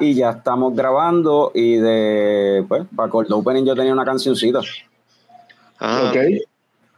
[0.00, 4.60] Y ya estamos grabando y de, pues, para el opening yo tenía una cancioncita.
[5.78, 6.10] Ah.
[6.10, 6.16] Ok.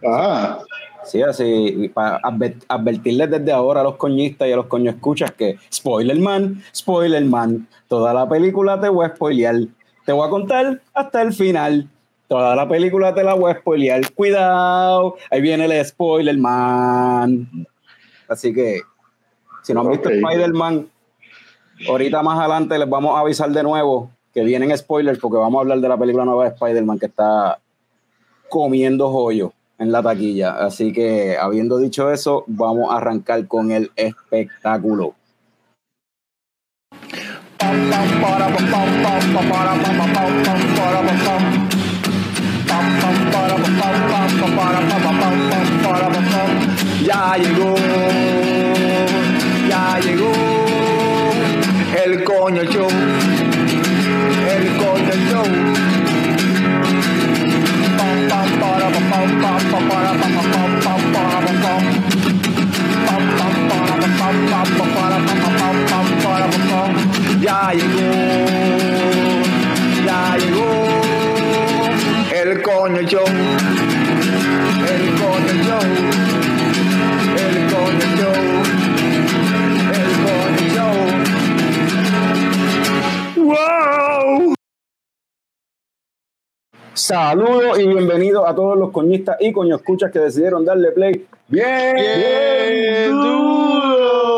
[0.06, 0.58] Ah.
[1.04, 2.20] Sí, así, para
[2.68, 7.25] advertirles desde ahora a los coñistas y a los coño escuchas que spoiler man, spoiler
[7.25, 9.57] man, toda la película te voy a spoilear.
[10.05, 11.89] Te voy a contar hasta el final.
[12.29, 14.12] Toda la película te la voy a spoilear.
[14.14, 17.48] Cuidado, ahí viene el spoiler man.
[18.29, 18.80] Así que,
[19.62, 20.89] si no han visto Spider-Man,
[21.89, 25.60] ahorita más adelante les vamos a avisar de nuevo que vienen spoilers porque vamos a
[25.62, 27.59] hablar de la película nueva de Spider-Man que está
[28.48, 30.52] comiendo joyo en la taquilla.
[30.52, 35.14] Así que, habiendo dicho eso, vamos a arrancar con el espectáculo.
[47.05, 47.75] Ya llegó,
[49.69, 50.72] ya llegó
[52.05, 52.88] el coño show,
[54.55, 55.47] el coño show.
[67.41, 68.11] Ya llegó,
[70.06, 70.73] ya llegó.
[72.33, 73.27] El coño show,
[74.89, 75.84] el coño show,
[77.36, 78.81] el coño show,
[83.43, 84.55] ¡Wow!
[86.95, 91.97] Saludos y bienvenidos a todos los coñistas y coño escuchas que decidieron darle play bien,
[91.97, 94.37] Bien duro.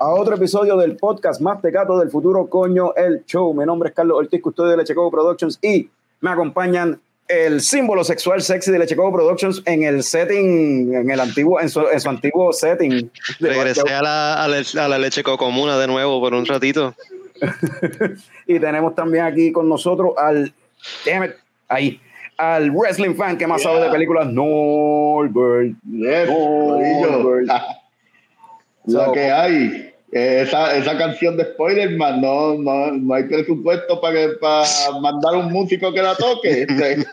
[0.00, 3.52] a otro episodio del podcast más tecato del futuro, coño, el show.
[3.52, 5.90] Mi nombre es Carlos Ortiz, custodio de Lechecobo Productions y
[6.22, 11.60] me acompañan el símbolo sexual sexy de Lechecobo Productions en el setting, en el antiguo,
[11.60, 13.10] en su, en su antiguo setting.
[13.40, 16.94] Regresé a la, a la, a la leche comuna de nuevo por un ratito.
[18.46, 20.52] y tenemos también aquí con nosotros al,
[21.04, 21.32] damn it,
[21.68, 22.00] ahí,
[22.38, 25.74] al wrestling fan que más sabe de películas, Norbert.
[25.90, 27.48] Yes, Norbert.
[28.86, 29.92] Lo que hay.
[30.12, 34.64] Esa, esa canción de Spider-Man, no, no, no hay presupuesto para, que- para
[35.02, 36.62] mandar un músico que la toque.
[36.62, 37.04] Este,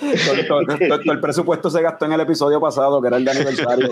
[0.00, 3.24] Todo, todo- todo- todo el presupuesto se gastó en el episodio pasado, que era el
[3.24, 3.90] de aniversario.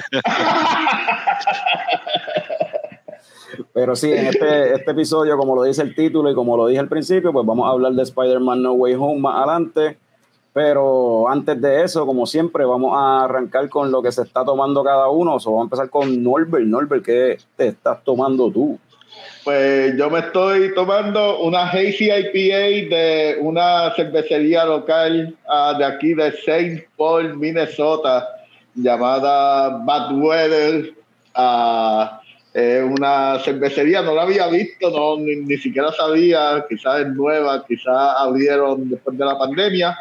[3.73, 6.81] Pero sí, en este, este episodio, como lo dice el título y como lo dije
[6.81, 9.97] al principio, pues vamos a hablar de Spider-Man No Way Home más adelante.
[10.53, 14.83] Pero antes de eso, como siempre, vamos a arrancar con lo que se está tomando
[14.83, 15.37] cada uno.
[15.37, 16.67] O sea, vamos a empezar con Norbert.
[16.67, 18.79] Norbert, ¿qué te estás tomando tú?
[19.45, 26.15] Pues yo me estoy tomando una Hazy IPA de una cervecería local ah, de aquí
[26.15, 28.29] de Saint Paul, Minnesota,
[28.75, 30.95] llamada Bad Weather.
[31.35, 32.20] Ah,
[32.53, 37.65] es una cervecería, no la había visto, no, ni, ni siquiera sabía, quizás es nueva,
[37.67, 39.97] quizás abrieron después de la pandemia,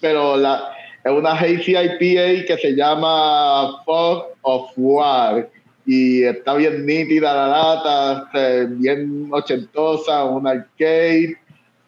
[0.00, 0.72] pero la,
[1.04, 5.48] es una Hazy IPA que se llama Fog of War
[5.84, 11.36] y está bien nítida la lata, eh, bien ochentosa, un arcade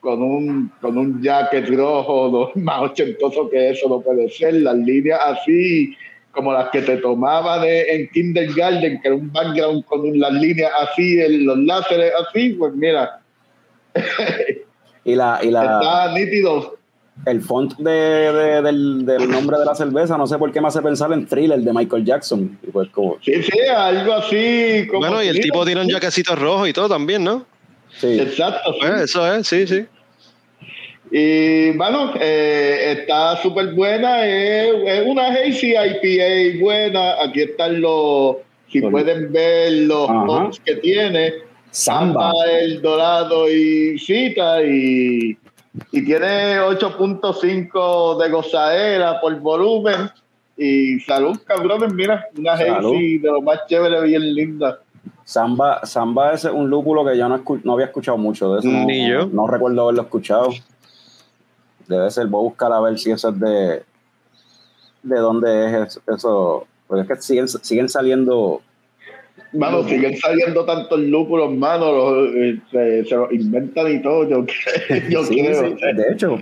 [0.01, 4.77] con un, con un jacket rojo, no, más ochentoso que eso no puede ser, las
[4.77, 5.97] líneas así
[6.35, 10.71] como las que te tomaba de, en kindergarten, que era un background con las líneas
[10.83, 13.21] así, el- los láseres así, pues mira,
[15.05, 16.77] Y la, y la, está nítido.
[17.27, 20.69] el font de, de- del, del nombre de la cerveza, no sé por qué me
[20.69, 22.59] hace pensar en Thriller de Michael Jackson.
[22.67, 24.87] Y pues como, Sí, sí, algo así.
[24.89, 27.45] Como Bueno, y el tipo tiene un jaquecito rojo y todo también, ¿no?
[28.01, 28.19] sí.
[28.19, 28.73] Exacto.
[28.73, 28.79] sí.
[28.81, 29.85] Pues eso es, sí, sí.
[31.17, 34.27] Y bueno, eh, está súper buena.
[34.27, 37.23] Es, es una Hazy IPA buena.
[37.23, 38.39] Aquí están los,
[38.69, 41.35] si pueden ver los hops que tiene.
[41.71, 42.33] Samba.
[42.61, 44.61] el dorado y cita.
[44.65, 45.37] Y,
[45.93, 50.11] y tiene 8.5 de gozadera por volumen.
[50.57, 51.93] Y salud, cabrones.
[51.95, 52.55] Mira, una.
[52.55, 54.81] Hazy de lo más chévere, bien linda.
[55.25, 58.69] Samba, Samba es un lúpulo que yo no, escu- no había escuchado mucho de eso.
[58.69, 59.27] No, Ni yo.
[59.27, 60.51] No recuerdo haberlo escuchado.
[61.89, 63.83] Debe ser, voy a buscar a ver si eso es de.
[65.03, 66.01] ¿De dónde es eso?
[66.15, 68.61] eso porque es que siguen, siguen saliendo.
[69.53, 74.45] Mano, siguen saliendo tantos lúpulos, mano, los, eh, se, se los inventan y todo, yo,
[75.11, 75.77] yo Sí, creo.
[75.77, 76.37] sí, de hecho,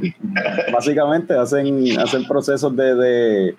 [0.73, 3.55] básicamente hacen, hacen procesos de, de,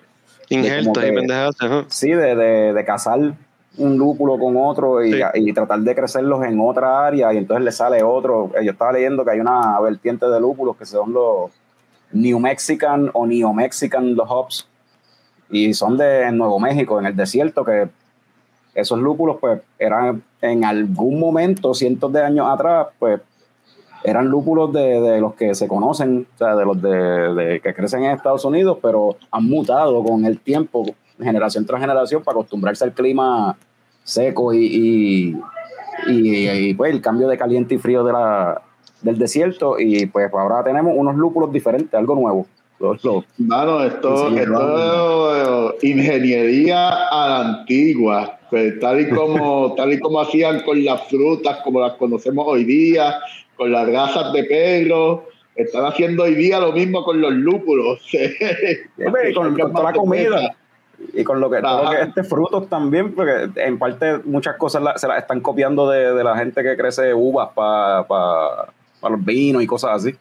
[0.48, 1.56] Injertos y pendejadas.
[1.88, 3.20] sí, de, de, de cazar
[3.76, 5.20] un lúpulo con otro y, Sí.
[5.34, 8.50] y tratar de crecerlos en otra área y entonces le sale otro.
[8.62, 11.50] Yo estaba leyendo que hay una vertiente de lúpulos que son los
[12.14, 14.66] New Mexican o Neo Mexican los hops.
[15.50, 17.88] Y son de Nuevo México, en el desierto, que
[18.74, 23.20] esos lúpulos pues eran en algún momento, cientos de años atrás, pues
[24.02, 27.72] eran lúpulos de, de los que se conocen, o sea, de los de, de que
[27.72, 30.84] crecen en Estados Unidos, pero han mutado con el tiempo,
[31.20, 33.56] generación tras generación, para acostumbrarse al clima
[34.02, 35.36] seco y, y,
[36.10, 38.60] y- y, pues el cambio de caliente y frío de la,
[39.04, 39.78] del desierto.
[39.78, 42.46] Y pues ahora tenemos unos lúpulos diferentes, algo nuevo.
[42.80, 50.00] Los- los- Mano, esto, es ingeniería a la antigua, pues, tal y como tal y
[50.00, 53.14] como hacían con las frutas, como las conocemos hoy día,
[53.56, 55.24] con las grasas de perro,
[55.54, 58.00] están haciendo hoy día lo mismo con los lúpulos.
[58.12, 60.56] y con, con toda la comida.
[61.12, 64.82] Y con lo que, todo lo que este frutos también, porque en parte muchas cosas
[64.82, 68.04] la- se las están copiando de, de la gente que crece uvas para
[69.10, 70.14] los vinos y cosas así.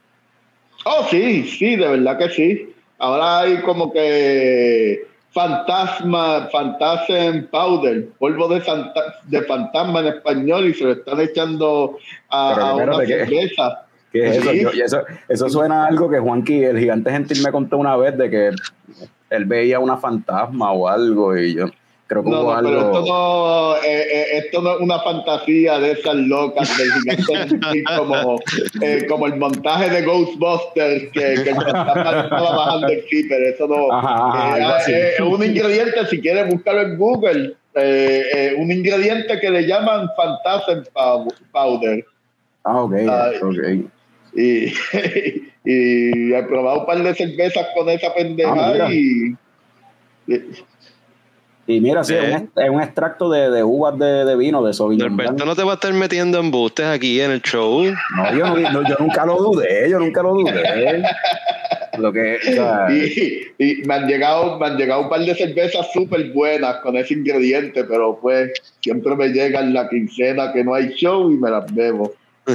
[0.85, 2.74] Oh, sí, sí, de verdad que sí.
[3.00, 10.74] Ahora hay como que fantasma, fantasma powder, polvo de, santa- de fantasma en español y
[10.74, 11.97] se lo están echando
[12.30, 13.85] a, a una cerveza.
[14.12, 14.51] ¿Qué es eso?
[14.51, 14.62] Sí.
[14.62, 15.01] Yo- y eso?
[15.27, 18.51] Eso suena a algo que Juanqui, el gigante gentil, me contó una vez de que
[19.30, 21.65] él veía una fantasma o algo y yo
[22.07, 23.00] creo que No, hubo no, pero algo.
[23.00, 28.39] esto no, eh, eh, esto no es una fantasía de esas locas del gigante como,
[28.81, 33.41] eh, como el montaje de Ghostbusters que, que el fantasma estaba bajando el keeper.
[33.44, 33.91] Eso no.
[33.91, 37.55] Ajá, Eh, es un ingrediente, si quieres buscarlo en Google,
[38.57, 42.06] un ingrediente que le llaman Phantasm pow- Powder.
[42.65, 43.38] Ah, ok, Ay.
[43.41, 43.89] ok.
[44.35, 44.65] Y,
[45.65, 48.88] y he probado un par de cervezas con esa Ah, pendeja mira.
[48.91, 49.35] y.
[51.68, 54.74] y- mira, sí, es un, es un extracto de, de uvas de, de vino, de
[54.74, 55.30] Sauvignon Blanc.
[55.31, 57.83] Norberto no te va a estar metiendo embustes aquí en el show.
[58.15, 61.04] No, yo, no- no, yo nunca lo dudé, yo nunca lo dudé.
[61.98, 65.36] Lo que, o sea, y, y me han llegado me han llegado un par de
[65.36, 70.74] cervezas súper buenas con ese ingrediente pero pues siempre me llegan la quincena que no
[70.74, 72.12] hay show y me las bebo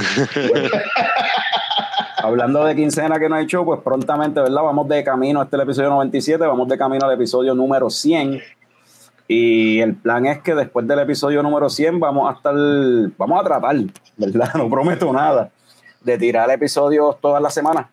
[2.21, 4.61] hablando de quincena que no hay show, pues prontamente, ¿verdad?
[4.63, 8.41] Vamos de camino, este es el episodio 97, vamos de camino al episodio número 100.
[9.31, 12.55] Y el plan es que después del episodio número 100 vamos a estar,
[13.15, 13.75] vamos a tratar,
[14.17, 14.49] ¿verdad?
[14.57, 15.51] No prometo nada,
[16.01, 17.85] de tirar episodios todas las semanas.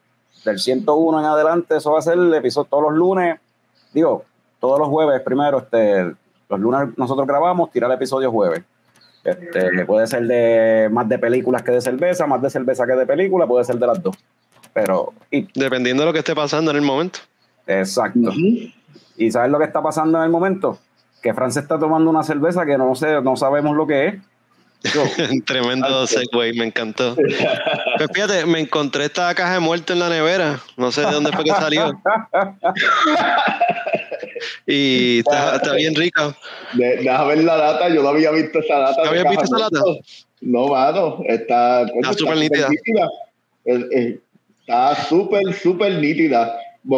[0.47, 3.39] Del 101 en adelante, eso va a ser el episodio todos los lunes,
[3.93, 4.25] digo,
[4.61, 6.05] todos los jueves primero, este,
[6.49, 8.63] los lunes nosotros grabamos, tirar episodios jueves.
[9.23, 13.05] Este, puede ser de más de películas que de cerveza, más de cerveza que de
[13.05, 14.17] película, puede ser de las dos.
[14.73, 17.19] Pero, y, Dependiendo de lo que esté pasando en el momento.
[17.67, 18.33] exacto.
[19.19, 20.79] ¿Y sabes lo que está pasando en el momento?
[21.27, 24.15] Que Francia está tomando una cerveza que no sé, no sabemos lo que es.
[24.95, 25.03] Yo,
[25.45, 27.17] Tremendo segue, me encantó.
[27.99, 30.61] Pues fíjate, me encontré esta caja de muerte en la nevera.
[30.77, 32.01] No sé de dónde fue que salió.
[34.67, 36.37] Y está, está bien rica.
[36.75, 39.57] De- deja ver la lata yo no había visto esa lata ¿No habías visto esa
[39.57, 39.99] muerto.
[40.43, 42.69] no mano está coño, súper nítida.
[43.65, 46.57] Está súper súper nítida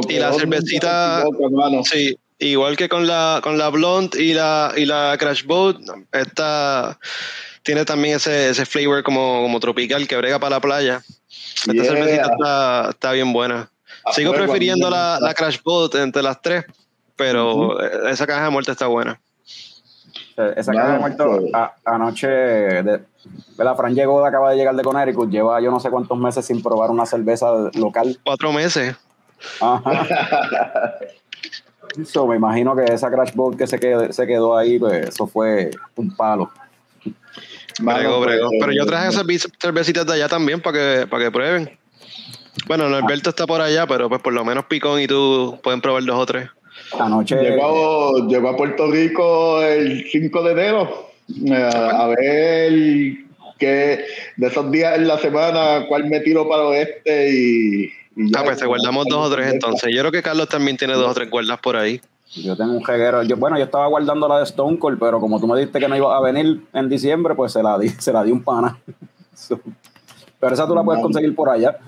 [0.08, 1.82] Y la cervecita- hermano.
[1.84, 5.76] Sí, igual que con la con la Blonde y la y la Crash Boat,
[6.12, 6.98] esta
[7.62, 11.02] tiene también ese, ese flavor como, como tropical que brega para la playa.
[11.28, 11.84] Esta Yeah.
[11.84, 13.68] cervecita está, está bien buena.
[14.04, 16.64] A Sigo prefiriendo la, la Crash Boat entre las tres,
[17.16, 19.20] pero esa caja de muerte está buena.
[20.56, 21.52] esa caja de muerto, pues.
[21.54, 23.02] a- anoche, de,
[23.58, 23.76] ¿verdad?
[23.76, 26.90] Fran llegó, acaba de llegar de Connecticut, lleva yo no sé cuántos meses sin probar
[26.90, 28.18] una cerveza local.
[28.24, 28.96] Cuatro meses.
[29.60, 30.06] Ajá.
[32.04, 35.26] So, me imagino que esa Crash Boat que se quedó, se quedó ahí, pues eso
[35.26, 36.50] fue un palo.
[37.80, 38.60] Mano, Bregó, pues.
[38.60, 41.78] Pero yo eh, traje cerve- cervecitas de allá también para que, para que prueben.
[42.66, 46.04] Bueno, Norberto está por allá, pero pues por lo menos Picón y tú pueden probar
[46.04, 46.48] dos o tres.
[46.98, 51.10] Anoche, Llegó, llegó a Puerto Rico el 5 de enero
[51.46, 52.72] eh, a ver
[53.58, 54.04] que
[54.36, 58.40] de esos días en la semana cuál me tiro para el oeste y, y ya.
[58.40, 59.94] Ah, pues te guardamos dos o tres entonces.
[59.94, 62.00] Yo creo que Carlos también tiene dos o tres guardas por ahí.
[62.34, 63.22] yo tengo un jeguero.
[63.22, 65.88] Yo, bueno, yo estaba guardando la de Stone Cold, pero como tú me dijiste que
[65.88, 68.76] no iba a venir en diciembre, pues se la di, se la di un pana.
[70.40, 71.78] Pero esa tú la puedes conseguir por allá.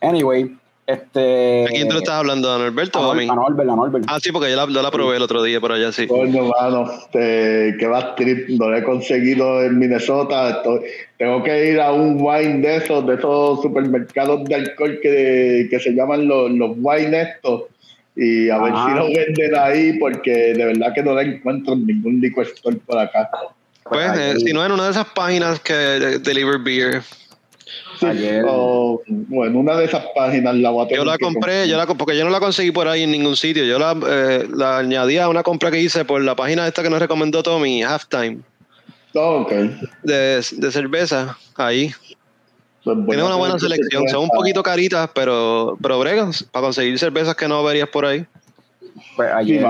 [0.00, 1.64] Anyway, este.
[1.64, 3.28] ¿A quién te lo estás hablando, a Norberto o a mí?
[3.28, 4.04] A Norbert, a Norbert.
[4.08, 6.06] Ah, sí, porque yo la, yo la probé el otro día por allá, sí.
[6.06, 10.50] Coño, mano, este, que va trip, no lo he conseguido en Minnesota.
[10.50, 10.80] Estoy-
[11.18, 15.78] tengo que ir a un wine de esos, de esos supermercados de alcohol que, que
[15.80, 17.64] se llaman los, los wine estos.
[18.14, 21.86] Y a ver si lo venden ahí, porque de verdad que no la encuentro en
[21.86, 23.30] ningún liquor store por acá.
[23.84, 27.02] Pues, eh, ayer- si no en una de esas páginas que de- deliver beer.
[27.98, 31.68] Sí, Ayer- o, bueno, una de esas páginas la voy a Yo tener la compré,
[31.68, 33.64] yo la, comp- porque yo no la conseguí por ahí en ningún sitio.
[33.64, 36.90] Yo la, eh, la añadí a una compra que hice por la página esta que
[36.90, 38.38] nos recomendó Tommy, Halftime,
[39.14, 39.52] Oh, ok.
[40.02, 41.36] de, de cerveza.
[41.56, 41.92] Ahí.
[42.82, 44.08] Pues, Tiene una buena selección.
[44.08, 48.24] Son un poquito caritas, pero, pero bregas para conseguir cervezas que no verías por ahí.
[49.14, 49.64] Pues ayer,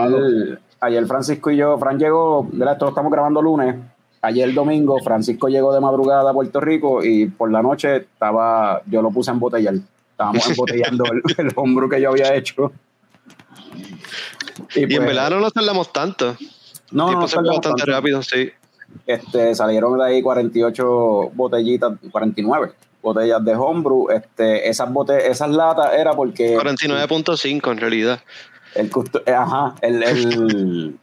[0.80, 3.76] ayer Francisco y yo, Fran llegó, de esto lo estamos grabando lunes.
[4.24, 9.02] Ayer domingo, Francisco llegó de madrugada a Puerto Rico y por la noche estaba, yo
[9.02, 9.74] lo puse a embotellar.
[10.12, 12.72] Estábamos embotellando el, el hombro que yo había hecho.
[14.76, 16.36] Y, en pues, verdad no nos tardamos tanto.
[16.92, 17.92] no, el no, se fue tardamos bastante tanto.
[17.92, 18.50] rápido, sí.
[19.06, 24.10] Este, salieron de ahí 48 botellitas, 49 botellas de homebrew.
[24.10, 28.20] Este, esas, bote esas latas era porque 49.5 en realidad.
[28.76, 28.90] el,
[29.34, 30.98] ajá, el, el,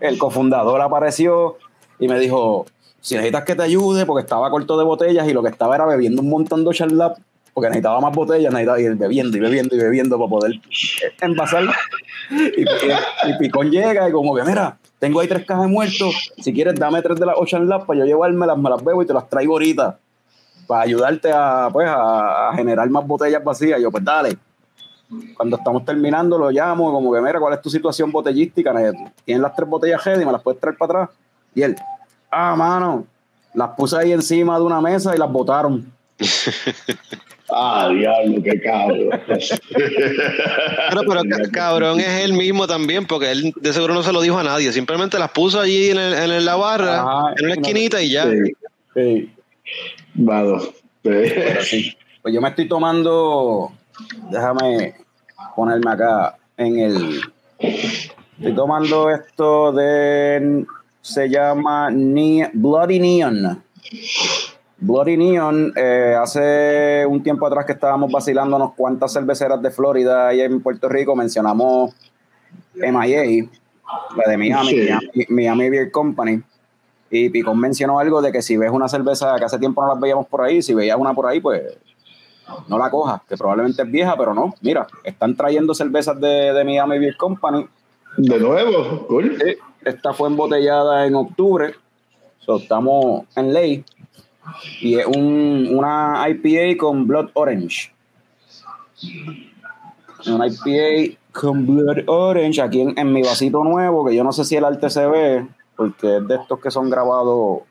[0.00, 1.56] el cofundador apareció
[2.04, 2.66] y me dijo,
[3.00, 5.86] si necesitas que te ayude, porque estaba corto de botellas y lo que estaba era
[5.86, 7.14] bebiendo un montón de Ocean Lab,
[7.54, 11.64] porque necesitaba más botellas, necesitaba ir bebiendo y bebiendo y bebiendo para poder eh, envasar.
[12.30, 16.52] Y, y- y Picón llega y como que, mira, tengo ahí tres cajas muertos, si
[16.52, 19.14] quieres dame tres de las Ocean Lab para yo llevármelas, me las bebo y te
[19.14, 19.98] las traigo ahorita,
[20.66, 23.80] para ayudarte a, pues, a, generar más botellas vacías.
[23.80, 24.36] Yo, pues dale
[25.36, 28.72] cuando estamos terminando lo llamo y como que mira cuál es tu situación botellística
[29.24, 31.16] tienes las tres botellas head y me las puedes traer para atrás
[31.54, 31.76] y él
[32.34, 33.06] ah mano
[33.54, 35.90] las puse ahí encima de una mesa y las botaron
[37.56, 39.10] Ah, diablo, qué cabrón.
[40.88, 44.22] Pero, pero ca- cabrón es él mismo también, porque él de seguro no se lo
[44.22, 44.72] dijo a nadie.
[44.72, 48.24] Simplemente las puso allí en, el- en la barra, Ajá, en una esquinita y ya.
[48.94, 49.30] Sí,
[51.64, 51.96] sí.
[52.22, 53.70] pues yo me estoy tomando
[54.30, 54.94] déjame
[55.54, 57.20] ponerme acá en el
[57.58, 60.64] estoy tomando esto de
[61.04, 63.62] se llama Ne- Bloody Neon
[64.78, 70.28] Bloody Neon, eh, hace un tiempo atrás que estábamos vacilando unas cuantas cerveceras de Florida
[70.28, 71.94] ahí en Puerto Rico, mencionamos
[72.74, 73.46] MIA,
[74.16, 74.76] la de Miami, Sí.
[74.88, 76.42] Miami, Miami Beer Company.
[77.10, 80.00] Y Picón mencionó algo de que si ves una cerveza que hace tiempo no las
[80.00, 81.62] veíamos por ahí, si veías una por ahí, pues
[82.68, 84.54] no la cojas, que probablemente es vieja, pero no.
[84.62, 87.66] Mira, están trayendo cervezas de, de Miami Beer Company.
[88.16, 89.36] De nuevo, cool.
[89.38, 91.74] Sí, Esta fue embotellada en octubre.
[92.40, 93.84] So, estamos en ley.
[94.80, 97.92] Y es un, una IPA con Blood Orange.
[100.26, 104.44] Una IPA con Blood Orange aquí en, en mi vasito nuevo, que yo no sé
[104.44, 107.62] si el arte se ve, porque es de estos que son grabados.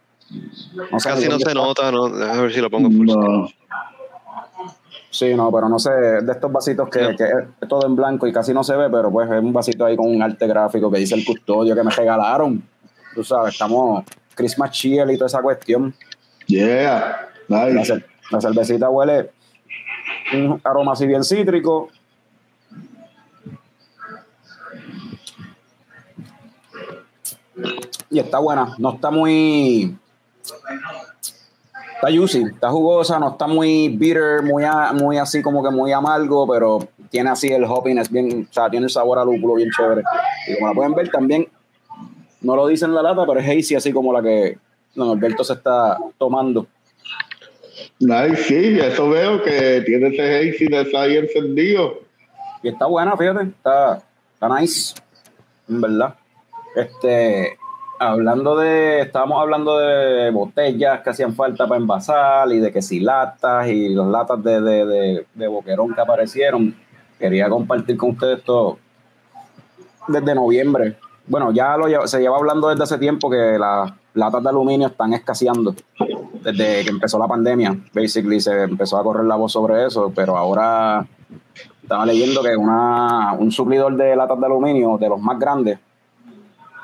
[0.75, 2.05] No Casi no se nota, ¿no?
[2.05, 3.05] A ver si lo pongo full.
[3.08, 3.48] No.
[5.13, 7.24] Sí, no, pero no sé, de estos vasitos que, que
[7.62, 9.96] es todo en blanco y casi no se ve, pero pues es un vasito ahí
[9.96, 12.63] con un arte gráfico que dice el custodio que me regalaron.
[13.13, 14.03] Tú sabes, estamos
[14.34, 15.93] Christmas Chill y toda esa cuestión.
[16.48, 17.29] Yeah.
[17.48, 19.29] La, cer- la cervecita huele
[20.34, 21.89] un aroma así bien cítrico.
[28.10, 29.96] Y está buena, no está muy.
[32.04, 35.94] Está juicy, está jugosa, no está muy bitter, muy, a- muy así como que muy
[35.94, 36.80] amargo, pero
[37.10, 40.02] tiene así el hoppiness bien, o sea, tiene el sabor a lúpulo bien chévere.
[40.50, 41.48] Y como la pueden ver también,
[42.42, 44.58] no lo dice en la lata, pero es hazy así como la que
[44.96, 46.68] Don Alberto se está tomando.
[48.00, 52.02] Nice, sí, eso veo que tiene ese haziness ahí encendido.
[52.62, 54.94] Y está buena, fíjate, está, está nice,
[55.70, 56.16] en verdad.
[56.76, 57.58] Este,
[58.12, 63.00] hablando de, estábamos hablando de botellas que hacían falta para envasar y de que si
[63.00, 66.76] latas y las latas de, de, de, de boquerón que aparecieron.
[67.20, 68.78] Quería compartir con ustedes esto
[70.08, 70.98] desde noviembre.
[71.26, 75.14] Bueno, ya lo se lleva hablando desde hace tiempo que las latas de aluminio están
[75.14, 75.74] escaseando
[76.44, 77.78] desde que empezó la pandemia.
[77.94, 81.06] Basically se empezó a correr la voz sobre eso, pero ahora
[81.82, 85.80] estaba leyendo que una, un suplidor de latas de aluminio de los más grandes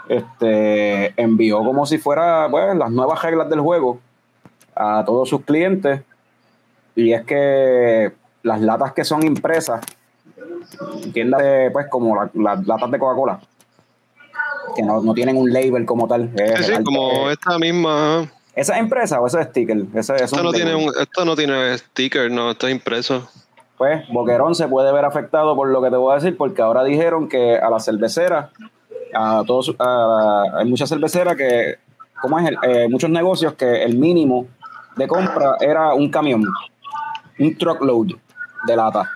[0.10, 4.00] este, envió como si fuera pues, las nuevas reglas del juego
[4.76, 6.02] a todos sus clientes.
[6.96, 8.12] Y es que
[8.44, 9.82] las latas que son impresas,
[11.04, 13.40] entiéndase pues como la- las latas de Coca-Cola,
[14.76, 16.32] que no, no tienen un label como tal.
[16.36, 18.30] es Sí, como esta misma.
[18.56, 19.78] ¿Esa es impresa o ese es sticker?
[19.94, 20.56] Ese, es Esto no, label.
[20.62, 23.30] tiene un, esto no tiene sticker, no, esto es impreso.
[23.78, 26.84] pues Boquerón se puede ver afectado por lo que te voy a decir, porque ahora
[26.84, 28.50] dijeron que a las cerveceras,
[29.14, 31.76] a todos, hay muchas cerveceras que,
[32.22, 32.52] ¿cómo es?
[32.64, 34.48] Eh, muchos negocios que el mínimo
[34.96, 36.44] de compra era un camión,
[37.40, 38.08] un truckload
[38.68, 39.10] de lata.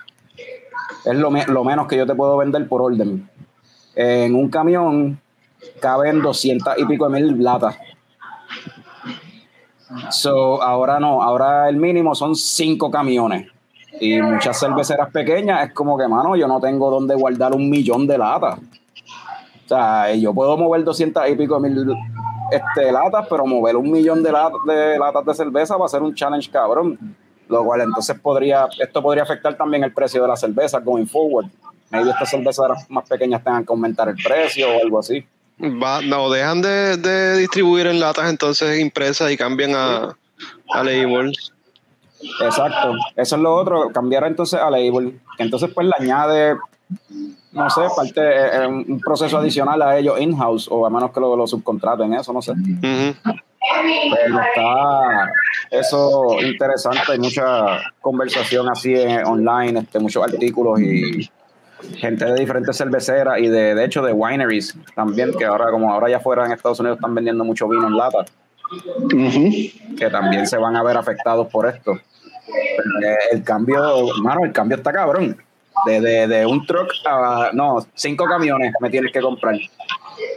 [1.04, 3.28] Es lo, me- lo menos que yo te puedo vender por orden.
[3.94, 5.20] En un camión
[5.80, 7.76] caben 200 y pico de mil latas.
[10.10, 13.48] So, ahora no, ahora el mínimo son cinco camiones.
[14.00, 18.06] Y muchas cerveceras pequeñas es como que, mano, yo no tengo donde guardar un millón
[18.06, 18.58] de latas.
[19.64, 21.94] O sea, yo puedo mover 200 y pico de mil
[22.50, 26.02] este, latas, pero mover un millón de, lat- de latas de cerveza va a ser
[26.02, 26.98] un challenge cabrón.
[27.48, 31.46] lo cual entonces podría, esto podría afectar también el precio de la cerveza going forward.
[31.90, 35.24] Maybe estas cervezas más pequeñas tengan que aumentar el precio o algo así.
[35.60, 40.16] Va, no, dejan de, de distribuir en latas entonces impresas y cambian a,
[40.72, 41.52] a labels.
[42.40, 46.56] Exacto, eso es lo otro, cambiar entonces a label, que entonces pues le añade,
[47.54, 51.20] no sé, parte, eh, eh, un proceso adicional a ellos in-house, o a menos que
[51.20, 52.52] lo, lo subcontraten, eso no sé.
[52.52, 53.14] Ujú.
[54.12, 55.32] Pero está
[55.70, 61.30] eso interesante, hay mucha conversación así en- online, este, muchos artículos y
[61.96, 66.08] gente de diferentes cerveceras y de, de hecho de wineries también, que ahora como ahora
[66.10, 68.24] ya fuera en Estados Unidos están vendiendo mucho vino en lata,
[69.98, 71.92] que también se van a ver afectados por esto.
[72.46, 75.36] Porque el cambio, mano, el cambio está cabrón.
[75.86, 79.56] De, de, de un truck a, no, cinco camiones me tienes que comprar.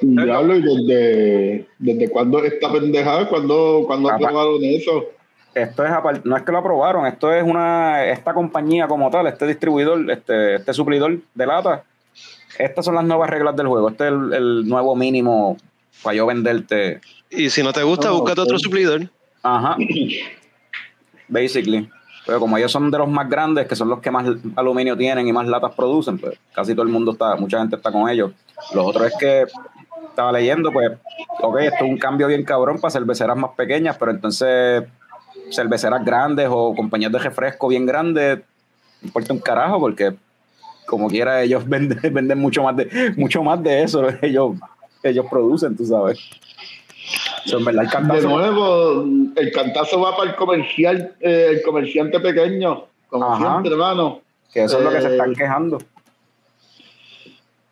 [0.02, 3.30] Diablo, ¿y desde, desde cuándo esta pendejada?
[3.30, 5.06] ¿Cuándo, cuándo aprobaron eso?
[5.54, 5.92] Esto es
[6.24, 10.56] no es que lo aprobaron, esto es una esta compañía como tal, este distribuidor, este,
[10.56, 11.84] este suplidor de lata.
[12.60, 13.90] Estas son las nuevas reglas del juego.
[13.90, 15.58] Este es el, el nuevo mínimo
[16.04, 17.02] para yo venderte.
[17.30, 19.10] Y si no te gusta, Oh, búscate otro suplidor.
[19.44, 19.78] Ajá.
[21.28, 21.90] Basically.
[22.28, 25.26] Pero como ellos son de los más grandes, que son los que más aluminio tienen
[25.26, 28.34] y más latas producen, pues casi todo el mundo está, mucha gente está con ellos.
[28.76, 29.46] Lo otro es que
[30.10, 30.92] estaba leyendo, pues,
[31.42, 34.84] ok, esto es un cambio bien cabrón para cerveceras más pequeñas, pero entonces
[35.52, 38.40] cerveceras grandes o compañías de refresco bien grandes,
[39.02, 40.14] no importa un carajo, porque
[40.86, 44.58] como quiera ellos venden, venden mucho más de, mucho más de eso, ellos,
[45.02, 46.20] ellos producen, tú sabes.
[47.48, 52.20] So, en verdad, el De nuevo, el cantazo va para el comercial, eh, el comerciante
[52.20, 53.52] pequeño, como Ajá.
[53.52, 54.22] siempre, hermano.
[54.54, 55.78] que eso es lo que se Eh, están quejando.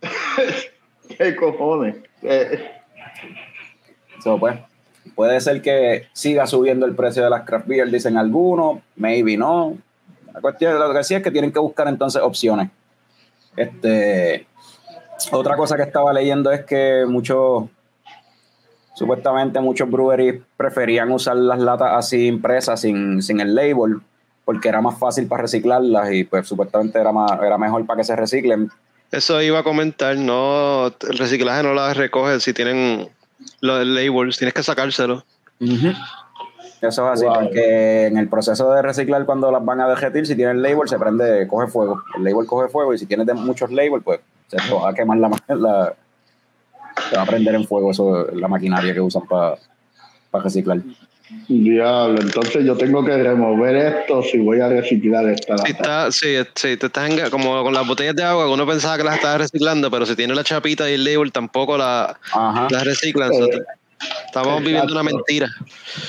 [1.17, 1.96] ¿Qué cojones?
[2.22, 2.72] Eh,
[4.24, 4.58] So, pues,
[5.13, 9.77] puede ser que siga subiendo el precio de las craft beer, dicen algunos, maybe no.
[10.34, 12.70] La cuestión lo que sí es que tienen que buscar entonces opciones.
[13.55, 14.48] Este,
[15.31, 17.66] otra cosa que estaba leyendo es que muchos,
[18.96, 24.00] supuestamente muchos breweries preferían usar las latas así impresas sin, sin el label,
[24.44, 28.03] porque era más fácil para reciclarlas y pues supuestamente era, más, era mejor para que
[28.03, 28.70] se reciclen.
[29.12, 33.08] Eso iba a comentar, no, el reciclaje no las recoge si tienen
[33.62, 35.24] los labels, tienes que sacárselo.
[35.60, 35.94] Eso
[36.81, 37.34] es así, Wow.
[37.36, 41.00] porque en el proceso de reciclar, cuando las van a derretir, si tienen label, se
[41.00, 42.01] prende, coge fuego.
[42.18, 45.18] El label coge fuego y si tienes muchos labels, pues se te va a quemar
[45.18, 45.94] la, ma- la
[47.09, 49.55] se va a prender en fuego eso, la maquinaria que usan para
[50.44, 50.79] reciclar.
[51.48, 56.35] diablo, entonces yo tengo que remover esto si voy a reciclar esta Si está, sí,
[56.55, 59.15] sí, te estás enga- como con las botellas de agua, que uno pensaba que las
[59.15, 62.18] estabas reciclando, pero si tiene la chapita y el label tampoco la,
[62.70, 63.31] las reciclan.
[63.31, 63.63] Eh, So, te-
[64.27, 65.48] estamos viviendo una mentira.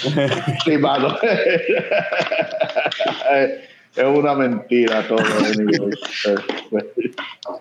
[0.64, 1.16] Sí, mano.
[3.96, 5.18] es una mentira todo.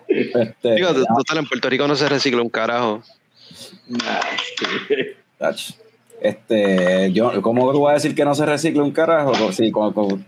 [0.08, 3.02] Este, Digo, total, en Puerto Rico no se recicla un carajo.
[6.20, 9.32] este, yo, ¿cómo tú vas a decir que no se recicle un carajo?
[9.52, 10.24] Sí, con- con-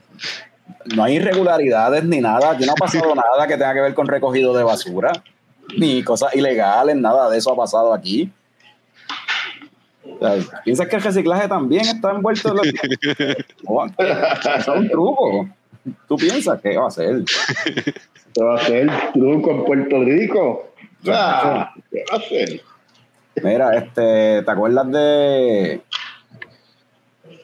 [0.94, 2.50] no hay irregularidades ni nada.
[2.52, 5.12] Aquí no ha pasado nada que tenga que ver con recogido de basura,
[5.76, 8.30] ni cosas ilegales, nada de eso ha pasado aquí.
[10.04, 12.62] O sea, ¿Piensas que el reciclaje también está envuelto en lo
[13.66, 15.48] Oh, Eso es un truco.
[16.06, 17.22] ¿Tú piensas que va a ser?
[18.34, 20.72] ¿Qué va a hacer truco en Puerto Rico?
[21.06, 22.60] Ah, ¿Qué va a hacer?
[23.42, 25.82] Mira, este, ¿te acuerdas de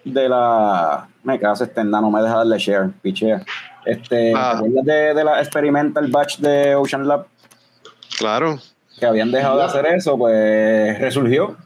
[0.05, 3.43] de la me caso este no me deja darle share, pichea.
[3.87, 4.51] Este, Ah.
[4.53, 7.27] ¿te acuerdas de, de la experimental batch de Ocean Lab
[8.19, 8.59] Claro.
[8.99, 10.17] que habían dejado de hacer eso?
[10.19, 11.57] Pues resurgió.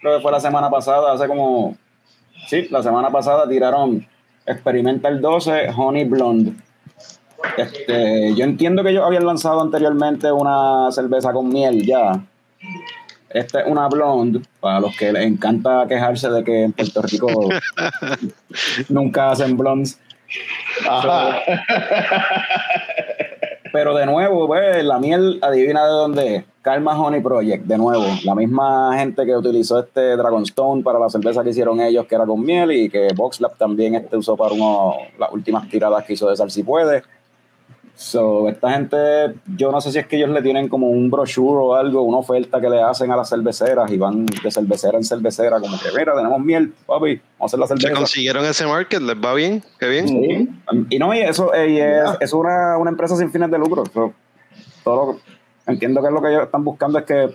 [0.00, 1.76] Creo que fue la semana pasada, hace como
[2.46, 4.06] sí, la semana pasada tiraron
[4.44, 6.52] Experimental 12 Honey Blonde.
[7.56, 12.20] Este, yo entiendo que ellos habían lanzado anteriormente una cerveza con miel ya.
[13.36, 17.28] Esta es una blonde, para los que les encanta quejarse de que en Puerto Rico
[18.88, 20.00] nunca hacen blondes.
[20.88, 21.40] Ajá.
[23.72, 26.44] Pero de nuevo, pues, la miel, adivina de dónde es.
[26.62, 28.06] Calma Honey Project, de nuevo.
[28.24, 32.24] La misma gente que utilizó este Dragonstone para la cerveza que hicieron ellos, que era
[32.24, 36.26] con miel, y que VoxLab también este usó para uno, las últimas tiradas que hizo
[36.30, 37.02] de Sal Si Puede.
[37.98, 38.96] So, esta gente,
[39.56, 42.18] yo no sé si es que ellos le tienen como un brochure o algo, una
[42.18, 45.88] oferta que le hacen a las cerveceras y van de cervecera en cervecera, como que,
[45.96, 47.98] mira, tenemos miel, papi, vamos a hacer la Se cerveza.
[47.98, 50.08] consiguieron ese market, les va bien, qué bien.
[50.08, 50.48] Sí.
[50.90, 53.84] Y no, y eso y es, es una, una empresa sin fines de lucro.
[53.94, 54.12] So,
[54.84, 55.22] todo lo que-
[55.72, 57.34] entiendo que lo que ellos están buscando es que,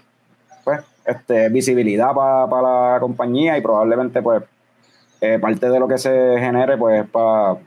[0.63, 2.61] pues, este, visibilidad para
[2.93, 4.43] la compañía y probablemente, pues,
[5.21, 7.57] eh, parte de lo que se genere, pues, para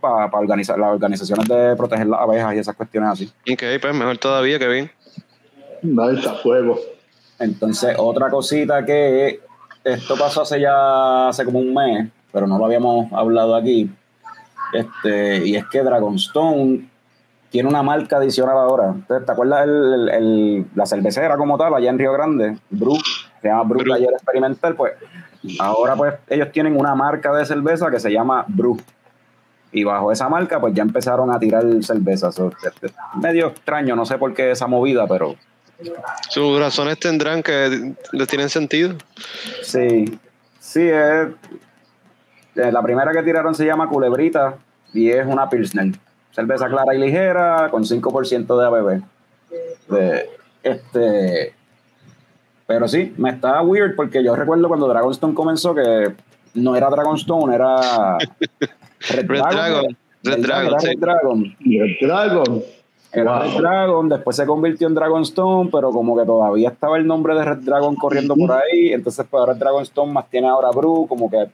[0.00, 3.32] pues, para, organizar las organizaciones de proteger las abejas y esas cuestiones así.
[3.52, 4.90] Ok, pues mejor todavía, que bien.
[5.82, 6.78] No, es a fuego.
[7.38, 9.40] Entonces, otra cosita que
[9.84, 13.90] esto pasó hace ya, hace como un mes, pero no lo habíamos hablado aquí,
[14.72, 16.88] este, y es que Dragonstone
[17.50, 18.94] tiene una marca adicional ahora.
[19.06, 22.56] ¿Te acuerdas el, la cervecera como tal allá en Río Grande?
[22.70, 22.96] Brew,
[23.42, 24.94] se llama Brew Taller Experimental, pues
[25.60, 28.80] ahora pues ellos tienen una marca de cerveza que se llama Brew.
[29.72, 32.38] Y bajo esa marca pues ya empezaron a tirar cervezas.
[32.38, 35.34] Este, medio extraño, no sé por qué esa movida, pero...
[36.28, 38.94] Sus razones tendrán que les tienen sentido.
[39.62, 40.18] Sí,
[40.60, 41.28] sí, es...
[42.54, 44.56] Eh, la primera que tiraron se llama Culebrita
[44.92, 45.92] y es una Pilsner
[46.32, 49.02] cerveza clara y ligera con 5% de ABV.
[49.88, 50.30] De,
[50.62, 51.54] este,
[52.66, 56.14] pero sí, me está weird porque yo recuerdo cuando Dragonstone comenzó que
[56.54, 58.18] no era Dragonstone, era
[59.10, 59.96] Red, Dragon.
[60.22, 60.78] Red Dragon.
[60.80, 61.56] Red Dragon.
[61.60, 62.62] Red Dragon.
[63.12, 67.34] Era Red Dragon, después se convirtió en Dragonstone, pero como que todavía estaba el nombre
[67.34, 71.30] de Red Dragon corriendo por ahí, entonces pues ahora Dragonstone más tiene ahora Brew, como
[71.30, 71.46] que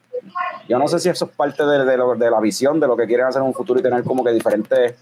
[0.68, 3.26] yo no sé si eso es parte de, de, la visión de lo que quieren
[3.26, 4.94] hacer en un futuro y tener como que diferentes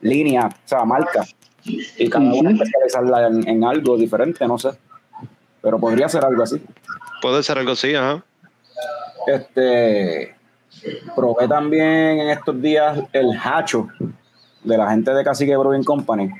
[0.00, 4.70] líneas, o sea, marcas, y cada una especializarla en, en algo diferente, no sé,
[5.60, 6.60] pero podría ser algo así.
[7.20, 8.24] Puede ser algo así, ajá.
[9.26, 10.34] Este,
[11.14, 13.88] probé también en estos días el hacho
[14.64, 16.30] de la gente de Cacique Brewing Company.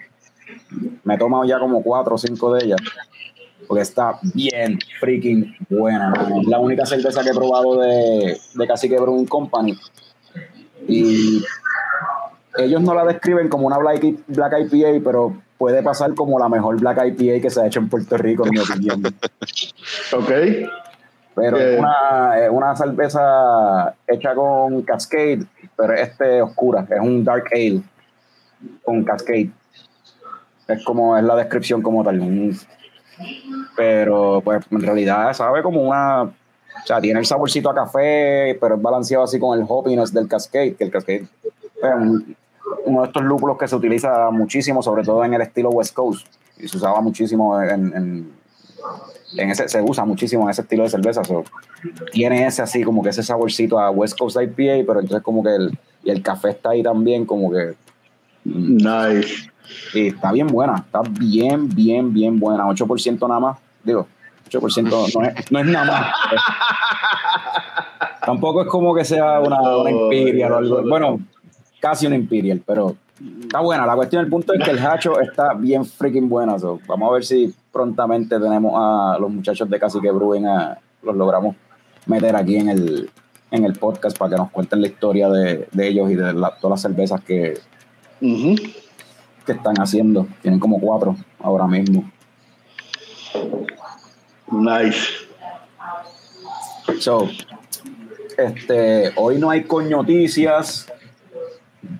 [1.04, 2.80] Me he tomado ya como cuatro o cinco de ellas.
[3.66, 6.12] Porque está bien freaking buena.
[6.40, 9.78] Es la única cerveza que he probado de, de Cacique Brewing Company.
[10.88, 11.42] Y
[12.58, 16.78] ellos no la describen como una Black, Black IPA, pero puede pasar como la mejor
[16.80, 19.02] Black IPA que se ha hecho en Puerto Rico, en mi opinión.
[20.12, 20.30] ok.
[21.34, 25.44] Pero es, una, es una cerveza hecha con Cascade,
[25.76, 27.82] pero este oscura, es un Dark Ale
[28.84, 29.50] con Cascade.
[30.68, 32.54] Es como es la descripción como tal.
[33.76, 36.22] Pero pues en realidad sabe como una...
[36.22, 40.26] O sea, tiene el saborcito a café, pero es balanceado así con el hoppiness del
[40.26, 41.26] Cascade, que el Cascade
[41.82, 42.34] es
[42.84, 46.26] uno de estos lúpulos que se utiliza muchísimo, sobre todo en el estilo West Coast.
[46.58, 48.32] Y se usaba muchísimo en, en,
[49.36, 51.22] ese, se usa muchísimo en ese estilo de cerveza.
[52.12, 55.54] tiene ese así, como que ese saborcito a West Coast IPA, pero entonces como que
[55.54, 57.74] el, y el café está ahí también, como que
[58.44, 59.50] Nice.
[59.94, 62.64] está bien buena, está bien, bien, bien buena.
[62.64, 63.58] 8% nada más.
[63.84, 64.06] Digo,
[64.50, 66.14] 8% no es, no es nada más.
[68.26, 70.82] Tampoco es como que sea una, una Imperial o algo.
[70.88, 71.20] Bueno,
[71.80, 72.96] casi una Imperial, pero
[73.40, 73.86] está buena.
[73.86, 76.56] La cuestión, el punto es que el hacho está bien freaking buena.
[76.86, 81.16] vamos a ver si prontamente tenemos a los muchachos de Casi que Bruen, a, los
[81.16, 81.56] logramos
[82.06, 83.10] meter aquí en el,
[83.50, 86.62] en el podcast para que nos cuenten la historia de, de ellos y de todas
[86.62, 87.58] las cervezas que,
[88.20, 90.26] que están haciendo.
[90.42, 92.10] Tienen como cuatro ahora mismo.
[94.50, 95.08] Nice.
[96.98, 97.28] So,
[98.36, 100.86] este, hoy no hay coñoticias.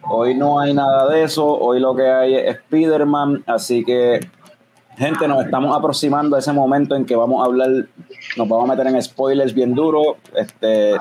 [0.09, 1.47] Hoy no hay nada de eso.
[1.47, 3.45] Hoy lo que hay es Spider-Man.
[3.47, 4.21] Así que,
[4.97, 7.69] gente, nos estamos aproximando a ese momento en que vamos a hablar,
[8.37, 10.17] nos vamos a meter en spoilers bien duro.
[10.35, 10.95] Este,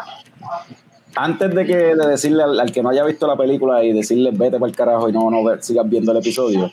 [1.15, 4.57] antes de que de decirle al, que no haya visto la película y decirle vete
[4.59, 6.71] para el carajo y no, no sigas viendo el episodio,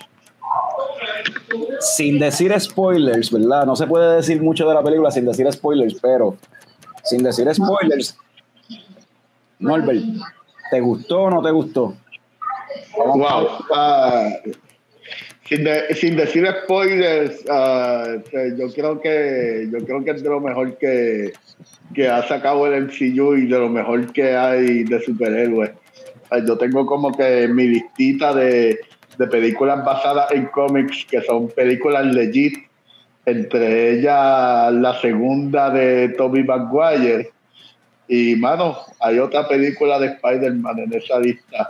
[1.80, 3.66] sin decir spoilers, ¿verdad?
[3.66, 6.36] No se puede decir mucho de la película sin decir spoilers, pero
[7.04, 8.16] sin decir spoilers,
[9.58, 10.04] Norbert,
[10.70, 11.94] ¿te gustó o no te gustó?
[12.96, 13.48] wow.
[15.50, 18.20] Ah, sin, sin, decir spoilers, uh,
[18.58, 21.32] yo creo que yo creo que es de lo mejor que,
[21.94, 25.70] que ha sacado el MCU y de lo mejor que hay de superhéroes.
[26.46, 28.78] Yo tengo como que mi listita de,
[29.16, 32.54] de películas basadas en cómics que son películas legit,
[33.24, 37.30] entre ellas la segunda de Tobey Maguire.
[38.06, 41.68] Y, mano, hay otra película de Spider-Man en esa lista.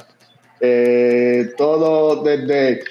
[0.61, 2.83] Eh, todo desde,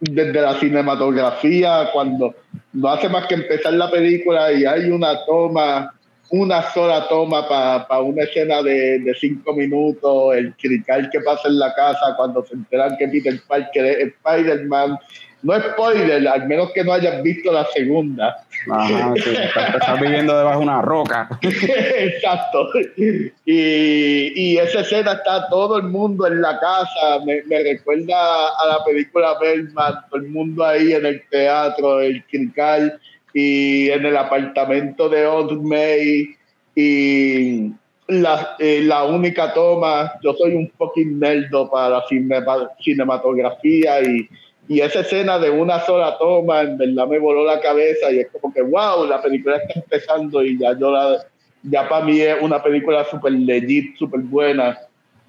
[0.00, 2.34] desde la cinematografía, cuando
[2.72, 5.94] no hace más que empezar la película y hay una toma
[6.30, 11.58] una sola toma para una escena de, de, cinco minutos, el crical que pasa en
[11.58, 14.98] la casa cuando se enteran que Peter Parker es Spider-Man.
[15.44, 18.34] No spoiler, al menos que no hayas visto la segunda.
[18.70, 21.28] Ajá, sí, estás viviendo debajo de una roca.
[21.42, 22.70] Exacto.
[22.96, 27.22] Y, y, esa escena está todo el mundo en la casa.
[27.26, 32.24] Me, me recuerda a la película Bellman, todo el mundo ahí en el teatro, el
[32.24, 32.98] crical
[33.34, 36.26] y en el apartamento de Old May
[36.74, 37.70] y,
[38.06, 40.14] la, eh, la única toma.
[40.22, 42.04] Yo soy un fucking nerdo para la
[42.78, 44.26] cinematografía y,
[44.68, 48.28] y, esa escena de una sola toma, en verdad me voló la cabeza y es
[48.28, 51.24] como que, wow, la película está empezando y ya yo la,
[51.64, 54.78] ya para mí es una película súper legit, súper buena.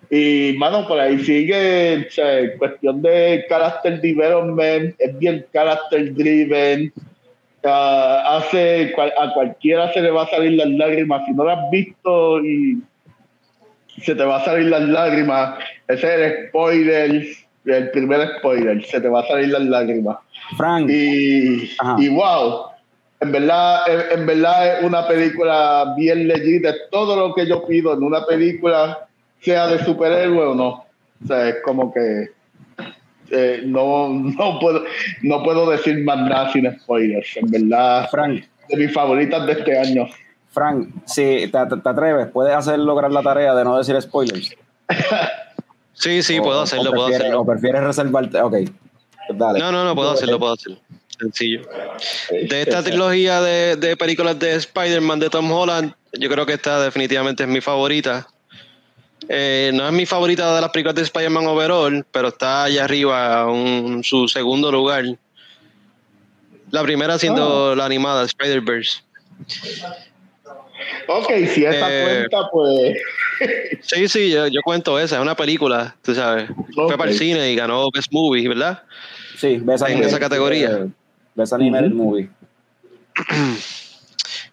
[0.09, 6.93] Y, mano, por ahí sigue, o cuestión de character development, es bien character driven.
[7.63, 11.25] hace, a cualquiera se le va a salir las lágrimas.
[11.25, 12.81] Si no lo has visto y
[14.01, 17.25] se te va a salir las lágrimas, ese es el spoiler,
[17.65, 20.17] el primer spoiler, se te va a salir las lágrimas.
[20.57, 20.89] Frank.
[20.89, 22.67] Y, y wow,
[23.19, 26.73] en verdad, en, verdad es una película bien legítima.
[26.91, 29.07] Todo lo que yo pido en una película,
[29.39, 30.85] sea de superhéroe o no.
[31.23, 32.29] O sea, es como que
[33.31, 34.83] eh, no, no, puedo,
[35.21, 37.37] no puedo decir más nada sin spoilers.
[37.37, 40.07] En verdad, Frank, de mis favoritas de este año.
[40.49, 44.55] Frank, si te, atreves, ¿puedes hacer lograr la tarea de no decir spoilers?
[45.95, 47.41] Sí, sí, puedo hacerlo, puedo hacerlo.
[47.41, 48.41] ¿O prefieres reservarte?
[48.41, 48.55] Ok,
[49.33, 49.59] dale.
[49.59, 50.79] No, no, no, puedo hacerlo, puedo hacerlo.
[51.19, 51.61] Sencillo.
[52.29, 56.81] De esta trilogía de, de películas de Spider-Man de Tom Holland, yo creo que esta
[56.81, 58.27] definitivamente es mi favorita.
[59.27, 63.47] Eh, no es mi favorita de las películas de Spider-Man overall, pero está allá arriba,
[63.49, 65.05] en su segundo lugar.
[66.71, 69.01] La primera siendo la animada Spider-Verse.
[71.07, 72.97] Ok, si esa eh, cuenta, pues.
[73.81, 76.49] sí, sí, yo, cuento esa, es una película, tú sabes.
[76.73, 78.83] Fue para el cine y ganó Best Movie, ¿verdad?
[79.37, 80.87] Sí, en esa categoría.
[81.35, 82.29] Best Animated Movie.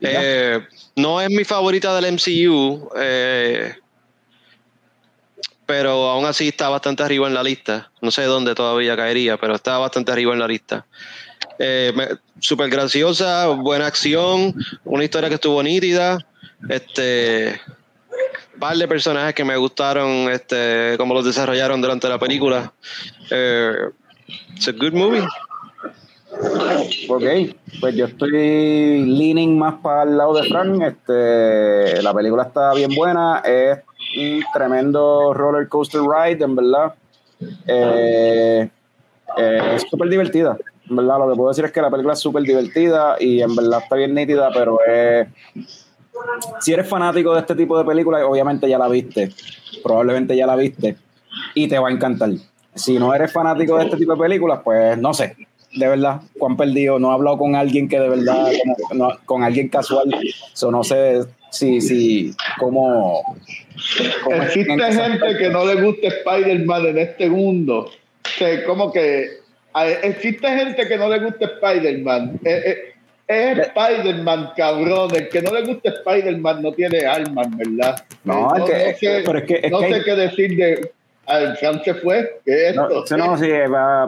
[0.05, 0.61] Eh,
[0.97, 3.73] no es mi favorita del MCU, eh,
[5.65, 7.91] pero aún así está bastante arriba en la lista.
[8.01, 10.87] No sé dónde todavía caería, pero está bastante arriba en la lista.
[11.59, 11.93] Eh,
[12.41, 16.19] Súper graciosa, buena acción, una historia que estuvo nítida.
[16.69, 17.61] Este,
[18.59, 22.73] par de personajes que me gustaron, este, cómo los desarrollaron durante la película.
[23.31, 23.75] Eh,
[24.55, 25.25] it's a good movie.
[27.09, 30.83] Ok, pues yo estoy leaning más para el lado de Frank.
[30.83, 33.79] Este, la película está bien buena, es
[34.17, 36.95] un tremendo roller coaster ride, en verdad.
[37.67, 38.69] Eh,
[39.39, 40.57] eh, es súper divertida,
[40.93, 41.19] en verdad.
[41.19, 43.97] Lo que puedo decir es que la película es súper divertida y en verdad está
[43.97, 44.79] bien nítida, pero
[46.61, 49.33] si eres fanático de este tipo de películas, obviamente ya la viste,
[49.83, 50.97] probablemente ya la viste
[51.55, 52.31] y te va a encantar.
[52.75, 55.37] Si no eres fanático de este tipo de películas, pues no sé,
[55.75, 56.99] de verdad, Juan perdido.
[56.99, 58.51] No he hablado con alguien que de verdad,
[59.25, 60.15] con alguien casual.
[60.53, 63.23] Eso no sé si, si, cómo.
[64.31, 67.91] Existe gente que no le gusta Spider-Man en este mundo.
[68.41, 69.42] O como que
[70.03, 72.41] existe gente que no le gusta Spider-Man.
[72.45, 72.79] Es,
[73.27, 75.15] es, Spider-Man, cabrón.
[75.15, 78.05] El que no le gusta Spider-Man no tiene alma, ¿verdad?
[78.25, 78.97] No, no, sé,
[79.47, 80.93] que, no sé qué decir de
[81.29, 82.41] el se fue.
[82.45, 83.17] ¿Qué es esto?
[83.17, 83.49] No, sí,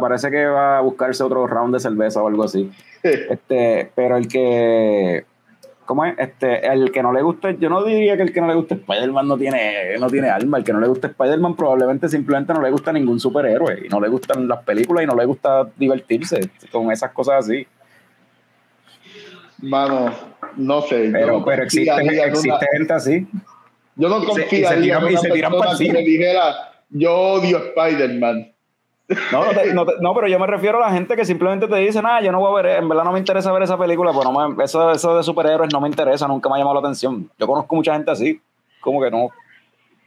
[0.00, 2.70] parece que va a buscarse otro round de cerveza o algo así.
[3.02, 5.24] este, pero el que.
[5.84, 6.14] ¿Cómo es?
[6.18, 8.74] Este, el que no le guste, yo no diría que el que no le guste
[8.74, 10.58] Spider-Man no tiene, no tiene alma.
[10.58, 13.86] El que no le guste Spider-Man probablemente simplemente no le gusta ningún superhéroe.
[13.86, 17.66] Y no le gustan las películas y no le gusta divertirse con esas cosas así.
[19.58, 20.10] Mano,
[20.56, 21.10] no sé.
[21.12, 21.92] Pero, pero existe,
[22.26, 23.26] existe gente así.
[23.96, 28.53] Yo no confiaría en una persona que me dijera yo odio Spider-Man.
[29.30, 32.22] No, no, no, pero yo me refiero a la gente que simplemente te dice, nada,
[32.22, 34.90] yo no voy a ver, en verdad no me interesa ver esa película, pues eso,
[34.92, 37.30] eso de superhéroes no me interesa, nunca me ha llamado la atención.
[37.38, 38.40] Yo conozco mucha gente así,
[38.80, 39.30] como que no,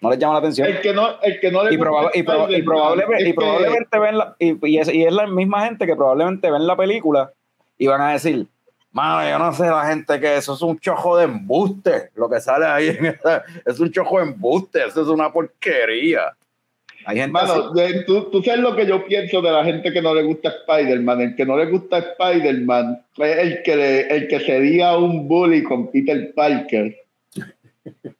[0.02, 0.68] no les llama la atención.
[0.68, 4.78] El que no, el que no le y, y, probablemente, y probablemente ven la, y,
[4.78, 7.32] es, y es la misma gente que probablemente ven la película
[7.78, 8.48] y van a decir,
[8.92, 12.42] mano, yo no sé la gente que eso es un chojo de embuste, lo que
[12.42, 12.98] sale ahí,
[13.66, 16.36] es un chojo de embuste, eso es una porquería.
[17.08, 17.22] Hay
[18.06, 21.22] tú, sabes lo que yo pienso de la gente que no le gusta Spider-Man.
[21.22, 25.90] El que no le gusta Spider-Man es el que, el que sería un bully con
[25.90, 26.94] Peter Parker.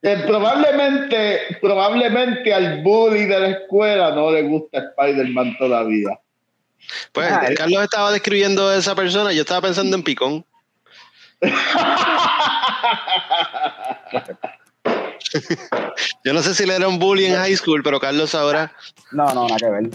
[0.02, 6.18] Eh, probablemente, probablemente al bully de la escuela no le gusta Spider-Man todavía.
[7.12, 10.46] Pues ah, Carlos estaba describiendo a esa persona, yo estaba pensando en Picón.
[16.24, 18.72] Yo no sé si le era un bully en high school, pero Carlos ahora.
[19.12, 19.90] No, no, nada que ver.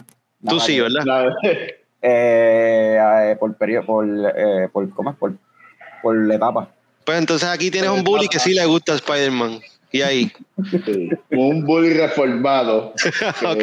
[0.49, 1.31] Tú sí, ¿verdad?
[2.05, 5.17] Eh, eh, por periodo, por, eh, por, ¿cómo es?
[5.19, 5.35] Por,
[6.03, 6.69] por la etapa.
[7.05, 9.61] Pues entonces aquí tienes un bully que sí le gusta a Spider-Man.
[9.93, 10.33] Y ahí.
[11.31, 12.93] un bully reformado.
[13.47, 13.63] ok.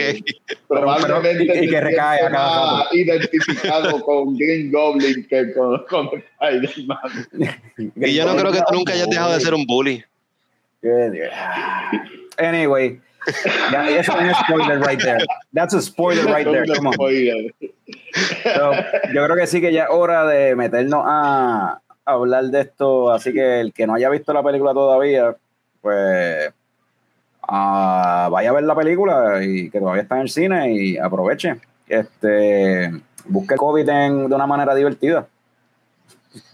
[0.69, 7.27] Probablemente y, que recae a cada identificado con Green Goblin que con, con Spider-Man.
[7.97, 10.01] y yo no creo que tú nunca hayas dejado de ser un bully.
[12.37, 15.25] Anyway, eso es un spoiler right there.
[15.53, 16.65] That's a spoiler right there.
[16.65, 16.95] Come on.
[18.43, 18.71] So,
[19.13, 23.11] yo creo que sí que ya es hora de meternos a, a hablar de esto.
[23.11, 25.35] Así que el que no haya visto la película todavía,
[25.81, 26.49] pues
[27.47, 31.59] uh, vaya a ver la película y que todavía está en el cine y aproveche.
[31.87, 32.91] Este,
[33.25, 35.27] busque COVID en, de una manera divertida.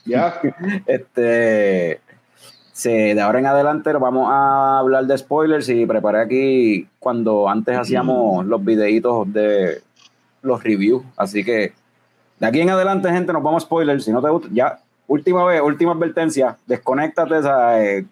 [0.06, 0.40] Ya.
[0.86, 2.00] Este,
[2.84, 8.46] de ahora en adelante vamos a hablar de spoilers y preparé aquí cuando antes hacíamos
[8.46, 9.82] los videitos de
[10.42, 11.04] los reviews.
[11.16, 11.74] Así que
[12.40, 14.04] de aquí en adelante, gente, nos vamos a spoilers.
[14.04, 17.36] Si no te gusta, ya, última vez, última advertencia, desconéctate,
[17.80, 18.06] eh,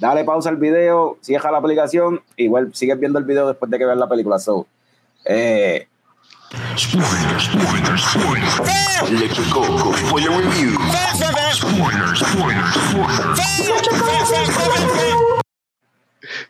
[0.00, 3.84] dale pausa al video, cierra la aplicación vuelve, sigues viendo el video después de que
[3.84, 4.38] veas la película.
[4.38, 4.66] So,
[5.26, 5.88] eh,
[6.76, 8.58] Spoilers, spoilers, spoilers.
[9.08, 10.76] Electric Coco, spoiler review.
[11.52, 13.40] Spoilers, spoilers, spoilers.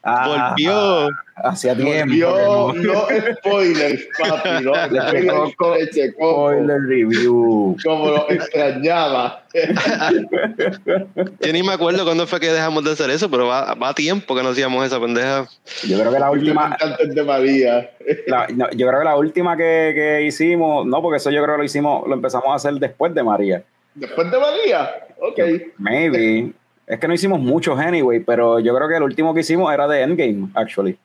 [0.02, 1.08] Ah, Volvió.
[1.42, 2.14] Hacía tiempo.
[2.14, 3.06] Yo, que no-
[3.38, 4.72] spoilers, papi, no
[5.50, 7.76] spoilers, Spoiler review.
[7.82, 9.42] como lo extrañaba.
[11.40, 14.34] Yo ni me acuerdo cuándo fue que dejamos de hacer eso, pero va, va tiempo
[14.34, 15.46] que no hacíamos esa pendeja.
[15.86, 17.90] Yo creo que la última, Antes de María.
[18.26, 21.54] la- no, yo creo que la última que, que hicimos, no, porque eso yo creo
[21.54, 23.62] que lo hicimos, lo empezamos a hacer después de María.
[23.94, 24.90] Después de María,
[25.20, 25.38] ok.
[25.78, 26.52] Maybe.
[26.90, 29.86] Es que no hicimos muchos anyway, pero yo creo que el último que hicimos era
[29.86, 30.98] de Endgame, actually.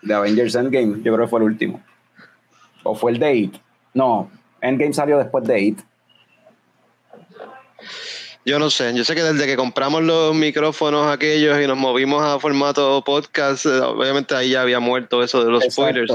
[0.00, 1.82] De Avengers Endgame, yo creo que fue el último.
[2.82, 3.56] O fue el de It.
[3.92, 4.30] No,
[4.62, 5.80] Endgame salió después de It.
[8.46, 12.22] Yo no sé, yo sé que desde que compramos los micrófonos aquellos y nos movimos
[12.22, 16.10] a formato podcast, eh, obviamente ahí ya había muerto eso de los spoilers.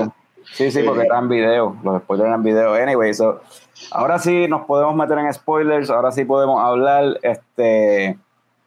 [0.54, 2.80] Sí, sí, porque eran videos, los spoilers eran videos.
[2.80, 3.44] Anyway, so,
[3.92, 8.18] ahora sí nos podemos meter en spoilers, ahora sí podemos hablar, este,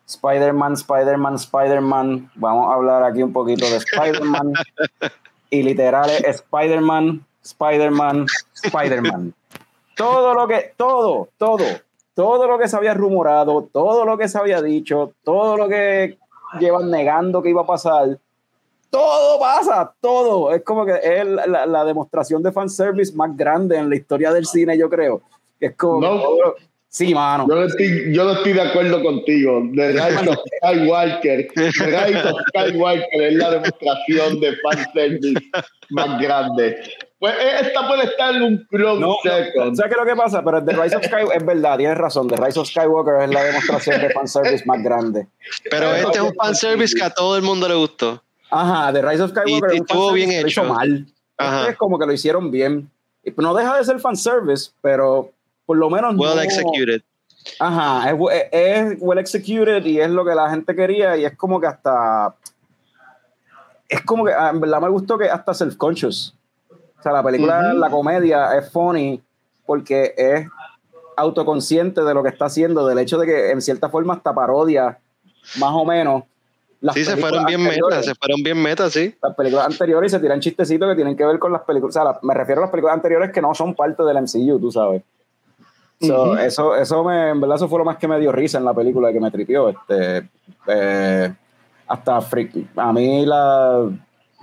[0.06, 4.54] Spider-Man, Spider-Man, Spider-Man, vamos a hablar aquí un poquito de Spider-Man,
[5.50, 8.26] y literal es Spider-Man, Spider-Man,
[8.62, 9.34] Spider-Man.
[9.96, 11.64] Todo lo que, todo, todo,
[12.14, 16.18] todo lo que se había rumorado, todo lo que se había dicho, todo lo que
[16.58, 18.18] llevan negando que iba a pasar,
[18.90, 20.52] todo pasa, todo.
[20.54, 24.46] Es como que es la, la demostración de fanservice más grande en la historia del
[24.46, 25.22] cine, yo creo.
[25.60, 26.00] Es como.
[26.00, 26.20] No.
[26.22, 26.56] todo-
[26.88, 27.46] sí, mano.
[27.48, 29.62] Yo no, estoy, yo no estoy de acuerdo contigo.
[29.74, 31.48] The Rise of Skywalker.
[31.54, 35.40] The Rise of Skywalker es la demostración de fanservice
[35.90, 36.78] más grande.
[37.18, 39.76] Pues eh, esta puede estar en un close No, no, second.
[39.76, 40.42] ¿Sabes qué es lo que pasa?
[40.44, 42.28] Pero The Rise of Skywalker es verdad, tienes razón.
[42.28, 45.26] The Rise of Skywalker es la demostración de fanservice más grande.
[45.68, 48.22] Pero este es un fanservice que a todo el mundo le gustó.
[48.50, 50.72] Ajá, The Rise of Skywalker Y- estuvo bien lo hizo hecho.
[50.74, 51.06] mal.
[51.36, 51.60] Ajá.
[51.60, 52.90] Este es como que lo hicieron bien.
[53.24, 55.30] Y No deja de ser fanservice, pero
[55.66, 57.02] por lo menos Well no, executed.
[57.60, 61.36] Ajá, es, bu- es- well executed y es lo que la gente quería y es
[61.36, 62.34] como que hasta...
[63.88, 66.34] Es como que, ah, en verdad me gustó que hasta self-conscious.
[66.98, 69.22] O sea, la película, la comedia es funny
[69.64, 70.46] porque es
[71.16, 74.98] autoconsciente de lo que está haciendo, del hecho de que en cierta forma hasta parodia,
[75.58, 76.24] más o menos.
[76.80, 79.14] Las Sí, se fueron bien metas, se fueron bien metas, sí.
[79.22, 81.96] Las películas anteriores y se tiran chistecitos que tienen que ver con las películas.
[81.96, 84.58] O sea, la- me refiero a las películas anteriores que no son parte del MCU,
[84.60, 85.02] tú sabes.
[86.00, 86.36] So, Ujú.
[86.36, 88.72] eso, eso me, en verdad, eso fue lo más que me dio risa en la
[88.72, 89.68] película que me tripió.
[89.70, 90.28] Este,
[90.68, 91.34] eh,
[91.88, 93.88] hasta freak- a mí la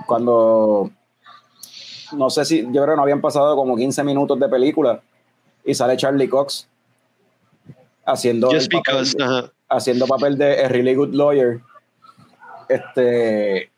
[0.06, 0.92] cuando
[2.18, 5.00] no sé si yo creo que no habían pasado como 15 minutos de película
[5.64, 6.68] y sale Charlie Cox
[8.06, 9.52] haciendo Just el papel because, de- ajá.
[9.70, 11.62] haciendo papel de a really good lawyer.
[12.70, 13.70] Este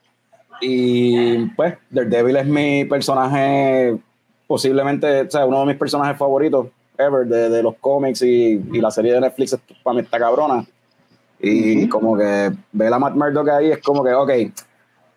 [0.62, 3.96] y pues Daredevil es mi personaje
[4.48, 8.82] posiblemente, o sea, uno de mis personajes favoritos ever de, de los cómics y, y
[8.82, 10.66] la serie de Netflix es- para mí está cabrona.
[11.40, 14.32] Y como que ver a Matt Murdock ahí es como que, ok,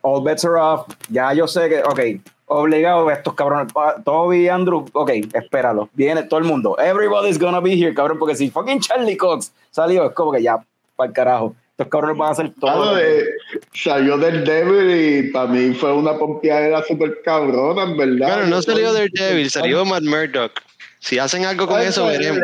[0.02, 0.86] all bets are off.
[1.08, 3.72] Ya yo sé que, ok, obligado estos cabrones.
[4.04, 5.88] Toby y Andrew, ok, espéralo.
[5.94, 6.76] Viene todo el mundo.
[6.78, 10.62] Everybody's gonna be here, cabrón, porque si fucking Charlie Cox salió, es como que ya,
[10.96, 11.54] para el carajo.
[11.80, 12.92] Estos cabrones van a hacer todo.
[12.92, 13.24] Claro, eh,
[13.72, 18.34] salió del Devil y para mí fue una pompeadera súper cabrona, en verdad.
[18.34, 20.60] Bueno, no salió Daredevil, salió Matt Murdock.
[20.98, 22.42] Si hacen algo con Ay, eso, veremos.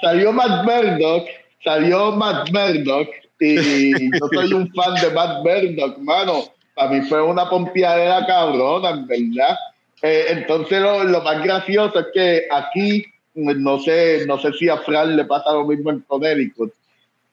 [0.00, 1.28] Salió Matt Murdock,
[1.62, 3.10] salió Matt Murdock
[3.40, 6.44] y yo soy un fan de Matt Murdock, mano.
[6.74, 9.54] Para mí fue una pompeadera cabrona, en verdad.
[10.00, 14.78] Eh, entonces lo, lo más gracioso es que aquí, no sé, no sé si a
[14.78, 16.72] Fran le pasa lo mismo en Connecticut.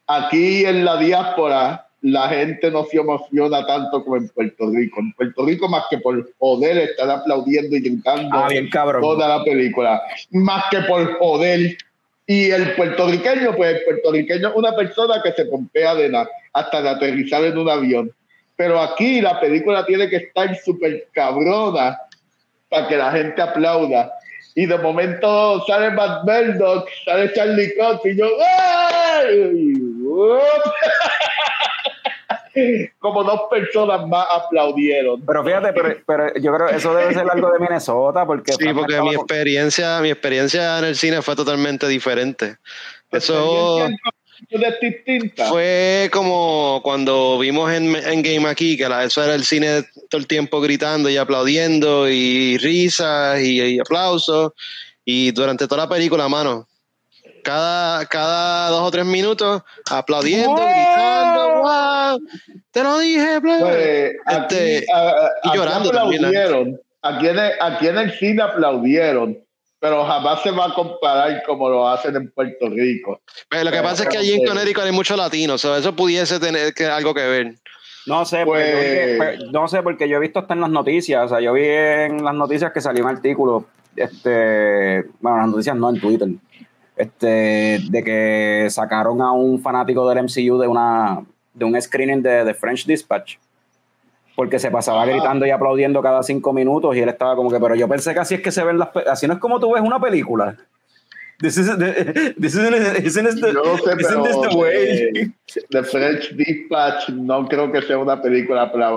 [0.07, 4.99] Aquí en la diáspora la gente no se emociona tanto como en Puerto Rico.
[4.99, 9.43] En Puerto Rico más que por joder estar aplaudiendo y gritando Ah, bien toda la
[9.43, 10.01] película.
[10.31, 11.77] Más que por joder
[12.29, 16.81] Y el puertorriqueño, pues el puertorriqueño es una persona que se pompea de nada, hasta
[16.81, 18.11] de aterrizar en un avión.
[18.57, 21.97] Pero aquí la película tiene que estar súper cabrona
[22.69, 24.11] para que la gente aplauda.
[24.57, 29.73] Y de momento sale Matt Murdock, sale Charlie Cox y yo, ¡ay!
[32.97, 35.23] Como dos personas más aplaudieron.
[35.23, 38.53] Pero fíjate, pero, pero yo creo que eso debe ser algo de Minnesota, porque...
[38.53, 42.57] Sí, porque mi experiencia, mi experiencia en el cine fue totalmente diferente.
[43.11, 43.87] Eso
[45.49, 50.19] fue como cuando vimos en, en Game aquí, que la, eso era el cine todo
[50.19, 54.51] el tiempo gritando y aplaudiendo y risas y, y aplausos.
[55.03, 56.67] Y durante toda la película, mano,
[57.43, 60.67] cada, cada dos o tres minutos aplaudiendo, ¡Wow!
[60.67, 62.19] gritando, wow,
[62.71, 63.59] te lo dije, bla".
[63.59, 66.65] Pues, aquí, Este, a- a- y aquí llorando también, la-.
[67.03, 69.37] Aquí en, el, aquí en el cine aplaudieron,
[69.79, 73.21] pero jamás se va a comparar como lo hacen en Puerto Rico.
[73.49, 75.95] Pero lo que pasa es que allí en Connecticut hay muchos latinos, o sea, eso
[75.95, 77.55] pudiese tener que, algo que ver.
[78.05, 81.25] No sé, porque Pues- pues, no sé, porque yo he visto hasta en las noticias,
[81.25, 83.65] o sea, yo vi en las noticias que salió un artículo,
[83.95, 86.29] este, bueno, las noticias no, en Twitter,
[86.95, 91.23] este, de que sacaron a un fanático del MCU de una,
[91.53, 93.35] de un screening de, de French Dispatch,
[94.37, 97.73] porque se pasaba gritando y aplaudiendo cada cinco minutos y él estaba como que, pero
[97.73, 99.81] yo pensé que así es que se ven las, así no es como tú ves
[99.81, 100.55] una película.
[101.39, 101.77] This isn't,
[102.39, 102.73] this isn't,
[103.05, 105.11] isn't it the- Yo no sé, isn't this the way?
[105.15, 105.29] eh,
[105.69, 108.89] The French Dispatch no creo que sea una película para.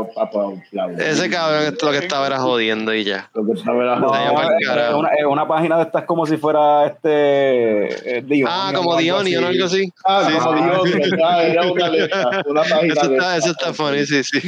[0.98, 3.30] Ese cabrón lo que estaba era jodiendo y ya.
[3.34, 6.36] Lo que estaba era No, pa'l es, una, es una página de estas como si
[6.38, 9.92] fuera este eh, Dion, Ah, como Diony o algo así.
[10.04, 10.92] Ah, Sí, como sí.
[10.94, 11.46] Dios, ¿verdad?
[11.46, 14.40] Era una esas, una página Eso de está, eso está funny, sí, sí.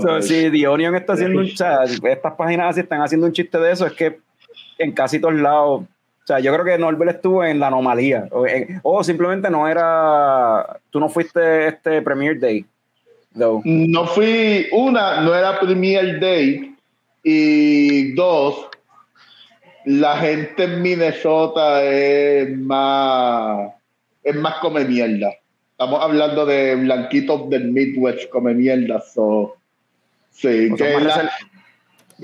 [0.00, 3.58] So, si The Onion está haciendo un chat, estas páginas así están haciendo un chiste
[3.58, 4.20] de eso, es que
[4.78, 5.82] en casi todos lados,
[6.32, 10.78] sea, yo creo que Norbert estuvo en la anomalía, o, en- o simplemente no era,
[10.90, 12.64] tú no fuiste este Premier Day,
[13.38, 13.60] though.
[13.64, 16.74] No fui, una, no era Premier Day,
[17.22, 18.66] y dos,
[19.84, 23.72] la gente en Minnesota es más,
[24.22, 25.32] es más come mierda.
[25.72, 29.56] Estamos hablando de blanquitos del Midwest come mierda, so,
[30.30, 31.30] sí, O son que más la- reser-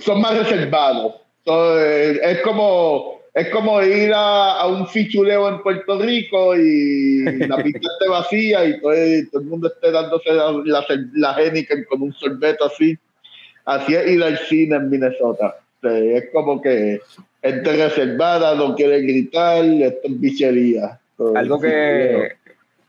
[0.01, 1.15] son más reservados.
[1.45, 7.25] So, eh, es como es como ir a, a un fichuleo en Puerto Rico y
[7.47, 10.85] la pista esté vacía y todo, el- todo el mundo esté dándose la, la,
[11.15, 11.37] la
[11.89, 12.99] con un sorbeto así.
[13.65, 15.57] Así es ir al cine en Minnesota.
[15.83, 17.01] Sí, es como que
[17.43, 20.99] gente reservada, no quiere gritar, esto es bichería.
[21.35, 22.33] Algo que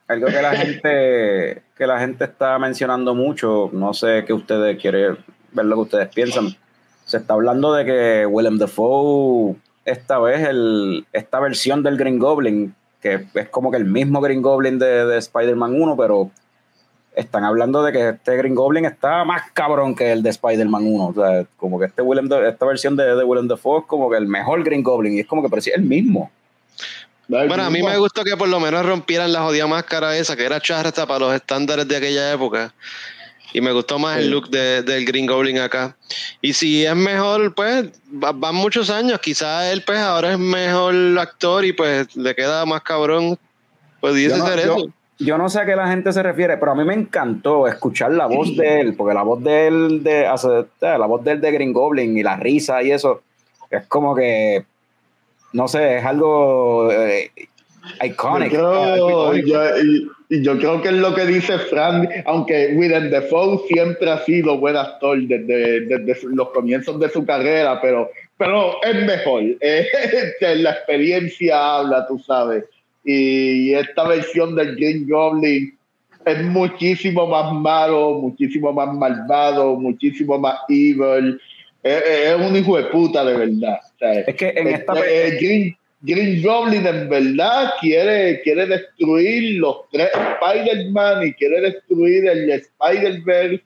[0.08, 5.18] algo que la gente que la gente está mencionando mucho no sé qué ustedes quieren
[5.52, 6.56] ver lo que ustedes piensan
[7.06, 9.56] se está hablando de que Willem Dafoe
[9.90, 14.42] esta vez el esta versión del Green Goblin que es como que el mismo Green
[14.42, 16.32] Goblin de, de Spider-Man 1 pero
[17.16, 21.08] están hablando de que este Green Goblin está más cabrón que el de Spider-Man 1
[21.08, 24.10] o sea como que este Willem Da- esta versión de, de Willem Dafoe es como
[24.10, 26.30] que el mejor Green Goblin y es como que parecía el mismo.
[27.28, 30.46] Bueno, a mí me gustó que por lo menos rompieran la jodida máscara esa, que
[30.46, 32.74] era charra hasta para los estándares de aquella época.
[33.54, 34.24] Y me gustó más Sí.
[34.24, 35.96] el look de- del Green Goblin acá.
[36.42, 39.20] Y si es mejor, pues va- van muchos años.
[39.20, 43.38] Quizás él, pues ahora es mejor actor y pues le queda más cabrón.
[44.00, 44.94] Pudiese Yo no- ser yo- eso.
[45.22, 48.12] Yo no sé a qué la gente se refiere, pero a mí me encantó escuchar
[48.14, 51.42] la voz de él, porque la voz de él, de, hace- la voz de él
[51.42, 53.22] de Green Goblin y la risa y eso,
[53.70, 54.64] es como que,
[55.52, 57.32] no sé, es algo eh,
[58.02, 58.54] iconic.
[58.54, 59.76] Yo yo-
[60.30, 64.58] y, yo creo que es lo que dice Fran, aunque Willem Dafoe siempre ha sido
[64.58, 69.44] buen actor desde, desde los comienzos de su carrera, pero, pero es mejor.
[69.62, 69.86] Eh,
[70.58, 72.64] la experiencia habla, tú sabes.
[73.04, 75.78] Y esta versión del Green Goblin
[76.26, 81.40] es muchísimo más malo, muchísimo más malvado, muchísimo más evil.
[81.82, 83.80] Es, es un hijo de puta de verdad.
[83.84, 88.66] O sea, Es que en esta este, eh, Green, Green Goblin en verdad quiere, quiere
[88.66, 90.10] destruir los tres
[90.42, 93.64] Spider-Man y quiere destruir el Spider-Verse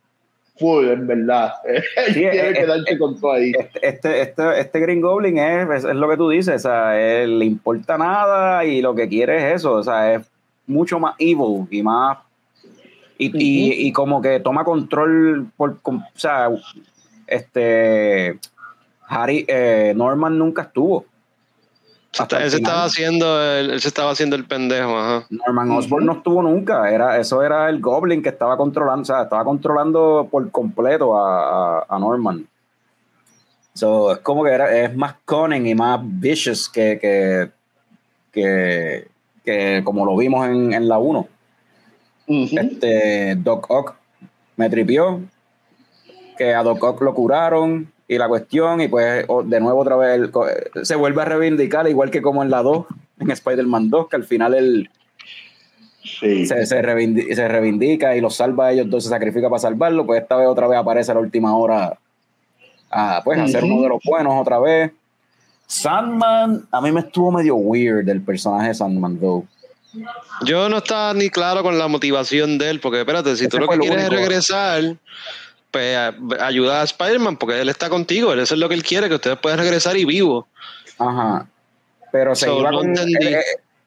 [0.57, 1.53] full, en verdad.
[1.65, 3.51] Él Sí, quiere eh, quedarse eh, con todo ahí.
[3.57, 6.99] Este, este, este, este Green Goblin es, es, es lo que tú dices, o sea,
[6.99, 10.27] él le importa nada y lo que quiere es eso, o sea, es
[10.65, 12.17] mucho más evil y más.
[13.17, 16.49] Y, y, y como que toma control, por, o sea,
[17.27, 18.39] este.
[19.07, 21.05] Harry, eh, Norman nunca estuvo.
[22.19, 25.25] Hasta él se estaba haciendo el, él se estaba haciendo el pendejo, ajá.
[25.29, 29.23] Norman Osborn no estuvo nunca, era, eso era el Goblin que estaba controlando, o sea,
[29.23, 32.47] estaba controlando por completo a, a- a Norman.
[33.73, 37.49] So, es como que era, es más cunning y más vicious que, que,
[38.31, 39.07] que,
[39.43, 41.27] que como lo vimos en, en la 1.
[42.27, 42.55] Ujú.
[42.59, 43.95] Este, Doc Ock
[44.55, 45.21] me tripió,
[46.37, 50.15] que a Doc Ock lo curaron y la cuestión, y pues de nuevo otra vez
[50.15, 50.47] él co-
[50.83, 52.85] se vuelve a reivindicar, igual que como en la 2,
[53.19, 54.89] en Spider-Man 2, que al final él
[56.03, 56.45] Sí.
[56.45, 60.05] se, se, reivindi- se reivindica y los salva a ellos dos, se sacrifica para salvarlo,
[60.05, 61.97] pues esta vez otra vez aparece a la última hora
[62.91, 64.91] a pues, a ser uno de los buenos otra vez.
[65.65, 69.45] Sandman, a mí me estuvo medio weird el personaje de Sandman, though.
[70.45, 73.59] Yo no estaba ni claro con la motivación de él, porque espérate, si Ese tú
[73.59, 74.83] lo que lo quieres es regresar,
[75.73, 75.97] pues
[76.39, 79.15] ayuda a Spider-Man, porque él está contigo, él eso es lo que él quiere, que
[79.15, 80.47] ustedes puedan regresar y vivo.
[80.99, 81.47] Ajá.
[82.11, 83.37] Pero se So, iba no con- él,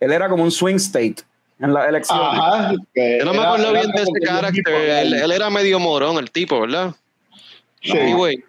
[0.00, 1.16] él era como un swing state
[1.60, 2.18] en la elección.
[2.20, 2.72] Ajá.
[2.72, 6.60] Yo no me acuerdo bien de ese carácter, él, él era medio morón, el tipo,
[6.60, 6.92] ¿verdad?
[7.80, 7.96] Sí.
[7.96, 8.42] Anyway,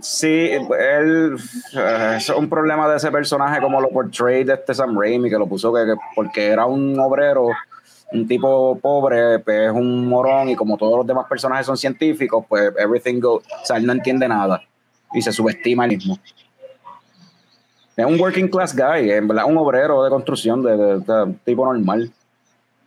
[0.00, 1.36] Sí, él
[1.76, 5.38] eh, es un problema de ese personaje como lo portray de este Sam Raimi, que
[5.38, 7.46] lo puso que, que porque era un obrero,
[8.12, 12.44] un tipo pobre, pues es un morón y como todos los demás personajes son científicos,
[12.48, 14.62] pues everything go, o sea, él no entiende nada
[15.12, 16.18] y se subestima él mismo.
[17.96, 22.10] Es un working class guy, en verdad, un obrero de construcción, de, tipo normal.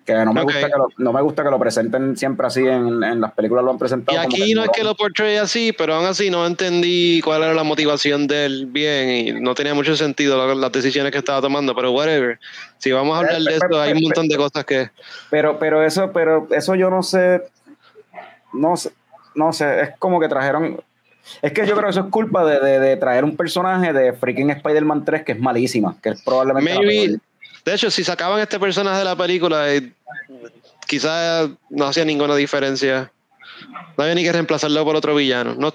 [0.08, 3.04] Que no me, gusta que lo, no me gusta que lo presenten siempre así en,
[3.04, 4.18] en las películas lo han presentado.
[4.18, 7.54] y aquí no es que lo portray así, pero aún así no entendí cuál era
[7.54, 11.76] la motivación de él bien y no tenía mucho sentido las decisiones que estaba tomando,
[11.76, 12.40] pero whatever.
[12.78, 14.90] Si vamos a hablar de esto, hay un montón de cosas que...
[15.30, 17.42] Pero, pero eso, pero eso yo no sé,
[18.54, 18.92] no sé,
[19.36, 20.80] no sé, es como que trajeron,
[21.42, 24.14] es que yo creo que eso es culpa de, de- de traer un personaje de
[24.14, 27.18] freaking Spider-Man 3 que es malísima, que es probablemente Maybe,
[27.66, 29.92] de hecho, si sacaban este personaje de la película, eh,
[30.88, 33.12] quizás no hacía ninguna diferencia.
[33.98, 35.74] No había ni que reemplazarlo por otro villano, no,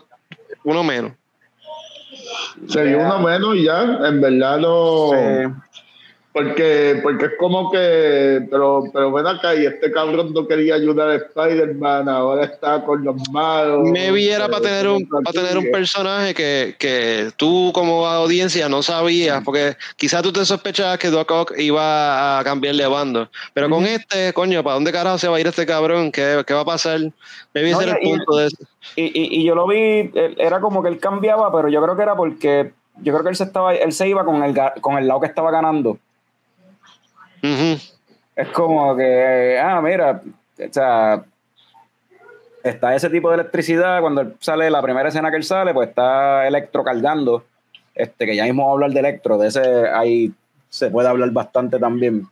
[0.65, 1.13] uno menos.
[2.69, 5.11] Sería uno menos y ya, en verdad no.
[5.11, 5.72] Sí.
[6.33, 11.11] Porque, porque es como que, pero, pero ven acá, y este cabrón no quería ayudar
[11.11, 13.81] a Spider-Man, ahora está con los malos.
[13.91, 18.67] Maybe era pero para tener un, para tener un personaje que, que tú como audiencia
[18.71, 23.29] no sabías, porque quizás tú te sospechabas que Doc Ock iba a cambiar de bando,
[23.53, 26.11] pero con este, coño, ¿para dónde carajo se va a ir este cabrón?
[26.11, 26.99] ¿Qué, qué va a pasar?
[27.55, 28.57] Maybe No, ese era el y- y- punto de eso.
[28.97, 32.03] Y, y, y yo lo vi, era como que él cambiaba, pero yo creo que
[32.03, 32.73] era porque,
[33.03, 35.21] yo creo que él se estaba, él se iba con el, ga- con el lado
[35.21, 35.99] que estaba ganando.
[37.43, 40.23] Es como que, ah, mira,
[40.59, 41.25] o
[42.63, 44.01] está ese tipo de electricidad.
[44.01, 47.45] Cuando él sale, la primera escena que él sale, pues está Electro cargando.
[47.95, 50.33] Este, que ya mismo vamos a hablar de Electro, de ese ahí
[50.71, 52.27] se puede hablar bastante también.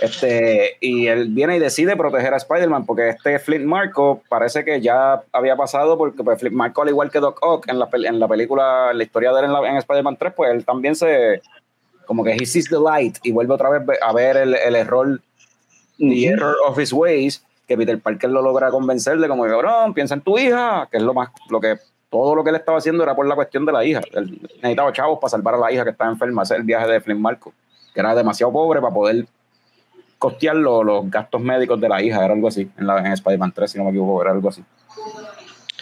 [0.00, 4.80] Este, y él viene y decide proteger a Spider-Man, porque este Flint Marco parece que
[4.80, 8.18] ya había pasado, porque pues, Flint Marco, al igual que Doc Ock en la, en
[8.18, 11.42] la película, en la historia de él en, en Spider-Man 3, pues él también se,
[12.06, 15.20] como que he sees the light y vuelve otra vez a ver el, el error
[15.98, 16.26] The.
[16.26, 20.36] Error of His Ways, que Peter Parker lo logra convencerle como, cabrón, piensa en tu
[20.38, 21.78] hija, que es lo más, lo que,
[22.10, 24.00] todo lo que él estaba haciendo era por la cuestión de la hija.
[24.12, 27.00] Él necesitaba chavos para salvar a la hija que estaba enferma, es el viaje de
[27.00, 27.52] Flynn Marco,
[27.94, 29.26] que era demasiado pobre para poder
[30.18, 33.52] costear lo- los gastos médicos de la hija, era algo así, en, la, en Spider-Man
[33.52, 34.64] 3, si no me equivoco, era algo así.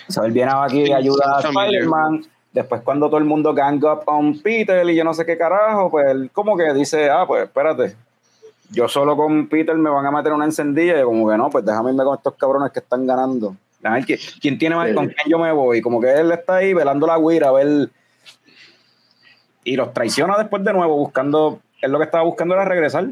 [0.09, 1.41] O sea, él viene aquí y ayuda a.
[1.41, 2.27] Spider-Man.
[2.53, 5.91] Después, cuando todo el mundo gang up on Peter y yo no sé qué carajo,
[5.91, 7.97] pues él como que dice, ah, pues espérate,
[8.71, 11.65] yo solo con Peter me van a meter una encendilla y como que no, pues
[11.65, 13.57] déjame irme con estos cabrones que están ganando.
[13.85, 14.05] A ver
[14.41, 14.95] quién, tiene más, Sí.
[14.95, 15.81] con quién yo me voy.
[15.81, 17.91] Como que él está ahí velando la guira a ver.
[19.65, 21.61] Y los traiciona después de nuevo, buscando.
[21.81, 23.07] Él lo que estaba buscando era regresar,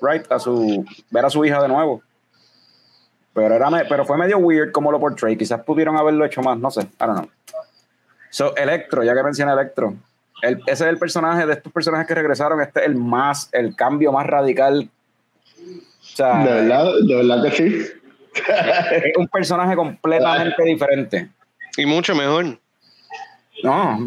[0.00, 0.84] right, a su.
[1.10, 2.02] ver a su hija de nuevo.
[3.32, 5.36] Pero, era, pero fue medio weird como lo portray.
[5.36, 6.82] Quizás pudieron haberlo hecho más, no sé.
[6.82, 7.28] I don't know.
[8.32, 9.94] So, Electro, ya que mencioné Electro.
[10.42, 12.60] el- ese es el personaje de estos personajes que regresaron.
[12.62, 14.88] Este es el más, el cambio más radical.
[15.60, 17.86] O sea, De verdad, de verdad que sí.
[18.92, 21.28] es un personaje completamente diferente.
[21.76, 22.58] Y mucho mejor.
[23.62, 23.98] No,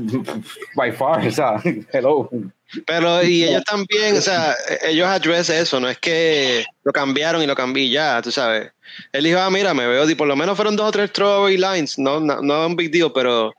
[0.75, 1.61] by far, o sea,
[1.93, 2.29] hello.
[2.85, 4.53] Pero y ellos también, o sea,
[4.83, 8.71] ellos address eso, no es que lo cambiaron y lo cambié ya, tú sabes.
[9.13, 11.55] Él dijo, ah, mira, me veo, y por lo menos fueron dos o tres throwaway
[11.57, 13.53] lines, no, no, no un big deal, pero,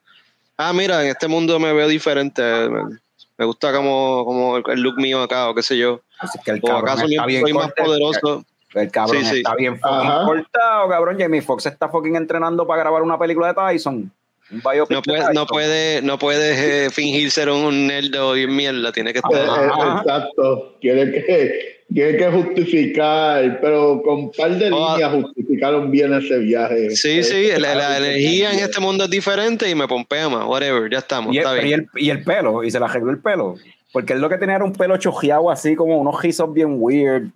[0.59, 2.99] ah, mira, en este mundo me veo diferente, me,
[3.39, 6.01] me gusta como, como el look mío acá, o qué sé yo.
[6.19, 8.45] Así que el O acaso soy más poderoso.
[8.75, 9.37] El cabrón Sí, sí.
[9.39, 10.25] está bien fucking Ajá.
[10.25, 11.17] cortado, cabrón.
[11.19, 14.13] Jamie Foxx está fucking entrenando para grabar una película de Tyson.
[14.51, 18.47] Un No de puede, no puede, no puede eh, fingir ser un, un nerdo y
[18.47, 19.49] mierda, tiene que estar.
[19.49, 20.03] Ajá.
[20.03, 20.77] exacto.
[20.81, 26.39] Tiene que, tiene que justificar, pero con un par de Oh, líneas justificaron bien ese
[26.39, 26.91] viaje.
[26.91, 30.91] Sí, Eh, sí, la, energía en este mundo es diferente y me pompea más, whatever,
[30.91, 31.89] ya estamos, Y el, está y, bien.
[31.95, 33.57] el, y el pelo, y se le arregló el pelo.
[33.93, 37.29] Porque él lo que tenía era un pelo chojeado así, como unos rizos bien weird.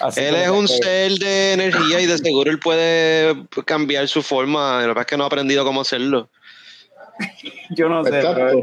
[0.00, 3.34] Así Él es que- un ser de energía y de seguro él puede
[3.64, 4.80] cambiar su forma.
[4.82, 6.28] Lo que pasa es que no ha aprendido cómo hacerlo.
[7.70, 8.10] Yo no sé.
[8.10, 8.60] Pero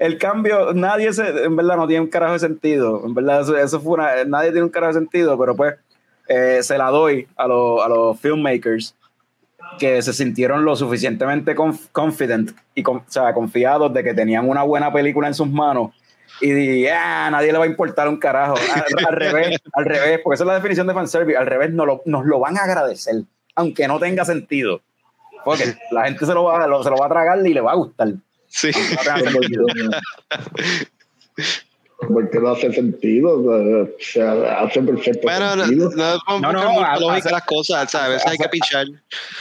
[0.00, 3.02] El cambio, nadie se, en verdad no tiene un carajo de sentido.
[3.04, 5.74] En verdad, eso, eso fue una, nadie tiene un carajo de sentido, pero pues
[6.28, 8.94] eh, se la doy a, los- a los filmmakers
[9.78, 14.48] que se sintieron lo suficientemente conf- confident y con- o sea, confiados de que tenían
[14.48, 15.90] una buena película en sus manos
[16.40, 18.54] y ah, nadie le va a importar un carajo.
[18.74, 21.36] Al, al revés, al revés, porque esa es la definición de fanservice.
[21.36, 23.22] Al revés, nos lo, nos lo van a agradecer,
[23.56, 24.80] aunque no tenga sentido.
[25.48, 27.72] Porque la gente se lo va, lo- se lo va a tragar y le va
[27.72, 28.08] a gustar.
[28.48, 28.70] Sí.
[29.24, 29.66] No sentido.
[32.06, 33.40] Porque no hace sentido.
[33.82, 35.90] O sea, hace perfecto Bueno, no, sentido.
[35.96, 38.06] no, No, no, no, hace- lógica las cosas, ¿sabes?
[38.06, 38.86] A veces hay que pichar.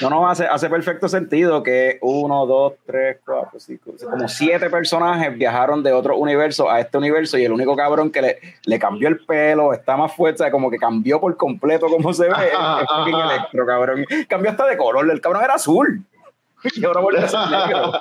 [0.02, 5.38] No, no, hace, hace perfecto sentido que uno, dos, tres, cuatro, cinco, como siete personajes
[5.38, 9.08] viajaron de otro universo a este universo y el único cabrón que le, le cambió
[9.08, 12.82] el pelo, está más fuerte, como que cambió por completo cómo se ve, es, Ajá,
[12.82, 13.14] es.
[13.14, 14.06] Electro, cabrón.
[14.28, 16.04] Cambió hasta de color, el cabrón era azul.
[16.76, 17.92] Y ahora vuelve a ser negro.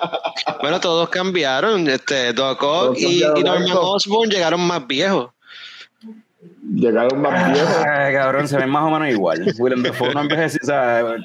[0.61, 1.89] Bueno, todos cambiaron.
[1.89, 3.69] Este, Doc Ock y, y Norman.
[3.73, 5.31] Osborn llegaron más viejos.
[6.75, 7.77] Llegaron más viejos.
[7.87, 9.55] Ay, cabrón, se ven más o menos igual.
[9.59, 11.17] Willem Dafoe no envejeció, o sea,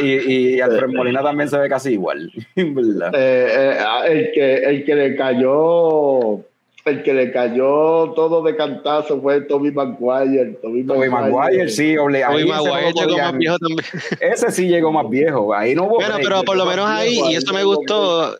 [0.00, 3.14] y, y Alfred Molina también se ve casi igual, verdad.
[3.14, 6.44] Eh, eh, el, que, el que le cayó
[6.90, 10.58] el que le cayó todo de cantazo fue Toby Maguire.
[10.62, 13.84] Toby Tobey Maguire, sí, oble- no Maguire llegó más viejo también.
[14.20, 15.54] Ese sí llegó más viejo.
[15.54, 15.94] Ahí no hubo.
[15.96, 18.36] Bueno, break, pero por lo menos ahí, viejo, y eso me gustó,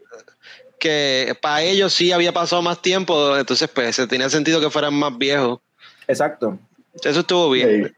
[0.79, 4.95] que para ellos sí había pasado más tiempo, entonces pues se tenía sentido que fueran
[4.95, 5.61] más viejos.
[6.09, 6.59] Exacto.
[7.03, 7.87] Eso estuvo bien.
[7.87, 7.93] Sí.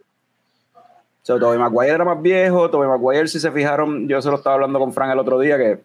[1.23, 2.69] So, Tobey Maguire era más viejo.
[2.69, 5.57] Tobey Maguire, si se fijaron, yo se lo estaba hablando con Frank el otro día,
[5.57, 5.79] que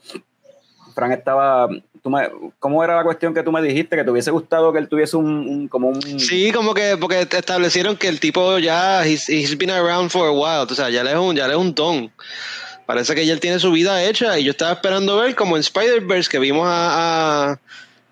[0.95, 1.69] Frank estaba.
[2.01, 2.29] Tú me-
[2.59, 3.95] ¿Cómo era la cuestión que tú me dijiste?
[3.95, 5.25] Que te hubiese gustado que él tuviese un.
[5.27, 6.19] un- como un.
[6.19, 10.31] Sí, como que porque establecieron que el tipo ya, he's, he's been around for a
[10.31, 12.11] while, o sea, ya le es un, ya le es un don.
[12.85, 15.59] Parece que ya él tiene su vida hecha y yo estaba esperando ver como en
[15.59, 17.59] Spider-Verse que vimos a, a,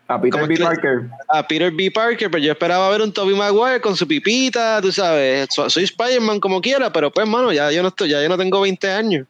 [0.08, 0.58] A Peter ¿cómo B.
[0.58, 1.02] Parker.
[1.30, 1.90] a Peter B.
[1.92, 5.86] Parker, pero yo esperaba ver un Tobey Maguire con su pipita, tú sabes, So- soy
[5.86, 8.92] Spider-Man como quiera, pero pues, mano, ya yo no estoy, ya yo no tengo 20
[8.92, 9.28] años.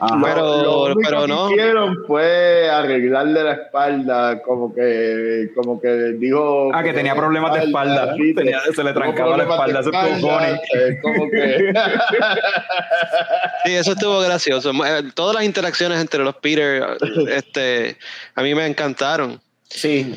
[0.00, 0.16] Ajá.
[0.22, 1.50] Pero- lo único pero que no.
[1.50, 5.88] hicieron fue arreglarle la espalda, como que, como que
[6.18, 6.70] dijo.
[6.72, 8.14] Ah, que tenía problemas de espalda.
[8.16, 11.72] sí, Tenía- se le trancaba la espalda, eso estuvo eh, Como que.
[13.64, 14.70] Sí, eso estuvo gracioso.
[14.86, 16.96] Eh, Todas las interacciones entre los Peter,
[17.30, 17.96] este,
[18.34, 19.40] a mí me encantaron.
[19.68, 20.14] Sí.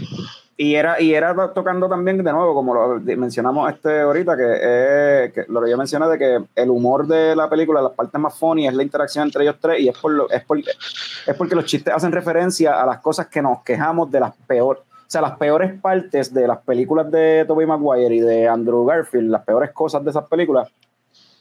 [0.63, 4.43] Y era, y era to- tocando también de nuevo, como lo mencionamos este ahorita, que,
[4.61, 8.21] eh, que lo que yo mencioné de que el humor de la película, las partes
[8.21, 11.35] más funny es la interacción entre ellos tres, y es por lo, es por, es
[11.35, 15.03] porque los chistes hacen referencia a las cosas que nos quejamos de las peores, o
[15.07, 19.43] sea, las peores partes de las películas de Tobey Maguire y de Andrew Garfield, las
[19.43, 20.69] peores cosas de esas películas,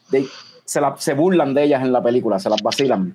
[0.09, 0.25] de-
[0.65, 3.13] se, la- se burlan de ellas en la película, se las vacilan.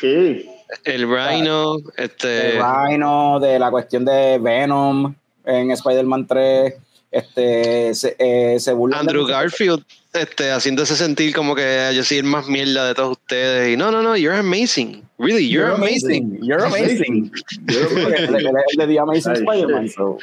[0.00, 0.48] sí.
[0.84, 5.14] El Rhino, este, de Rhino, de la cuestión de Venom
[5.48, 6.74] en Spider-Man 3,
[7.10, 9.82] este, se, eh, se burlan Andrew de- Garfield,
[10.12, 13.72] este, haciéndose sentir como que yo soy el más mierda de todos ustedes.
[13.72, 15.02] Y no, no, no, you're amazing.
[15.18, 16.38] Really, you're, amazing.
[16.42, 17.32] You're amazing.
[17.62, 19.88] De The Amazing Spider-Man.
[19.88, 20.18] so.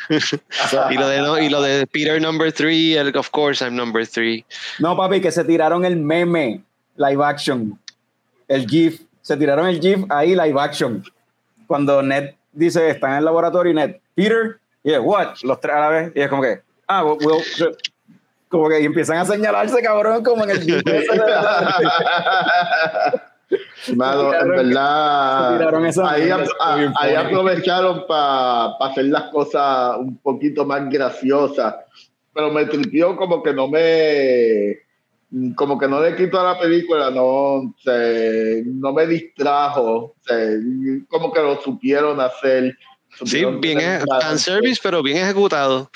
[0.89, 4.05] Y lo de no, y lo de Peter number three, el, of course I'm number
[4.07, 4.45] three.
[4.79, 6.61] No, papi, que se tiraron el meme
[6.97, 7.77] live action,
[8.47, 9.01] el GIF.
[9.21, 11.03] Se tiraron el GIF ahí live action.
[11.67, 15.35] Cuando Ned dice, está en el laboratorio y Ned, Peter, yeah, what?
[15.43, 16.11] Los tres a la vez.
[16.15, 17.43] Y es como que, ah, well, well,
[18.47, 20.65] como que empiezan a señalarse, cabrón, como en el
[23.95, 31.75] Mano, en verdad, esa ahí, a- aprovecharon para hacer las cosas un poquito más graciosas,
[32.33, 34.79] pero me tripió como que no me,
[35.55, 40.59] como que no le quito a la película, no, se, no me distrajo, se,
[41.07, 42.75] como que lo supieron hacer.
[43.23, 45.89] Sí, bien es fanservice, pero bien ejecutado,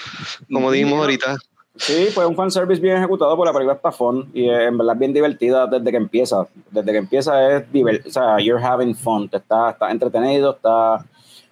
[0.51, 1.38] como dijimos ahorita.
[1.76, 4.99] Sí, fue un fanservice bien ejecutado por la película está fun y en verdad es
[4.99, 6.45] bien divertida desde que empieza.
[6.70, 11.05] Desde que empieza es divertido, o sea, you're having fun, te está, está entretenido, está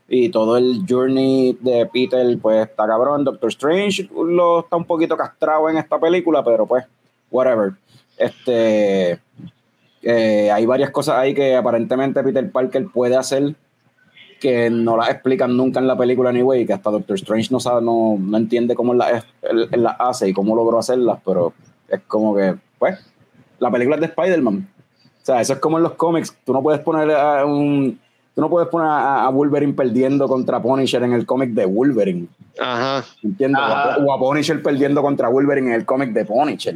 [0.09, 3.23] y todo el journey de Peter pues está cabrón.
[3.23, 6.85] Doctor Strange lo está un poquito castrado en esta película, pero pues
[7.31, 7.73] whatever.
[8.17, 9.19] Este
[10.01, 13.55] eh, hay varias cosas ahí que aparentemente Peter Parker puede hacer
[14.39, 17.81] que no las explican nunca en la película anyway, que hasta Doctor Strange no sabe,
[17.81, 21.53] no, no entiende cómo él las hace y cómo logró hacerlas, pero
[21.89, 22.99] es como que, pues,
[23.59, 24.67] la película es de Spider-Man.
[25.21, 27.99] O sea, eso es como en los cómics, tú no puedes poner a un
[28.33, 32.27] tú no puedes poner a, a Wolverine perdiendo contra Punisher en el cómic de Wolverine,
[32.59, 33.03] Ajá.
[33.23, 33.59] ¿entiendes?
[33.59, 33.97] O a- Ajá.
[34.05, 36.75] O a Punisher perdiendo contra Wolverine en el cómic de Punisher.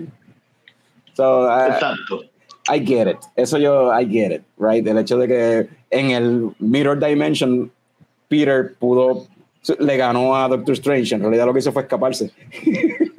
[1.14, 2.22] So, uh, Exacto.
[2.70, 3.18] I get it.
[3.36, 4.86] Eso yo, I get it, right?
[4.86, 7.72] El hecho de que en el Mirror Dimension,
[8.28, 9.28] Peter pudo,
[9.80, 11.16] le ganó a Doctor Strange.
[11.16, 12.32] En realidad lo que hizo fue escaparse.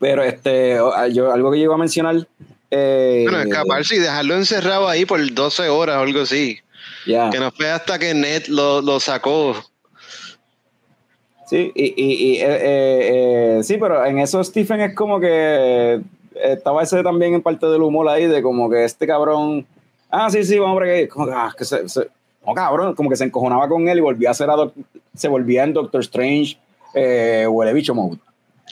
[0.00, 0.78] Pero este,
[1.12, 2.26] yo, algo que yo iba a mencionar.
[2.70, 6.58] Eh, Bueno, escaparse y dejarlo encerrado ahí por 12 horas o algo así.
[7.06, 7.30] ya.
[7.30, 9.54] Que no fue hasta que Ned lo, lo sacó.
[11.48, 16.00] Sí, y, y, y, eh, eh, eh, sí, pero en eso Stephen es como que
[16.42, 19.66] estaba ese también en parte del humor ahí, de como que este cabrón,
[20.10, 22.08] ah, sí, sí, vamos a ver, como que, ah, que se, se-
[22.46, 24.56] no, cabrón, como que se encojonaba con él y volvía a ser a
[25.14, 26.58] se volvía en Doctor Strange,
[26.94, 28.18] eh, huele bicho mode.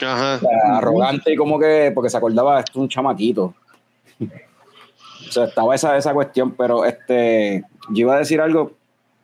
[0.01, 0.35] Ajá.
[0.35, 3.53] O sea, arrogante y como que, porque se acordaba, esto es un chamaquito.
[4.21, 8.71] o sea, estaba esa, esa cuestión, pero este, yo iba a decir algo,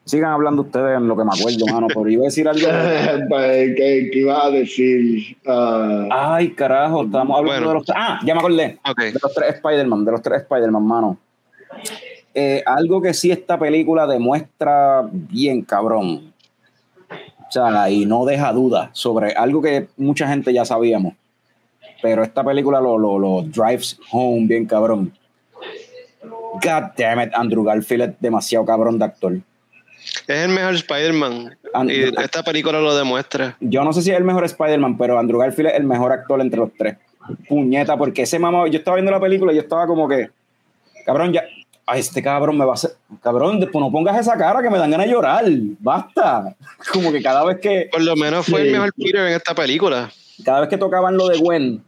[0.05, 2.67] sigan hablando ustedes en lo que me acuerdo, mano, pero iba a decir algo.
[3.29, 5.37] Pues, ¿Qué, qué ibas a decir?
[5.47, 7.67] Ah, Ay, carajo, estamos hablando Bueno.
[7.69, 7.95] de los.
[7.95, 8.79] Ah, ya me acordé.
[8.97, 11.17] De los tres Spider-Man, de los tres Spider-Man, mano.
[12.33, 16.33] Eh, algo que sí esta película demuestra bien, cabrón.
[17.09, 21.13] O sea, y no deja duda sobre algo que mucha gente ya sabíamos.
[22.01, 25.13] Pero esta película lo, lo, lo drives home bien, cabrón.
[26.23, 29.37] God damn it, Andrew Garfield es demasiado cabrón de actor.
[30.27, 31.57] Es el mejor Spider-Man.
[31.87, 33.55] Y esta película lo demuestra.
[33.59, 36.41] Yo no sé si es el mejor Spider-Man, pero Andrew Garfield es el mejor actor
[36.41, 36.97] entre los tres.
[37.47, 40.29] Puñeta, porque ese mamá, yo estaba viendo la película y yo estaba como que,
[41.05, 41.43] cabrón, ya,
[41.85, 42.91] a este cabrón me va a hacer,
[43.21, 45.43] cabrón, después no pongas esa cara que me dan ganas de llorar,
[45.79, 46.55] basta.
[46.93, 48.67] Como que cada vez que, Por lo menos fue Sí.
[48.67, 50.09] el mejor Peter en esta película.
[50.43, 51.83] cada vez que tocaban lo de Gwen,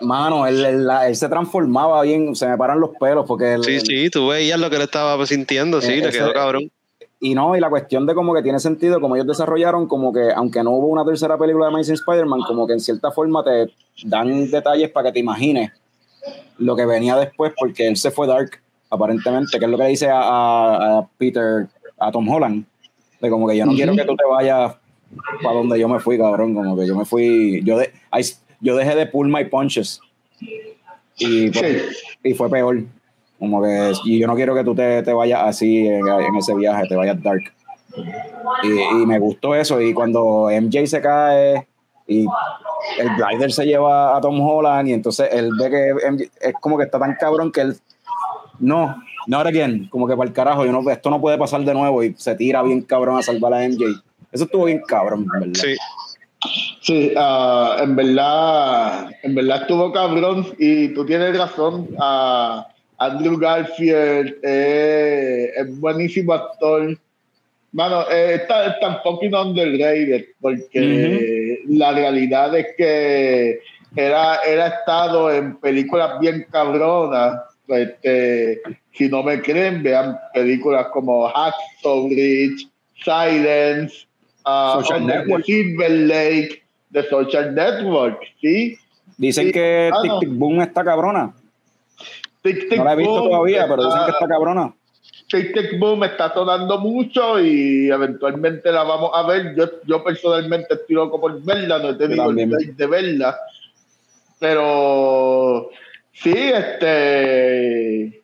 [0.00, 3.64] mano, él, él- la- él se transformaba bien, se me paran los pelos porque él-
[3.64, 6.70] Sí, sí, tú veías lo que él estaba sintiendo, sí, Eh, le ese- quedó cabrón.
[7.20, 10.32] Y no, y la cuestión de como que tiene sentido, como ellos desarrollaron, como que
[10.34, 13.72] aunque no hubo una tercera película de Amazing Spider-Man, como que en cierta forma te
[14.04, 15.70] dan detalles para que te imagines
[16.58, 18.50] lo que venía después, porque él se fue dark,
[18.90, 22.64] aparentemente, que es lo que le dice a, a- a Peter, a Tom Holland,
[23.20, 24.74] de como que yo no quiero que tú te vayas
[25.42, 28.76] para donde yo me fui, cabrón, como que yo me fui, yo, de, I- yo
[28.76, 30.00] dejé de pull my punches.
[31.18, 32.30] Y, pues, sí.
[32.30, 32.82] y fue peor.
[33.38, 36.54] Como que, y yo no quiero que tú te, te vayas así en, en ese
[36.54, 37.52] viaje, te vayas dark.
[38.62, 39.80] Y, y me gustó eso.
[39.80, 41.66] Y cuando MJ se cae
[42.06, 42.24] y
[42.98, 46.78] el glider se lleva a Tom Holland, y entonces él ve que MJ es como
[46.78, 47.76] que está tan cabrón que él,
[48.60, 48.96] no,
[49.26, 52.02] not again, como que para el carajo, yo no, esto no puede pasar de nuevo
[52.02, 53.84] y se tira bien cabrón a salvar a MJ.
[54.30, 55.48] Eso estuvo bien cabrón, ¿verdad?
[55.54, 55.76] Sí.
[56.82, 61.88] Sí, ah, en verdad, en verdad estuvo cabrón y tú tienes razón.
[62.00, 62.66] ah,
[62.98, 66.98] Andrew Garfield eh, es buenísimo actor.
[67.72, 73.60] Mano, eh, está, está un fucking underrated porque la realidad es que
[73.96, 77.42] era, era estado en películas bien cabronas.
[77.68, 78.60] Este,
[78.92, 82.68] si no me creen, vean películas como Hacksaw Ridge,
[83.04, 84.06] Silence,
[84.44, 85.44] ah, Social Network.
[85.44, 86.61] Silver Lake,
[86.92, 88.76] The Social Network, ¿sí?
[89.16, 90.12] Dicen Sí, que ah, Tic.
[90.20, 91.32] Tic Boom está cabrona.
[92.42, 94.74] Tic Tic No la he visto Boom todavía, pero dicen que está- cabrona.
[95.28, 99.54] Tic Tic Boom está sonando mucho y eventualmente la vamos a ver.
[99.56, 103.36] Yo, yo personalmente estoy loco por verla, no he tenido el de verla.
[104.38, 105.70] Pero
[106.12, 108.20] sí, este.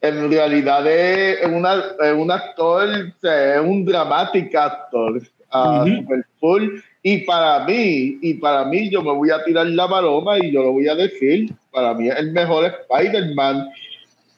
[0.00, 2.86] En realidad es una, es un actor,
[3.22, 5.96] es un dramático actor, ah, Ujú.
[5.96, 6.68] super full.
[7.06, 10.62] Y para mí, y para mí, yo me voy a tirar la paloma y yo
[10.62, 13.68] lo voy a decir, para mí es el mejor Spider-Man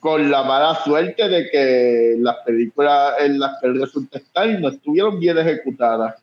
[0.01, 4.71] con la mala suerte de que las películas en las que él resulta estar no
[4.71, 6.17] estuvieron bien ejecutadas.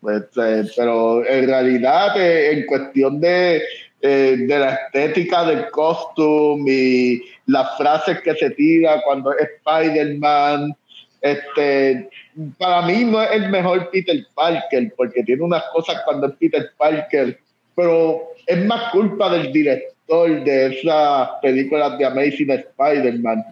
[0.00, 3.62] Pues, eh, pero en realidad, eh, en cuestión de,
[4.00, 10.74] eh, de la estética del costume y las frases que se tira cuando es Spider-Man,
[11.20, 12.10] este,
[12.58, 16.70] para mí no es el mejor Peter Parker, porque tiene unas cosas cuando es Peter
[16.76, 17.38] Parker,
[17.74, 23.44] pero es más culpa del director de esas películas de Amazing Spider-Man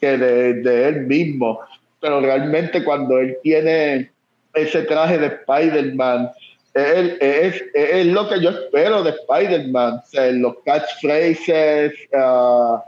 [0.00, 1.60] que de, de él mismo.
[2.00, 4.10] Pero realmente cuando él tiene
[4.54, 6.30] ese traje de Spider-Man,
[6.74, 10.00] es, es, es lo que yo espero de Spider-Man,
[10.40, 12.82] los catchphrases, ah,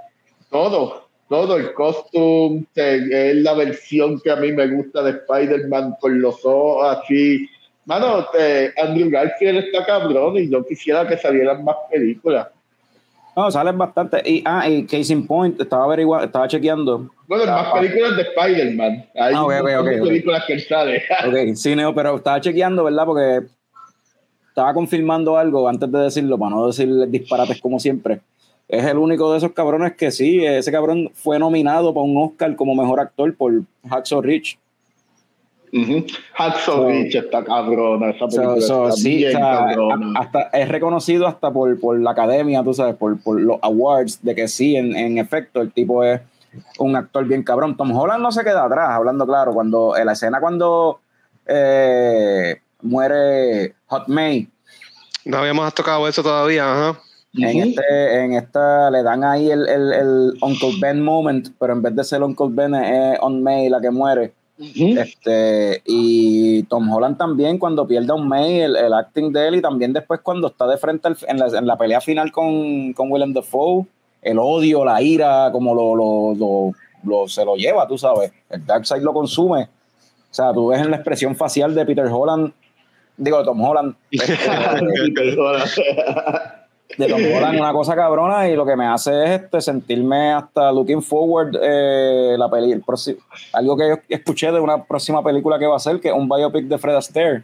[0.51, 6.21] todo, todo el costume, es la versión que a mí me gusta de Spider-Man con
[6.21, 7.49] los ojos así.
[7.87, 8.27] Mano,
[8.83, 12.49] Andrew Garfield está cabrón y yo quisiera que salieran más películas.
[13.37, 14.23] No, salen bastante.
[14.25, 17.11] Y, ah, y Case in Point, estaba averiguando, estaba chequeando.
[17.27, 19.07] Bueno, más películas de Spider-Man.
[19.17, 20.07] Hay Ah, ok, un ok, montón de ok, ok.
[20.09, 21.03] películas que él sale.
[21.27, 23.05] Ok, sí, Neo, pero estaba chequeando, ¿verdad?
[23.07, 23.41] Porque
[24.49, 28.21] estaba confirmando algo antes de decirlo, para no decir disparates como siempre.
[28.69, 32.57] Es el único de esos cabrones que sí, ese cabrón fue nominado para un Oscar
[32.57, 33.53] como mejor actor por
[33.89, 34.59] Hacksaw Ridge.
[35.73, 36.07] Ujú.
[36.35, 40.19] Hacksaw So- Ridge está cabrona, esa película So- so, está sí, bien o sea, cabrona.
[40.19, 44.23] a- hasta es reconocido hasta por, por la academia, tú sabes, por, por los awards,
[44.23, 46.21] de que sí, en, en efecto, el tipo es
[46.79, 47.77] un actor bien cabrón.
[47.77, 51.01] Tom Holland no se queda atrás, hablando claro, cuando en la escena cuando
[51.47, 54.49] eh, muere Hot May,
[55.25, 57.01] No habíamos tocado eso todavía, ajá.
[57.37, 57.69] En, Ujú.
[57.71, 61.95] este, en esta le dan ahí el, el, el Uncle Ben moment, pero en vez
[61.97, 64.33] de ser Uncle Ben es On May la que muere.
[64.57, 65.01] Ujú.
[65.01, 69.57] Este, y Tom Holland también cuando pierde a un May, el, el acting de él,
[69.57, 72.93] y también después cuando está de frente al- en, la, en la pelea final con,
[72.93, 73.85] con Willem Dafoe,
[74.23, 76.73] el odio, la ira, como lo, lo, lo-
[77.05, 78.31] lo- se lo lleva, tú sabes.
[78.49, 79.65] El Darkseid lo consume.
[79.65, 82.53] O sea, tú ves en la expresión facial de Peter Holland,
[83.17, 83.97] digo, de Tom Holland,
[86.99, 90.71] de Tom Holland una cosa cabrona y lo que me hace es este, sentirme hasta
[90.71, 93.19] looking forward eh, la peli, el próximo-
[93.53, 96.29] algo que yo escuché de una próxima película que va a hacer que es un
[96.29, 97.43] biopic de Fred Astaire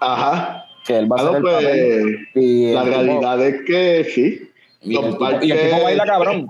[0.00, 0.64] Ajá.
[0.86, 4.50] que él va a el pues, papel y la tipo- realidad es que sí.
[4.80, 6.46] y, el Tom tipo, y el Parker- tipo baila cabrón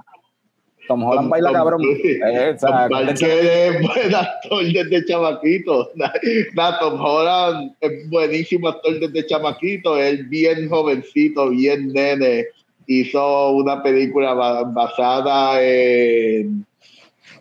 [0.93, 5.91] Tom Holland baila Tom- cabrón sea, Tom Parker es buen actor desde chamaquito.
[6.55, 9.97] Nah, Tom Holland es buenísimo actor desde chamaquito.
[9.99, 12.47] Es bien jovencito, bien nene.
[12.87, 16.67] Hizo una película ba- basada en,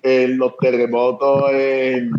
[0.04, 2.12] en los terremotos en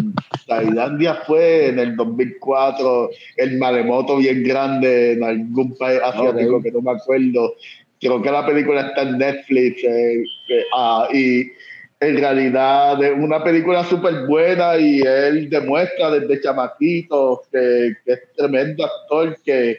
[0.46, 1.14] Tailandia.
[1.26, 3.10] Fue en el 2004.
[3.36, 7.54] El maremoto bien grande en algún país asiático que no me acuerdo.
[8.02, 9.82] Creo que la película está en Netflix.
[9.84, 10.22] eh,
[10.76, 11.44] ah, y
[12.00, 18.20] en realidad es una película súper buena y él demuestra desde chamaquito que, que es
[18.36, 19.78] tremendo actor, que,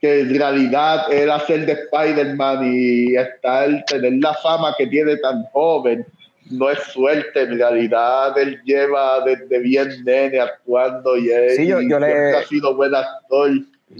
[0.00, 5.42] que en realidad él hacer de Spider-Man y estar, tener la fama que tiene tan
[5.52, 6.06] joven,
[6.50, 11.80] no es suerte, en realidad él lleva desde bien nene actuando y él Sí, yo-
[11.80, 13.50] yo le- ha sido buen actor.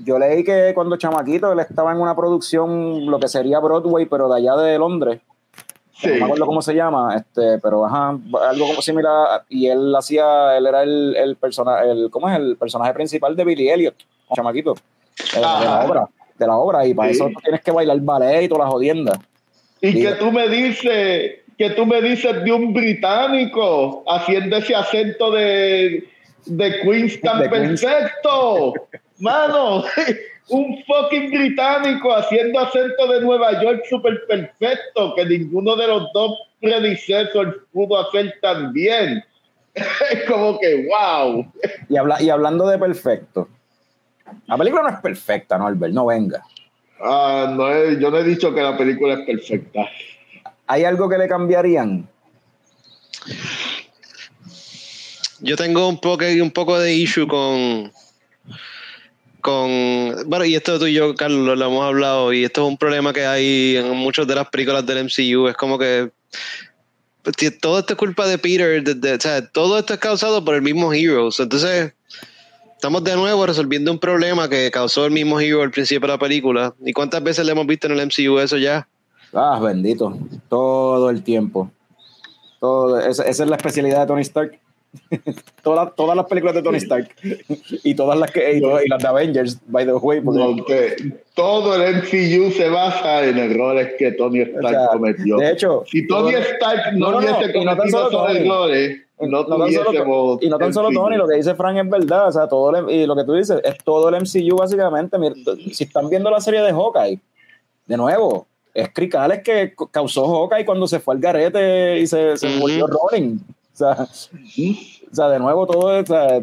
[0.03, 4.29] Yo leí que cuando chamaquito él estaba en una producción lo que sería Broadway pero
[4.29, 5.21] de allá de Londres
[5.97, 6.09] Sí.
[6.09, 8.09] no me acuerdo cómo se llama, este, pero ajá,
[8.49, 12.37] algo como similar, y él hacía, él era el, el personaje, el, ¿cómo es?
[12.37, 13.95] El personaje principal de Billy Elliot,
[14.35, 17.15] chamaquito, de, de la obra, de la obra, y para Sí.
[17.15, 19.19] eso tienes que bailar ballet y todas las jodiendas.
[19.81, 20.03] Y Sí.
[20.03, 26.09] que tú me dices, que tú me dices de un británico haciendo ese acento de,
[26.47, 28.73] de Queens tan perfecto.
[29.19, 29.85] Mano,
[30.49, 36.39] un fucking británico haciendo acento de Nueva York súper perfecto, que ninguno de los dos
[36.61, 39.23] predecesores pudo hacer tan bien.
[39.75, 41.53] Es como que, wow.
[41.89, 43.49] Y, habla, y hablando de perfecto,
[44.47, 45.93] la película no es perfecta, ¿no, Albert?
[45.93, 46.43] No venga.
[47.01, 49.81] Ah, no he- yo no he dicho que la película es perfecta.
[50.69, 52.09] ¿Hay algo que le cambiarían?
[55.41, 57.93] Yo tengo un poco, un poco de issue con.
[59.45, 59.69] Con
[60.27, 63.13] Bueno, y esto tú y yo, Carlos, lo hemos hablado, y esto es un problema
[63.13, 65.49] que hay en muchas de las películas del MCU.
[65.49, 66.11] Es como que.
[67.23, 70.63] pues, Todo esto es culpa de Peter, o sea, todo esto es causado por el
[70.63, 71.41] mismo Heroes.
[71.41, 71.93] Entonces,
[72.75, 76.19] estamos de nuevo resolviendo un problema que causó el mismo Hero al principio de la
[76.19, 76.75] película.
[76.83, 78.89] ¿Y cuántas veces le hemos visto en el MCU eso ya?
[79.35, 80.17] Ah, bendito.
[80.49, 81.71] Todo el tiempo.
[82.61, 84.59] Todo, esa es la especialidad de Tony Stark.
[85.63, 87.09] todas, las- todas las películas de Tony Stark.
[87.83, 90.21] y todas las que y, todas- y las de Avengers, by the way.
[90.21, 90.97] porque-
[91.35, 95.37] todo el MCU se basa en errores que Tony Stark O sea, cometió.
[95.39, 98.39] de hecho, si Tony todo- Stark no, No, hubiese cometido solo esos Tony.
[98.47, 101.01] errores, no, no tan solo- y no tan solo MCU.
[101.03, 102.29] Tony, lo que dice Frank es verdad.
[102.29, 105.19] O sea, todo el- y lo que tú dices es todo el MCU básicamente.
[105.19, 105.35] Mira,
[105.73, 107.19] si están viendo la serie de Hawkeye,
[107.87, 112.37] de nuevo, es Cricales que ca- causó Hawkeye cuando se fue al garete y se,
[112.37, 113.41] se volvió Ronin.
[113.75, 114.09] O sea,
[115.11, 116.41] o sea, de nuevo todo es, o sea,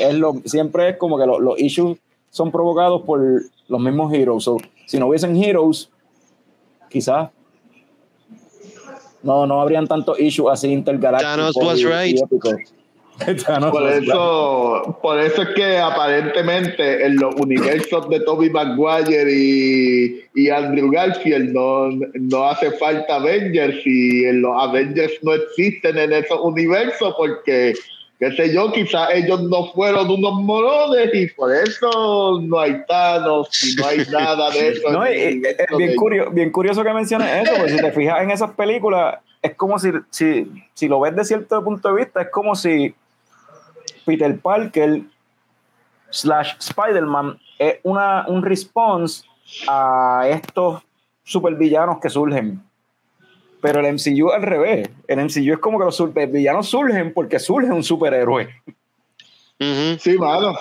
[0.00, 1.96] es lo, siempre es como que lo- los issues
[2.30, 3.20] son provocados por
[3.68, 4.44] los mismos heroes.
[4.44, 5.88] So, si no hubiesen heroes,
[6.90, 7.30] quizás
[9.22, 11.54] no, no habrían tantos issues así intergalácticos.
[11.54, 12.22] Thanos was y- y right.
[12.22, 12.54] épicos.
[13.70, 20.50] Por eso, por eso es que aparentemente en los universos de Toby Maguire y, y
[20.50, 26.38] Andrew Garfield no, no hace falta Avengers y en los Avengers no existen en esos
[26.40, 27.74] universos porque,
[28.18, 33.48] qué sé yo, quizás ellos no fueron unos morones y por eso no hay Thanos
[33.64, 34.90] y no hay nada de eso.
[34.90, 38.30] No, y- es bien, curioso, bien curioso que menciones eso, porque si te fijas en
[38.30, 42.28] esas películas, es como si, si, si lo ves de cierto punto de vista, es
[42.30, 42.94] como si
[44.08, 45.02] Peter Parker
[46.08, 49.24] slash Spider-Man es una, un response
[49.68, 50.80] a estos
[51.24, 52.62] supervillanos que surgen.
[53.60, 54.88] Pero el MCU al revés.
[55.06, 58.48] El MCU es como que los supervillanos surgen porque surge un superhéroe.
[60.00, 60.56] Sí, mano.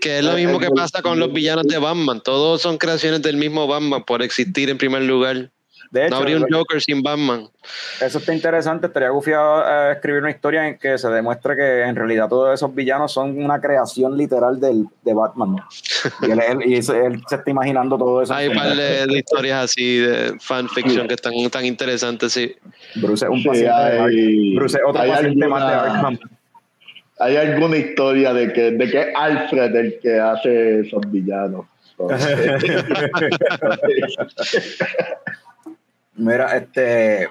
[0.00, 2.20] Que es lo mismo el- que el- pasa con los villanos de Batman.
[2.24, 5.50] Todos son creaciones del mismo Batman por existir en primer lugar.
[5.90, 7.48] De hecho, no habría un Joker sin Batman.
[8.00, 8.86] eso está interesante.
[8.88, 12.74] Estaría gufiado eh, escribir una historia en que se demuestre que en realidad todos esos
[12.74, 15.56] villanos son una creación literal del, de Batman.
[16.22, 18.34] Y él, él- y él se está imaginando todo eso.
[18.34, 22.54] Hay un par de, de historias así de fanfiction que están tan interesantes, sí.
[22.96, 24.54] Bruce es un Sí, paciente de hay- Arkham.
[24.56, 26.18] Bruce es otro hay paciente más de alguna- Arkham.
[27.20, 31.66] Hay alguna historia de que, de que Alfred el que hace esos villanos.
[36.18, 37.28] Mira, este.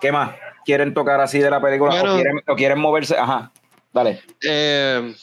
[0.00, 0.34] ¿Qué más?
[0.64, 1.92] ¿Quieren tocar así de la película?
[1.92, 2.12] Bueno.
[2.12, 3.16] ¿O, quieren, o quieren moverse?
[3.16, 3.52] Ajá,
[3.92, 4.22] dale.
[4.42, 5.14] Eh,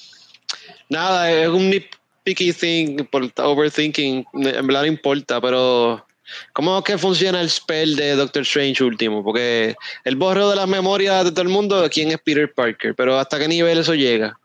[0.90, 4.26] nada, es un nitpicky thing por overthinking.
[4.34, 6.06] En verdad no importa, pero
[6.54, 9.24] ¿cómo es que funciona el spell de Doctor Strange último?
[9.24, 9.76] Porque
[10.06, 13.40] el borro de las memorias de todo el mundo quién es Peter Parker, pero ¿hasta
[13.40, 14.40] qué nivel eso llega?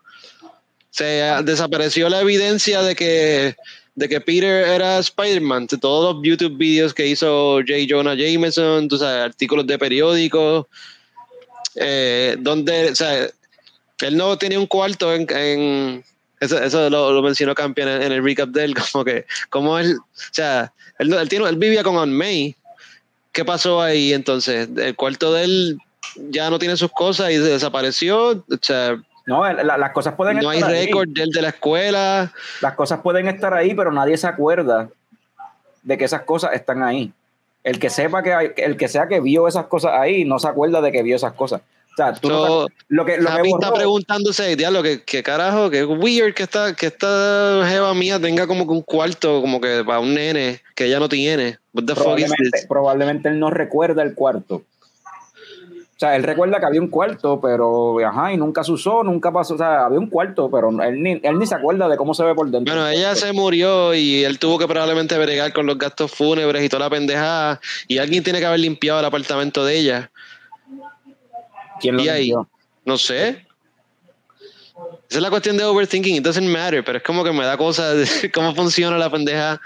[0.91, 3.55] Se ah, desapareció la evidencia de que,
[3.97, 5.67] de que Peter era Spider-Man.
[5.67, 7.87] De Todos los YouTube videos que hizo J.
[7.89, 10.67] Jonah Jameson, tú sabes, artículos de periódicos,
[11.75, 13.29] eh, donde, o sea,
[14.03, 16.05] él no tenía un cuarto en, en-
[16.39, 20.33] eso, eso lo, mencionó Campeón en, el recap de él, como que, como él, o
[20.33, 22.55] sea, él, él, tiene, él vivía con Aunt May.
[23.33, 24.69] ¿Qué pasó ahí entonces?
[24.77, 25.79] El cuarto de él
[26.31, 28.31] ya no tiene sus cosas y desapareció.
[28.31, 30.87] O sea, No, la- las cosas pueden no hay estar ahí.
[30.87, 32.33] récord de él de la escuela.
[32.61, 34.89] Las cosas pueden estar ahí, pero nadie se acuerda
[35.83, 37.13] de que esas cosas están ahí.
[37.65, 40.47] El que sepa que hay- el que sea que vio esas cosas ahí, no se
[40.49, 41.61] acuerda de que vio esas cosas.
[41.61, 45.71] O sea, tú no te- lo que, lo que está preguntándose, diablo, que, que carajo,
[45.71, 49.83] que weird que esta, que esta jeva mía tenga como que un cuarto, como que
[49.85, 51.59] para un nene que ella no tiene.
[51.73, 52.67] What the fuck is probablemente, this?
[52.69, 54.63] probablemente él no recuerda el cuarto.
[55.97, 59.33] O sea, él recuerda que había un cuarto, pero ajá, y nunca se usó, nunca
[59.33, 59.55] pasó.
[59.55, 62.23] O sea, había un cuarto, pero él ni, él ni se acuerda de cómo se
[62.23, 62.75] ve por dentro.
[62.75, 66.69] Bueno, ella se murió y él tuvo que probablemente bregar con los gastos fúnebres y
[66.69, 67.63] toda la pendejada.
[67.89, 70.11] Y alguien tiene que haber limpiado el apartamento de ella.
[71.81, 72.49] ¿Quién lo y ahí, limpió?
[72.85, 73.47] no sé.
[75.09, 76.17] Esa es la cuestión de overthinking.
[76.17, 79.59] It doesn't matter, pero es como que me da cosas de cómo funciona la pendeja.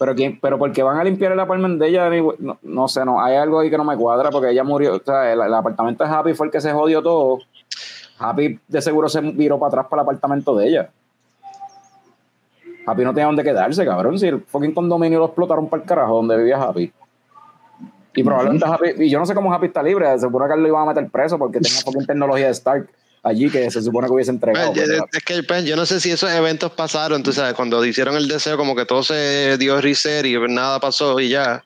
[0.00, 3.22] Pero, quién, pero porque van a limpiar el apartamento de ella, no, no sé, no,
[3.22, 6.02] hay algo ahí que no me cuadra porque ella murió, o sea, el, el apartamento
[6.02, 7.40] de Happy fue el que se jodió todo.
[8.18, 10.90] Happy de seguro se viró para atrás para el apartamento de ella.
[12.86, 14.18] Happy no tenía dónde quedarse, cabrón.
[14.18, 16.90] Si el fucking condominio lo explotaron para el carajo donde vivía Happy.
[18.14, 20.62] Y probablemente Happy, y yo no sé cómo Happy está libre, se supone que él
[20.62, 22.88] lo iban a meter preso porque tenía fucking tecnología de Stark
[23.22, 24.72] allí que se supone que hubiese entregado.
[24.72, 27.22] Pues, es que pues, yo no sé si esos eventos pasaron.
[27.22, 31.20] Tú sabes, cuando hicieron el deseo, como que todo se dio reset y nada pasó
[31.20, 31.62] y ya.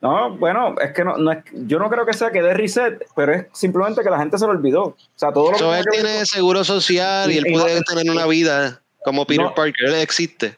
[0.00, 3.04] No, bueno, es que no, no es, yo no creo que sea que dé reset,
[3.16, 4.82] pero es simplemente que la gente se lo olvidó.
[4.84, 7.50] O sea, todo lo que So, él que ver tiene seguro social y él Y-
[7.50, 9.54] y puede no- tener una vida como Peter No.
[9.54, 9.88] Parker.
[9.88, 10.56] Él existe.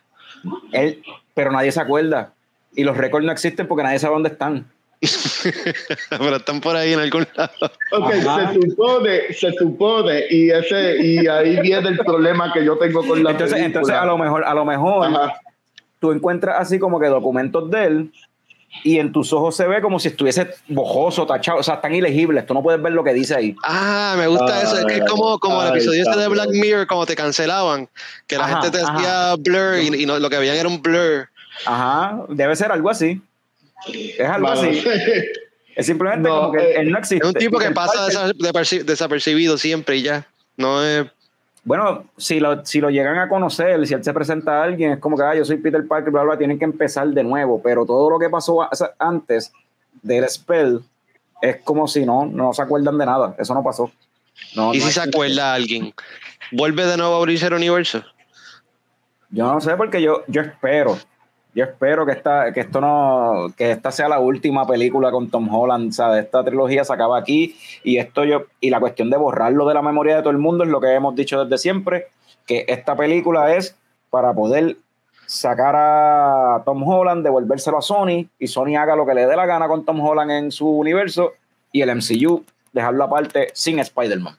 [0.73, 1.03] él,
[1.35, 2.33] pero nadie se acuerda.
[2.75, 4.71] Y los récords no existen porque nadie sabe dónde están.
[6.11, 7.53] Pero están por ahí en algún lado.
[7.93, 8.53] Ok, Ajá.
[8.53, 13.23] se supone, se supone, y ese, y ahí viene el problema que yo tengo con
[13.25, 13.67] la Entonces, película.
[13.67, 15.41] entonces a lo mejor, a lo mejor Ajá.
[15.99, 18.13] tú encuentras así como que documentos de él
[18.85, 22.47] y en tus ojos se ve como si estuviese bojoso, tachado, o sea, están ilegibles,
[22.47, 23.57] tú no puedes ver lo que dice ahí.
[23.65, 24.79] Ah, me gusta eso.
[24.79, 26.29] Es que es como, como el episodio de.
[26.29, 27.89] Black Mirror, como te cancelaban,
[28.29, 30.81] que la Ajá, gente te hacía blur y, y no- lo que veían era un
[30.81, 31.29] blur.
[31.67, 33.21] Ajá, debe ser algo así.
[33.89, 34.83] Es algo así.
[35.77, 37.25] Es simplemente No, como que eh, él no existe.
[37.25, 38.07] Es un tipo que pasa
[38.85, 40.27] desapercibido siempre y ya.
[40.57, 41.07] No es.
[41.65, 44.99] Bueno, si lo, si lo llegan a conocer, si él se presenta a alguien, es
[44.99, 47.63] como que ah, yo soy Peter Parker, bla, bla, tienen que empezar de nuevo.
[47.63, 49.53] Pero todo lo que pasó a- antes
[50.03, 50.81] del spell
[51.41, 53.35] es como si no, no se acuerdan de nada.
[53.39, 53.91] Eso no pasó.
[54.57, 55.95] No, y no si se acuerda a alguien,
[56.51, 58.03] vuelve de nuevo a abrirse el universo.
[59.31, 60.99] Yo no sé porque yo, yo espero,
[61.55, 65.53] yo espero que esta, que esto no, que esta sea la última película con Tom
[65.53, 69.11] Holland, o sea, de esta trilogía se acaba aquí y esto yo, y la cuestión
[69.11, 71.59] de borrarlo de la memoria de todo el mundo es lo que hemos dicho desde
[71.59, 72.09] siempre,
[72.47, 73.77] que esta película es
[74.11, 74.77] para poder
[75.27, 79.47] sacar a Tom Holland, devolvérselo a Sony y Sony haga lo que le dé la
[79.47, 81.33] gana con Tom Holland en su universo
[81.73, 84.37] y el MCU dejarlo aparte sin Spider-Man.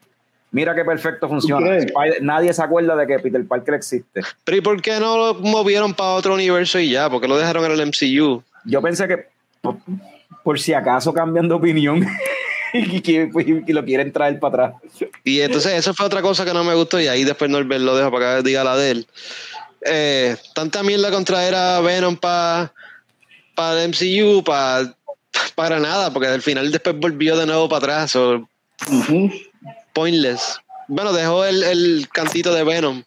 [0.52, 1.78] Mira qué perfecto funciona.
[1.78, 4.22] Spider- nadie se acuerda de que Peter Parker existe.
[4.44, 7.10] Pero ¿y por qué no lo movieron para otro universo y ya?
[7.10, 8.44] porque lo dejaron en el MCU?
[8.66, 9.28] Yo pensé que
[9.62, 9.78] por,
[10.44, 12.06] por si acaso cambian de opinión.
[12.74, 13.30] y, que-
[13.68, 14.82] y lo quieren traer para atrás.
[15.24, 17.96] Y entonces eso fue otra cosa que no me gustó y ahí después Norbert lo
[17.96, 19.08] dejo para que diga la de él.
[19.86, 22.72] Eh, tanta mierda contra era Venom para
[23.56, 24.94] para el MCU, pa-
[25.56, 28.48] para nada, porque al final después volvió de nuevo para atrás, o.
[29.94, 30.60] pointless.
[30.88, 33.04] Bueno, dejó el, el cantito de Venom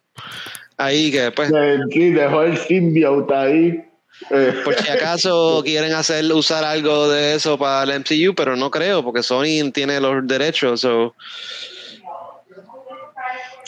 [0.77, 1.53] ahí que pues
[1.93, 3.85] Sí, dejó el symbiote ahí.
[4.31, 8.71] Eh, por si acaso quieren hacer usar algo de eso para el MCU, pero no
[8.71, 10.81] creo, porque Sony tiene los derechos.
[10.81, 11.15] so-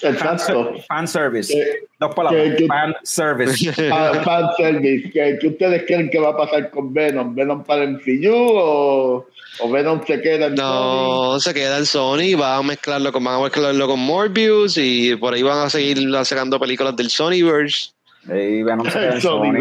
[0.03, 0.75] exacto.
[0.89, 1.53] Fan service.
[1.53, 2.43] Eh, Dos palabras.
[2.51, 3.73] que- que- Fan service.
[3.89, 5.11] Fan fan service.
[5.11, 7.35] ¿Qué, qué ustedes creen que va a pasar con Venom?
[7.35, 9.27] ¿Venom para el MCU o,
[9.61, 10.63] o Venom se queda en Sony?
[10.65, 15.17] No, se queda en Sony, va a mezclarlo con, van a mezclarlo con Morbius y
[15.17, 17.91] por ahí van a seguir sacando películas del Sonyverse.
[18.29, 19.53] Y Venom se queda en Sony.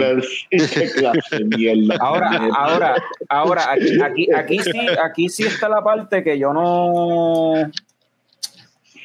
[2.00, 2.96] Ahora, ahora,
[3.30, 7.70] ahora, aquí, aquí, aquí sí, aquí sí está la parte que yo no,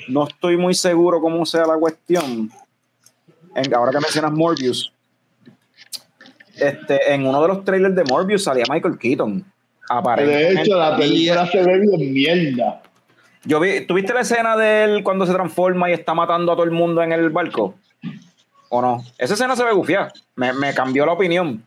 [0.09, 2.51] no estoy muy seguro cómo sea la cuestión.
[3.55, 4.93] En- ahora que mencionas Morbius,
[6.57, 9.45] este, en uno de los trailers de Morbius salía Michael Keaton.
[10.17, 12.83] De hecho, la película se ve bien mierda.
[13.45, 16.65] Yo vi, ¿tuviste la escena de él cuando se transforma y está matando a todo
[16.65, 17.75] el mundo en el barco?
[18.69, 19.03] ¿O no?
[19.19, 20.13] Esa escena se ve gufiada.
[20.37, 21.65] Me, me cambió la opinión.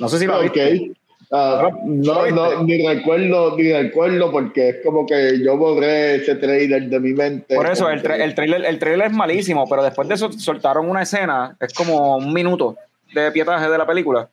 [0.00, 0.42] No sé si la Ok.
[0.42, 0.92] viste.
[1.30, 6.88] Ah, no, no, ni recuerdo, ni recuerdo porque es como que yo borré ese trailer
[6.88, 7.54] de mi mente.
[7.56, 10.88] Por eso, el, tra- el, trailer, el trailer es malísimo, pero después de eso soltaron
[10.88, 12.76] una escena, es como un minuto
[13.12, 14.28] de pietaje de la película.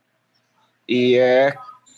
[0.85, 1.53] Y es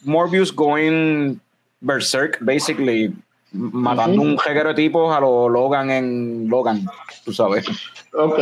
[0.05, 1.39] Morbius going
[1.81, 3.13] berserk, basically,
[3.51, 6.85] matando un jeguero de tipos a los Logan en Logan,
[7.23, 7.65] tú sabes.
[8.13, 8.39] Ok.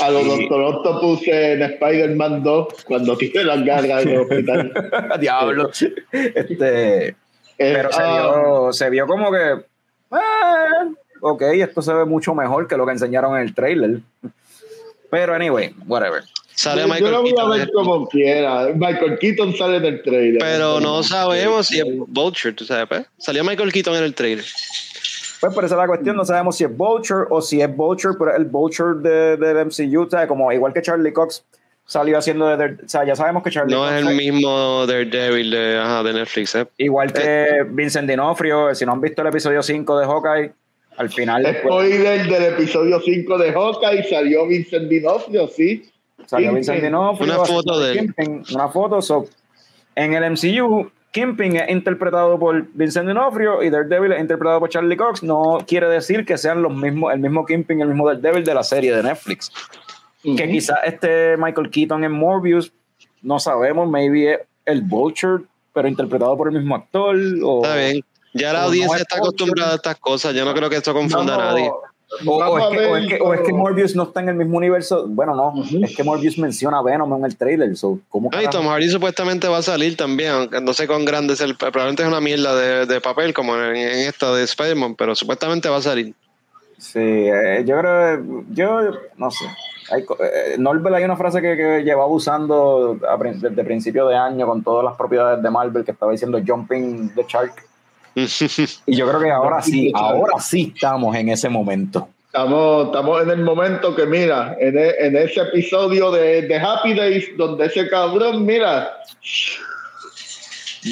[0.00, 0.28] A los Sí.
[0.28, 4.72] Doctor Octopus en Spider-Man 2, cuando tiene las garras en el hospital.
[5.20, 5.70] Diablo.
[6.12, 7.16] Este,
[7.56, 9.64] pero se, ah, vio, se vio como que,
[10.10, 10.88] ah,
[11.20, 14.00] ok, esto se ve mucho mejor que lo que enseñaron en el trailer.
[15.10, 16.22] Pero anyway, whatever.
[16.60, 18.68] Sale yo, yo Michael lo voy a ver como quiera.
[18.74, 20.38] Michael Keaton sale en el trailer.
[20.40, 22.86] pero no sabemos si es Vulture, tú sabes.
[22.86, 23.06] pues.
[23.16, 24.44] Salió Michael Keaton en el trailer.
[25.40, 28.14] Pues por esa es la cuestión, no sabemos si es Vulture o si es Vulture,
[28.18, 30.28] pero el Vulture de, del MCU, ¿sabes?
[30.28, 31.44] Como igual que Charlie Cox
[31.86, 34.86] salió haciendo de, de- o sea, ya sabemos que Charlie No Cox es el mismo
[34.86, 36.54] Daredevil de, ajá, de Netflix.
[36.56, 36.66] ¿eh?
[36.76, 40.52] igual que Vincent D'Onofrio, si no han visto el episodio 5 de Hawkeye,
[40.98, 45.90] al final pues, Spoiler del episodio 5 de Hawkeye salió Vincent D'Onofrio, sí.
[46.26, 46.54] Salió Kingpin.
[46.54, 47.98] Vincent D'Onofrio, Una foto de él.
[47.98, 49.26] Kingpin, una foto, so,
[49.94, 54.96] en el MCU Kingpin es interpretado por Vincent D'Onofrio y Daredevil es interpretado por Charlie
[54.96, 58.44] Cox, no quiere decir que sean los mismos, el mismo Kingpin y el mismo Daredevil
[58.44, 59.50] de la serie de Netflix.
[60.22, 62.72] que quizás este Michael Keaton en Morbius,
[63.22, 67.16] no sabemos, maybe es el Vulture, pero interpretado por el mismo actor.
[67.44, 68.04] O, Está bien.
[68.32, 70.34] Ya la no audiencia es está acostumbrada a estas cosas.
[70.34, 71.70] Yo no creo que esto confunda a nadie.
[72.26, 74.34] O, es que, o es que- o es que cómo- Morbius no está en el
[74.34, 75.06] mismo universo.
[75.06, 75.54] Bueno, no,
[75.84, 77.76] es que Morbius menciona a Venom en el trailer.
[77.76, 78.58] So, ¿cómo No, y carajo?
[78.64, 82.02] Tom Hardy supuestamente va a salir también, aunque no sé con grande es el, probablemente
[82.02, 85.76] es una mierda de, de papel como en, en esta de Spider-Man, pero supuestamente va
[85.76, 86.14] a salir.
[86.78, 88.80] Sí, eh, yo creo, yo
[89.16, 89.44] no sé.
[89.92, 94.46] Hay, eh, Norbert hay una frase que, que llevaba usando a desde principio de año
[94.46, 97.52] con todas las propiedades de Marvel que estaba diciendo Jumping the Shark.
[98.86, 102.08] Y yo creo que ahora sí, ahora sí estamos en ese momento.
[102.26, 106.94] Estamos, estamos en el momento que, mira, en, e- en ese episodio de, de Happy
[106.94, 108.88] Days, donde ese cabrón, mira,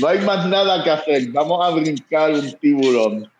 [0.01, 1.29] no hay más nada que hacer.
[1.29, 3.31] Vamos a brincar un tiburón.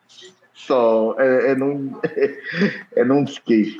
[0.55, 2.01] So, eh, en un
[2.97, 3.79] en un ski.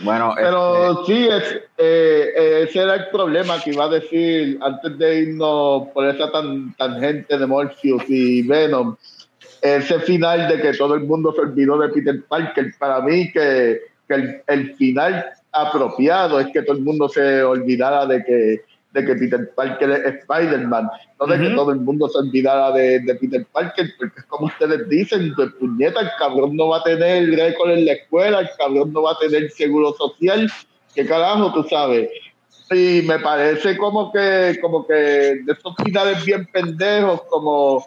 [0.00, 4.58] Bueno, este, Pero sí, es, eh, eh, ese era el problema que iba a decir
[4.60, 8.96] antes de irnos por esa tan, tangente de Morpheus y Venom.
[9.62, 13.80] Ese final de que todo el mundo se olvidó de Peter Parker, para mí que,
[14.06, 18.64] que el, el final apropiado es que todo el mundo se olvidara de que,
[18.96, 20.88] de que Peter Parker es Spider-Man,
[21.20, 24.46] no de que todo el mundo se olvidara de, de Peter Parker, porque es como
[24.46, 28.48] ustedes dicen, de puñeta, el cabrón no va a tener récord en la escuela, el
[28.58, 30.50] cabrón no va a tener seguro social,
[30.94, 32.08] qué carajo, tú sabes.
[32.70, 37.86] Y me parece como que, como que de esos finales bien pendejos, como,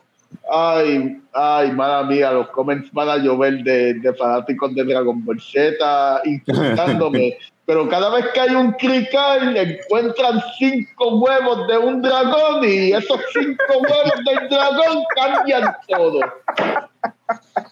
[0.52, 5.42] ay, ay, mala mía, los comments van a llover de, de fanáticos de Dragon Ball
[5.42, 7.36] Z insultándome.
[7.70, 13.20] Pero cada vez que hay un crical, encuentran cinco huevos de un dragón y esos
[13.32, 16.20] cinco huevos del dragón cambian todo.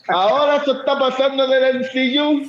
[0.07, 2.45] Ahora eso está pasando en el MCU.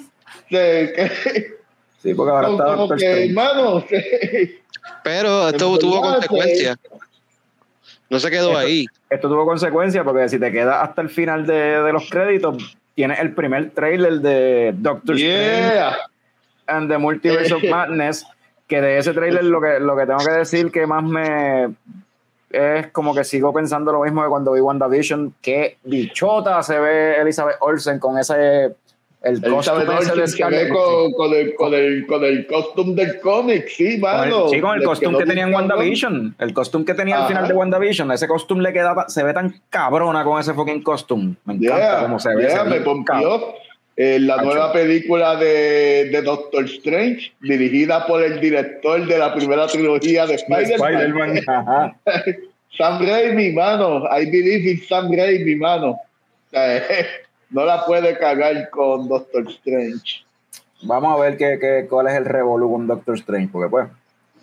[0.51, 1.57] de que-
[2.03, 4.61] sí, porque ahora está como Doctor que, Strange.
[5.03, 6.77] Pero esto En tuvo consecuencias.
[8.11, 8.85] No se quedó Esto- ahí.
[9.09, 13.19] Esto tuvo consecuencias porque si te quedas hasta el final de, de los créditos, tienes
[13.21, 15.97] el primer trailer de Doctor Strange Yeah.
[16.69, 18.27] And the Multiverse of Madness,
[18.67, 21.75] que de ese trailer lo que, lo que tengo que decir que más me
[22.51, 27.21] es como que sigo pensando lo mismo que cuando vi WandaVision, que bichota se ve
[27.21, 28.75] Elizabeth Olsen con ese
[29.21, 29.85] el costume
[30.69, 34.45] con, con el, con, el, con el costume del cómic, sí, con mano.
[34.45, 35.55] el, sí, con el costume que tenía en.
[35.55, 36.37] WandaVision.
[36.39, 38.13] El costume que tenía al final de WandaVision.
[38.13, 41.35] Ese costume le queda, se ve tan cabrona con ese fucking costume.
[41.47, 42.49] Me encanta cómo se ve.
[42.67, 43.55] me pompió.
[44.01, 49.67] Eh, la nueva película de, de Doctor Strange, dirigida por el director de la primera
[49.67, 51.41] trilogía de Spider-Man.
[51.49, 51.97] Ajá.
[52.77, 54.05] Sam Raimi, mano.
[54.17, 55.99] I believe in Sam Raimi, mano.
[57.51, 60.23] No la puede cagar con Doctor Strange.
[60.83, 63.89] Vamos a ver qué, qué- cuál es el revolú con Doctor Strange, porque pues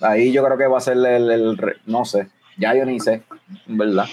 [0.02, 1.56] ahí yo creo que va a ser el,
[1.86, 2.28] no sé,
[2.58, 3.22] ya yo ni sé,
[3.68, 4.06] ¿verdad?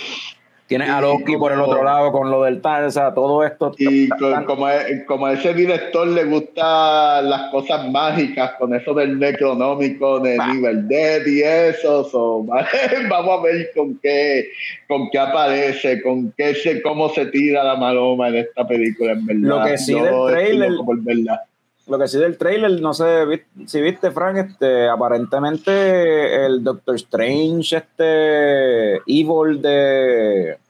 [0.72, 3.74] Tienes a Loki por el otro lado con lo del tal, o sea, todo esto.
[3.76, 4.76] Y como, a,
[5.06, 10.36] como a ese director le gustan las cosas mágicas, con eso del necronómico de.
[10.36, 12.42] Evil Dead y eso, so,
[13.10, 14.48] vamos a ver con qué,
[14.88, 19.26] con qué aparece, con qué se, cómo se tira la maloma en esta película, en
[19.26, 19.42] verdad.
[19.42, 20.72] Lo que sí Yo del trailer-.
[21.86, 27.76] Lo que sí del trailer, no sé si viste, Frank, este, aparentemente el Doctor Strange,
[27.76, 30.61] este Evil de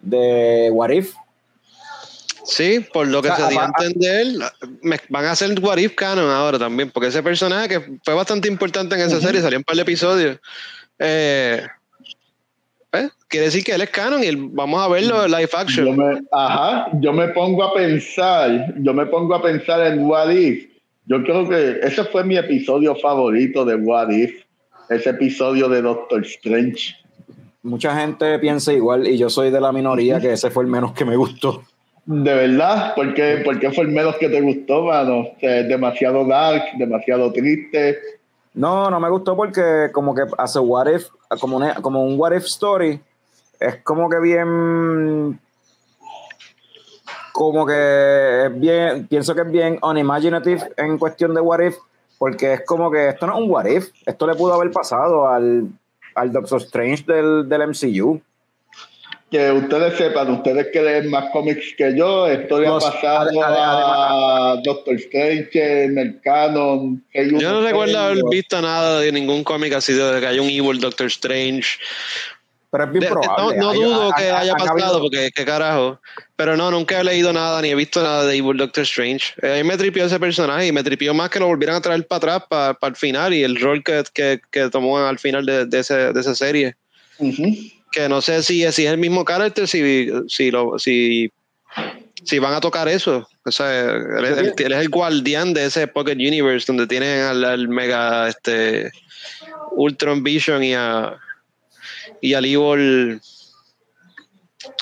[0.00, 1.14] de What If,
[2.44, 4.26] Sí, por lo que O sea, se dio a entender,
[4.80, 8.48] me- van a hacer What If Canon ahora también, porque ese personaje que fue bastante
[8.48, 10.38] importante en esa serie, salió un par de episodios.
[10.98, 11.66] Eh,
[12.90, 15.96] pues, quiere decir que él es canon y vamos a verlo en live Yo action.
[15.96, 20.70] me, ajá, yo me pongo a pensar, yo me pongo a pensar en What If.
[21.04, 24.42] Yo creo que ese fue mi episodio favorito de What If,
[24.88, 26.96] ese episodio de Doctor Strange.
[27.62, 30.92] Mucha gente piensa igual y yo soy de la minoría que ese fue el menos
[30.92, 31.62] que me gustó.
[32.06, 35.18] De verdad, ¿por qué, por qué fue el menos que te gustó, mano?
[35.20, 37.98] O sea, es demasiado dark, demasiado triste.
[38.54, 41.08] No, no me gustó porque como que hace what if,
[41.40, 42.98] como, una- como un what if story,
[43.60, 45.38] es como que bien,
[47.32, 51.76] como que es bien, pienso que es bien unimaginative en cuestión de what if,
[52.18, 55.28] porque es como que esto no es un what if, esto le pudo haber pasado
[55.28, 55.68] al,
[56.18, 58.20] al Doctor Strange del, del MCU.
[59.30, 64.56] Que ustedes sepan, ustedes que leen más cómics que yo, esto le ha pasado a
[64.64, 67.04] Doctor Strange en el canon.
[67.12, 70.80] Yo no recuerdo haber visto nada de ningún cómic así de que hay un Evil
[70.80, 71.76] Doctor Strange.
[72.70, 73.56] Pero es bien De- de- no probable.
[73.58, 76.00] no Hay- dudo que ha- haya pasado, porque qué carajo.
[76.38, 79.34] Pero no, nunca he leído nada ni he visto nada de Evil Doctor Strange.
[79.42, 82.36] Eh, me tripió ese personaje y me tripió más que lo volvieran a traer para
[82.36, 85.80] atrás, para, el final y el rol que, que, que tomó al final de, de,
[85.80, 86.76] ese- de esa serie.
[87.90, 91.32] Que no sé si, si es el mismo carácter, si, si, lo, si,
[92.22, 93.28] si van a tocar eso.
[93.44, 97.20] O sea, él, es- él- él es el guardián de ese Pocket Universe donde tienen
[97.24, 98.92] al, al mega este,
[99.72, 101.16] Ultron Vision y a
[102.20, 103.20] y al Evil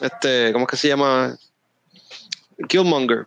[0.02, 1.38] este, ¿cómo es que se llama?
[2.68, 3.26] Killmonger.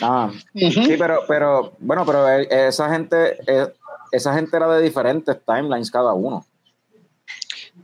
[0.00, 0.30] Ah.
[0.54, 3.66] Sí, pero, pero, bueno, pero eh, esa gente, eh,
[4.12, 6.46] esa gente era de diferentes timelines cada uno.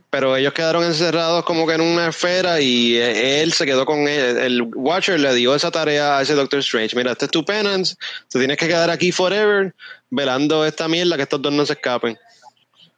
[0.09, 4.07] Pero ellos quedaron encerrados como que en una esfera y eh, él se quedó con
[4.07, 4.37] él.
[4.37, 6.95] El Watcher le dio esa tarea a ese Doctor Strange.
[6.95, 7.95] Mira, este es tu penance.
[8.29, 9.73] Te tienes que quedar aquí forever
[10.11, 12.17] velando esta mierda que estos dos no se escapen.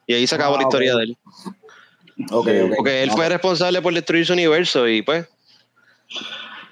[0.06, 0.98] Y ahí se acabó Ah, la historia ok.
[0.98, 1.16] de él.
[2.30, 2.72] Ok, Sí, ok.
[2.76, 5.26] Porque él fue responsable por destruir su universo y pues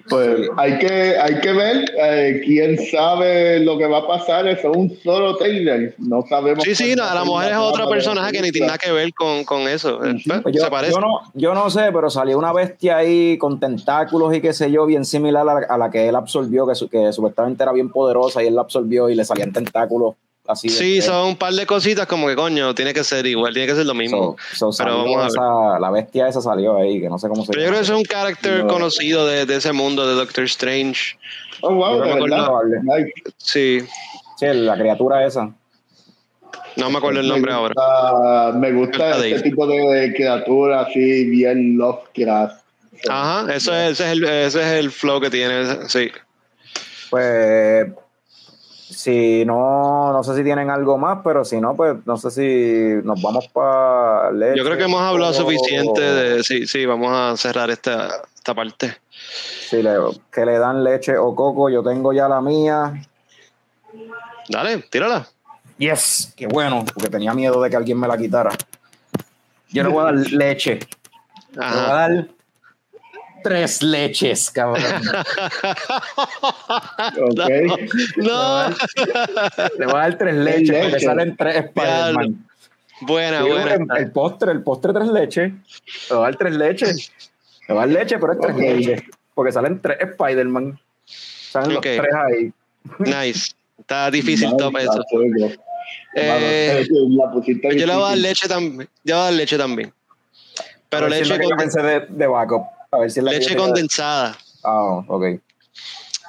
[0.09, 0.43] Pues Sí.
[0.59, 4.77] hay que, hay que ver, eh, quién sabe lo que va a pasar, eso es
[4.77, 6.63] un solo trailer, no sabemos.
[6.63, 9.13] Sí, sí, no, a la mujer es otra personaje que ni tiene nada que ver
[9.15, 10.05] con, con eso.
[10.05, 10.93] Eh, pues, Pues yo, se parece.
[10.93, 14.71] yo no, yo no sé, pero salió una bestia ahí con tentáculos y qué sé
[14.71, 17.73] yo, bien similar a la, a la que él absorbió, que, su- que supuestamente era
[17.73, 20.15] bien poderosa y él la absorbió y le salían tentáculos
[20.47, 20.69] así.
[20.69, 23.69] de- Sí, son un par de cositas como que coño, tiene que ser igual, tiene
[23.69, 24.37] que ser lo mismo.
[24.55, 25.29] So- so Pero vamos a ver.
[25.29, 27.85] esa- la bestia esa salió ahí, que no sé cómo se Pero yo creo que
[27.85, 27.85] llama.
[27.85, 28.73] eso es un carácter No.
[28.73, 31.17] conocido de, de ese mundo de Doctor Strange.
[31.61, 32.49] Oh, wow, no me verdad.
[33.39, 33.81] Sí,
[34.37, 35.51] Sí, la criatura esa.
[36.77, 38.53] no me acuerdo el nombre me ahora.
[38.53, 39.43] Me gusta este Dave.
[39.43, 42.63] tipo de criatura así, bien Lovecraft.
[43.09, 46.11] Ajá, eso es, ese, es el, ese es el flow que tiene, sí.
[47.11, 47.87] Pues
[48.91, 53.07] si no, no sé si tienen algo más, pero si no, pues no sé si
[53.07, 56.45] nos vamos para Yo creo que hemos hablado suficiente de...
[56.45, 58.97] Sí, sí, vamos a cerrar esta, esta parte.
[59.11, 59.97] Si le,
[60.31, 63.03] que le dan leche o coco, yo tengo ya la mía.
[64.49, 65.27] Dale, tírala.
[65.79, 68.51] Yes, qué bueno, porque tenía miedo de que alguien me la quitara.
[69.71, 70.79] Yo le voy a dar leche.
[71.53, 72.29] Le voy a dar
[73.45, 74.83] tres leches, cabrón.
[77.21, 77.41] Ok.
[78.17, 78.69] No.
[79.79, 82.47] Le voy a dar tres leches porque salen tres Spider-Man.
[83.03, 83.75] Buena, Sí, buena.
[83.75, 85.53] el, el postre, el postre tres leches.
[85.53, 87.13] Le voy a dar tres leches.
[87.69, 88.61] Le voy a dar leche, pero es tres Ok.
[88.61, 89.03] leches.
[89.35, 90.79] Porque salen tres Spider-Man.
[91.05, 92.53] Salen los tres ahí.
[92.99, 93.53] Nice.
[93.79, 95.03] Está difícil todo eso.
[96.17, 98.89] Eh, Vale, la yo le voy a dar leche también.
[99.05, 99.93] Yo voy a dar leche también.
[100.89, 102.63] Pero es leche, pensé de, de backup.
[102.95, 104.39] A ver si es la que leche condensada.
[104.63, 105.25] Ah, ok.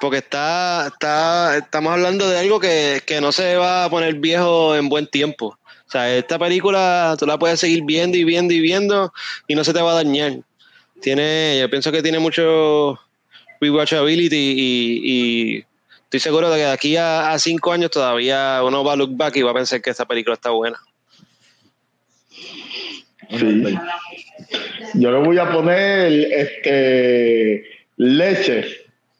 [0.00, 4.74] Porque está, está, estamos hablando de algo que, que no se va a poner viejo
[4.74, 5.58] en buen tiempo.
[5.86, 9.12] O sea, esta película tú la puedes seguir viendo y viendo y viendo
[9.46, 10.40] y no se te va a dañar.
[11.00, 12.98] Tiene, yo pienso que tiene mucho
[13.60, 15.64] rewatchability y, y
[16.02, 19.16] estoy seguro de que de aquí a, a cinco años todavía uno va a look
[19.16, 20.78] back y va a pensar que esta película está buena.
[23.30, 23.78] Sí.
[24.94, 27.64] Yo le voy a poner este
[27.96, 28.64] leche,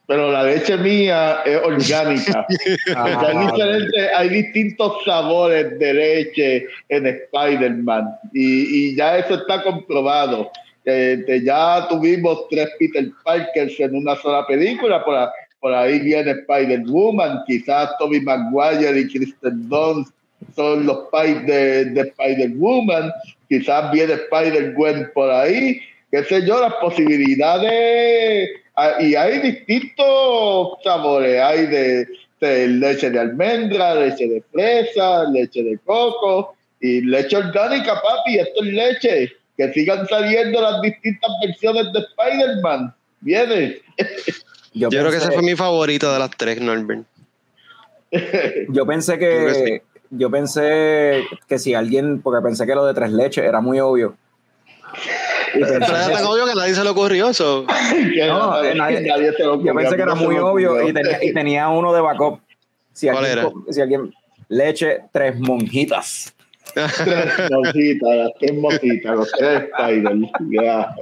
[0.07, 2.47] pero la leche mía es orgánica.
[2.95, 8.09] Ah, hay, diferentes- hay distintos sabores de leche en Spider-Man.
[8.33, 10.51] Y, y ya eso está comprobado.
[10.85, 16.31] Este, ya tuvimos tres Peter Parkers en una sola película, por, a- por ahí viene
[16.31, 20.13] Spider-Woman, quizás Tobey Maguire y Kristen Dunst
[20.55, 23.11] son los pais de, de Spider-Woman,
[23.49, 31.41] quizás viene Spider-Gwen por ahí, qué sé yo, las posibilidades, ah, y hay distintos sabores,
[31.41, 32.09] hay de,
[32.41, 38.65] de leche de almendra, leche de fresa, leche de coco y leche orgánica, papi, esto
[38.65, 43.79] es leche, que sigan saliendo las distintas versiones de Spider-Man, viene.
[44.75, 47.05] Yo creo que esa fue mi favorita de las tres, Norbert.
[48.69, 49.83] Yo pensé que
[50.17, 54.17] yo pensé que si alguien, porque pensé que lo de tres leches era muy obvio.
[55.55, 57.65] Y pensé era tan obvio que nadie se le ocurrió eso.
[58.29, 61.25] No, nadie- nadie- nadie se lo yo ocurrió, pensé que era muy obvio y tenía,
[61.25, 62.41] y tenía uno de backup.
[62.93, 63.73] Si ¿Cuál alguien, era?
[63.73, 64.15] si alguien
[64.49, 66.35] leche, tres monjitas.
[66.75, 70.17] Tres mojitas, las tres mojitas, los tres Spider.
[70.51, 70.95] ya.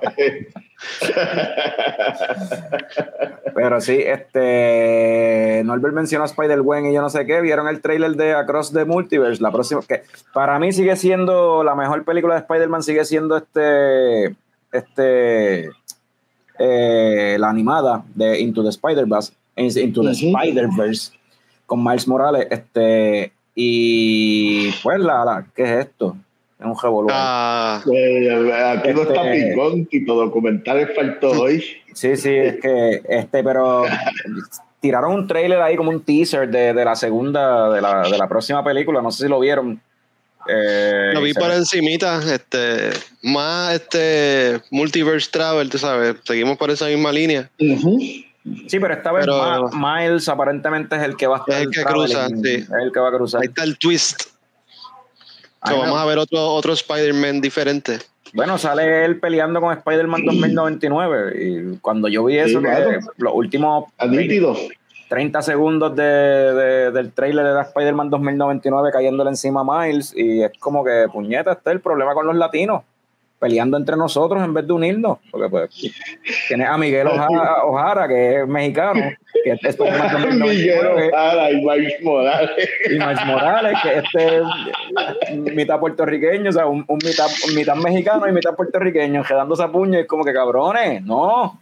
[3.54, 8.16] Pero sí, este Norbert mencionó a Spider-Gwen y yo no sé qué, vieron el trailer
[8.16, 12.40] de Across the Multiverse, la próxima que para mí sigue siendo la mejor película de
[12.40, 14.36] Spider-Man sigue siendo este
[14.72, 15.70] este
[16.58, 20.10] eh, la animada de Into the Spider-Verse, Into the.
[20.10, 21.12] Spider-Verse
[21.66, 26.16] con Miles Morales, este y pues la, la ¿qué es esto?
[26.58, 27.08] Es un revolú.
[27.12, 31.64] Ah, Eh, aquí no está Este- Picón, Tito Documentales faltó hoy.
[31.92, 33.84] Sí, sí, es que este, pero
[34.80, 38.28] tiraron un trailer ahí como un teaser de, de la segunda, de la, de la
[38.28, 39.80] próxima película, no sé si lo vieron.
[40.46, 42.90] Eh, lo vi por encimita, este,
[43.22, 47.48] más este Multiverse Travel, tú sabes, seguimos por esa misma línea.
[48.66, 51.62] Sí, pero esta vez Pero- Ma- Miles aparentemente es el que va a estar Es
[51.62, 52.54] el que cruza, sí.
[52.54, 53.40] Es el que va a cruzar.
[53.40, 54.20] Ahí está el twist.
[55.66, 57.98] So, vamos a ver otro, otro Spider-Man diferente.
[58.34, 62.98] Bueno, sale él peleando con Spider-Man 2099 y cuando yo vi eso, Sí, que claro.
[63.16, 64.54] los últimos A nítido.
[65.08, 70.42] 30 segundos de, de- del trailer de la Spider-Man 2099 cayéndole encima a Miles y
[70.42, 72.82] es como que, puñeta, este es el problema con los latinos,
[73.44, 75.68] peleando entre nosotros en vez de unirnos, porque pues
[76.48, 79.02] tienes a Miguel Ojara, Ojara, que es mexicano,
[79.44, 82.50] que es Spider-Man Miguel 2099, Ojara y Miles Morales.
[82.86, 87.76] y Miles Morales, que este es mitad puertorriqueño, o sea, un, un mitad, un mitad
[87.76, 91.60] mexicano y mitad puertorriqueño, quedándose a puño, y es como que cabrones, no,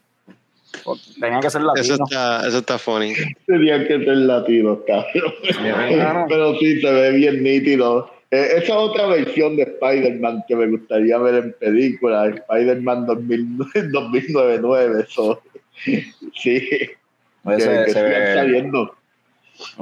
[1.20, 2.12] tenían que ser Eso latinos.
[2.12, 3.12] está, eso está funny.
[3.44, 6.26] Tenían que ser latinos, cabrón.
[6.28, 8.21] Pero sí, se ve bien nítido.
[8.34, 13.58] Eh, esa es otra versión de Spider-Man que me gustaría ver en película, Spider-Man 2000
[13.92, 15.04] 2099.
[15.08, 15.42] Eso.
[15.84, 16.10] Sí,
[16.42, 16.96] que,
[17.44, 18.94] que se ve- saliendo.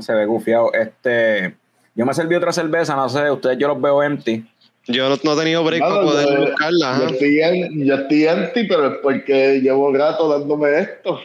[0.00, 0.72] Se ve gufiado.
[0.72, 1.54] Este,
[1.94, 4.44] yo me serví otra cerveza, no sé, ustedes yo los veo empty.
[4.88, 6.98] Yo no, no he tenido break para poder yo- buscarla.
[7.02, 11.20] Yo estoy, en- yo estoy anti, pero es porque llevo rato dándome esto.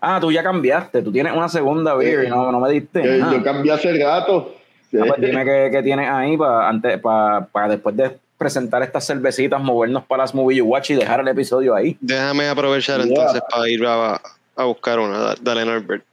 [0.00, 3.04] Ah, tú ya cambiaste, tú tienes una segunda beer y no, no me diste.
[3.04, 4.55] Yo, yo cambié hace rato.
[4.94, 9.60] Ah, pues dime qué, qué tienes ahí para antes para después de presentar estas cervecitas,
[9.60, 11.96] movernos para las Movie You Watch y dejar el episodio ahí.
[12.00, 13.08] Déjame aprovechar Yeah.
[13.08, 14.20] entonces para ir a,
[14.56, 15.18] a buscar una.
[15.18, 16.04] Da- Dale, Norbert.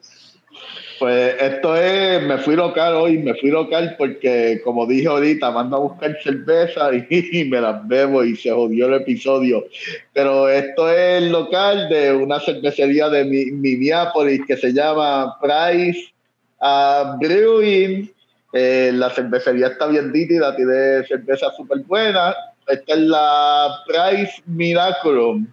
[1.00, 5.76] Pues esto es, me fui local hoy, me fui local porque como dije ahorita, mando
[5.76, 9.66] a buscar cerveza y, me las bebo y se jodió el episodio.
[10.14, 16.14] Pero esto es el local de una cervecería de Mi- Minneapolis que se llama Price
[16.62, 18.10] ah, Brewing.
[18.54, 22.36] Eh, la cervecería está bien nítida, tiene cerveza súper buena.
[22.68, 25.48] esta es la Price Miraculum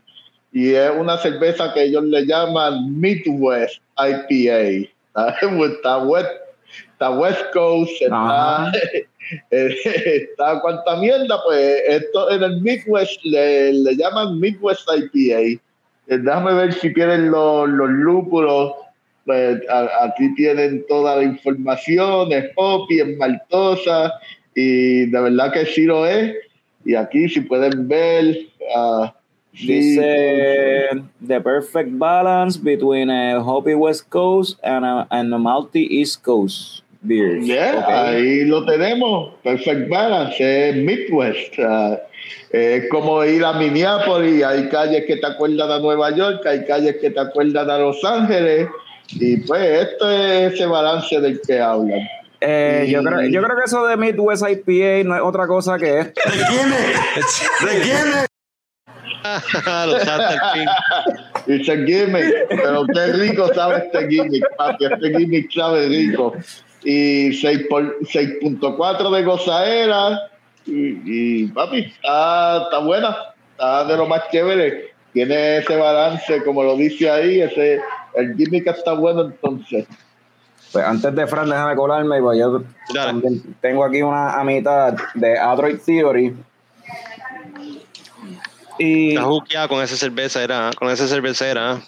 [0.52, 4.88] y es una cerveza que ellos le llaman Midwest IPA.
[5.66, 6.30] Está, west,
[6.92, 8.70] está West Coast, está,
[9.50, 15.60] está cuanta mierda, pues esto en el Midwest le, le llaman Midwest IPA.
[16.06, 18.72] Eh, déjame ver si tienen los, los lúpulos.
[19.24, 19.60] Pues
[20.00, 24.12] aquí tienen toda la información, es poppy, es maltosa
[24.54, 26.34] y de verdad que sí lo es.
[26.84, 28.36] Y aquí si pueden ver...
[28.74, 29.06] Uh,
[29.52, 36.22] Dice the perfect balance between a hoppy West Coast and a, and a malty East
[36.22, 37.40] Coast beer.
[37.40, 39.34] Yeah, ahí lo tenemos.
[39.42, 41.58] Perfect balance, es Midwest.
[41.58, 41.96] Uh,
[42.52, 46.96] es como ir a Minneapolis, hay calles que te acuerdan a Nueva York, hay calles
[47.00, 48.68] que te acuerdan a Los Ángeles,
[49.12, 52.00] y pues esto es ese balance del que hablan.
[52.40, 56.00] Eh, yo, creo, yo creo que eso de Midwest IPA no es otra cosa que
[56.00, 56.20] esto.
[56.24, 56.96] ¿De quién es?
[57.64, 58.26] ¿De quién es?
[61.46, 64.86] It's a gimmick, pero qué rico sabe este gimmick, papi.
[64.86, 66.32] Este gimmick sabe rico.
[66.84, 70.18] Y 6.4 de gozaera.
[70.64, 73.14] Y, y papi, está, está, buena.
[73.52, 74.94] Está de lo más chévere.
[75.12, 77.42] Tiene ese balance, como lo dice ahí.
[77.42, 77.80] Ese,
[78.20, 79.86] el gimmick está bueno entonces.
[80.72, 82.62] Pues antes de Fran, déjame colarme, pues yo
[82.94, 86.36] también tengo aquí una a mitad de Android Theory
[88.80, 89.14] y.
[89.14, 91.80] Está con esa cerveza, era, con esa cervecera.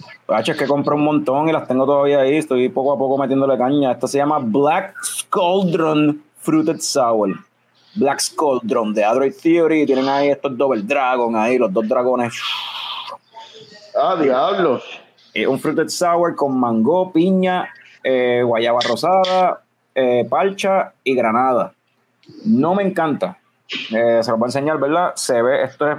[0.47, 2.37] es que compré un montón y las tengo todavía ahí.
[2.37, 3.93] Estoy poco a poco metiéndole caña.
[3.93, 7.39] Esta se llama Black Scoldron Fruited Sour.
[7.95, 9.87] Black Scoldron de Android Theory.
[9.87, 12.35] Tienen ahí estos Double Dragon ahí, los dos dragones.
[13.97, 14.83] Ah, diablos.
[15.49, 17.69] Un Fruited Sour con mango, piña,
[18.03, 19.63] eh, guayaba rosada,
[19.95, 20.29] eh,
[21.05, 21.75] y granada.
[22.45, 23.39] No me encanta.
[23.91, 25.13] Eh, se los voy a enseñar, ¿verdad?
[25.17, 25.99] Se ve, esto es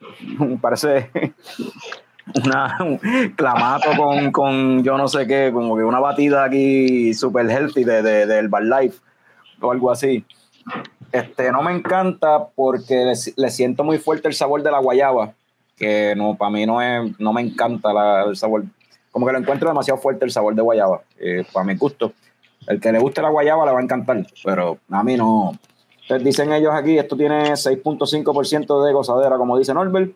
[0.60, 1.10] parece
[2.44, 2.98] una, un
[3.36, 8.02] clamato con, con, yo no sé qué, como que una batida aquí super healthy de,
[8.02, 9.00] de, del Bar Life
[9.60, 10.24] o algo así.
[11.10, 15.34] Este, no me encanta porque le, siento muy fuerte el sabor de la guayaba,
[15.76, 18.64] que no, para mí no, es, no me encanta la, el sabor.
[19.10, 22.12] Como que lo encuentro demasiado fuerte el sabor de guayaba, eh, para mi gusto.
[22.66, 25.52] El que le guste la guayaba le va a encantar, pero a mí no,
[26.02, 30.12] entonces dicen ellos aquí, esto tiene 6.5% de gozadera, como dice Norbert,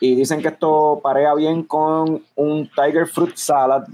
[0.00, 3.84] y dicen que esto parea bien con un Tiger Fruit Salad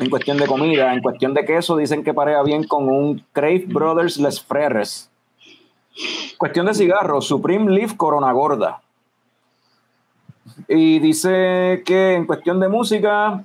[0.00, 3.64] en cuestión de comida, en cuestión de queso dicen que parea bien con un Crave
[3.66, 5.10] Brothers Les Freres.
[6.38, 8.80] Cuestión de cigarros, Supreme Leaf Corona Gorda.
[10.68, 13.42] Y dice que en cuestión de música,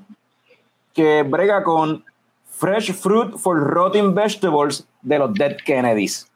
[0.94, 2.04] que brega con
[2.50, 6.32] Fresh Fruit for Rotting Vegetables de los Dead Kennedys.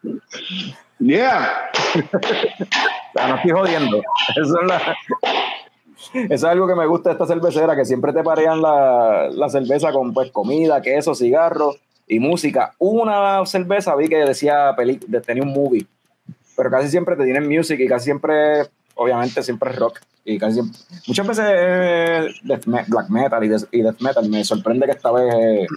[0.98, 1.70] Yeah.
[3.14, 4.02] no estoy jodiendo.
[4.36, 4.58] Eso
[6.28, 9.92] es, algo que me gusta de esta cervecera, que siempre te parean la, la cerveza
[9.92, 11.74] con pues comida, queso, cigarro
[12.06, 12.74] y música.
[12.78, 14.76] Una cerveza vi que decía
[15.24, 15.86] tenía un movie,
[16.54, 20.00] pero casi siempre te tienen music y casi siempre, obviamente, siempre es rock.
[20.30, 20.60] Y casi
[21.08, 24.28] muchas veces es black metal y, death metal.
[24.28, 25.68] Me sorprende que esta vez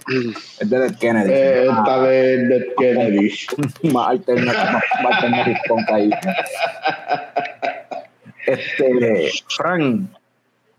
[0.60, 1.32] es de Death Kennedy.
[1.32, 3.34] Eh, esta vez Death Kennedy.
[3.92, 6.10] más alternativa, más con caí.
[8.46, 10.10] Este, Frank,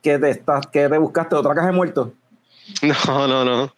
[0.02, 1.35] ¿qué te, estás, ¿qué te buscaste?
[1.35, 2.10] ¿Otra caja de muertos?
[2.81, 3.73] No, no, no.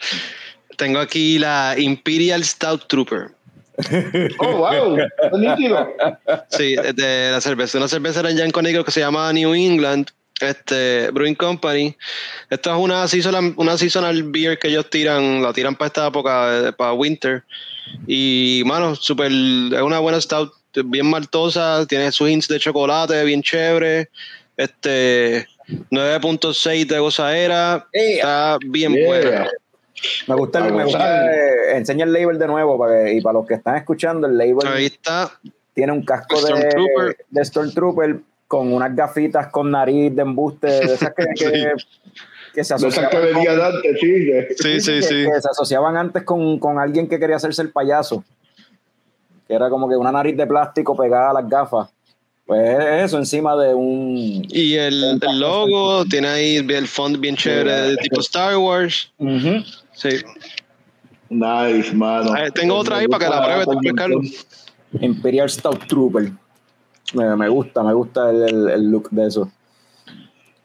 [0.77, 3.36] Tengo aquí la Imperial Stout Trooper.
[4.39, 4.97] oh, wow,
[6.49, 10.09] Sí, de la cerveza, una cerveza en Conegro que se llama New England,
[10.41, 11.95] este Brewing Company.
[12.49, 16.73] Esto es una seasonal, una seasonal beer que ellos tiran, la tiran para esta época,
[16.77, 17.43] para winter.
[18.07, 20.53] Y, mano, super, es una buena stout,
[20.85, 24.09] bien maltosa, tiene sus hints de chocolate, bien chévere.
[24.57, 25.47] Este,
[25.91, 29.49] 9.6 de gozadera, está bien buena.
[30.27, 33.47] Me gusta, el, me gusta eh, enseña el label de nuevo para y para los
[33.47, 35.31] que están escuchando, el label Ahí está.
[35.73, 41.13] tiene un casco de, de Stormtrooper con unas gafitas con nariz de embuste, de esas
[41.13, 41.25] que,
[42.53, 43.13] que, se asociaban.
[43.13, 47.71] antes, sí, sí, sí, que, se asociaban antes con, con, alguien que quería hacerse el
[47.71, 48.23] payaso.
[49.47, 51.89] Que era como que una nariz de plástico pegada a las gafas.
[52.45, 54.45] Pues eso encima de un.
[54.47, 59.11] Y el, el logo tiene ahí el font bien chévere de tipo Star Wars.
[59.97, 60.09] Sí.
[61.29, 62.31] Nice, mano.
[62.53, 64.45] tengo otra ahí para que la pruebe, Carlos.
[65.01, 66.31] Imperial Stout Trooper.
[67.13, 69.51] Me, gusta, me gusta el, el, look de eso.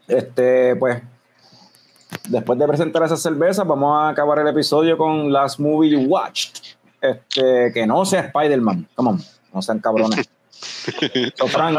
[0.07, 1.03] Este, pues,
[2.29, 6.77] después de presentar esas cervezas, vamos a acabar el episodio con Last Movie You Watched.
[7.01, 8.89] Este, que no sea Spider-Man.
[8.95, 9.23] Come on,
[9.53, 10.29] no sean cabrones.
[11.37, 11.77] So, Frank,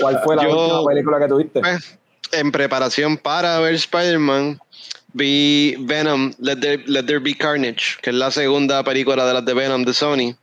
[0.00, 1.60] ¿cuál fue la Yo- última película que tuviste?
[1.60, 1.98] Pues,
[2.32, 4.60] en preparación para ver Spider-Man,
[5.12, 9.44] vi Venom, Let There, Let There Be Carnage, que es la segunda película de las
[9.44, 10.34] de Venom de Sony.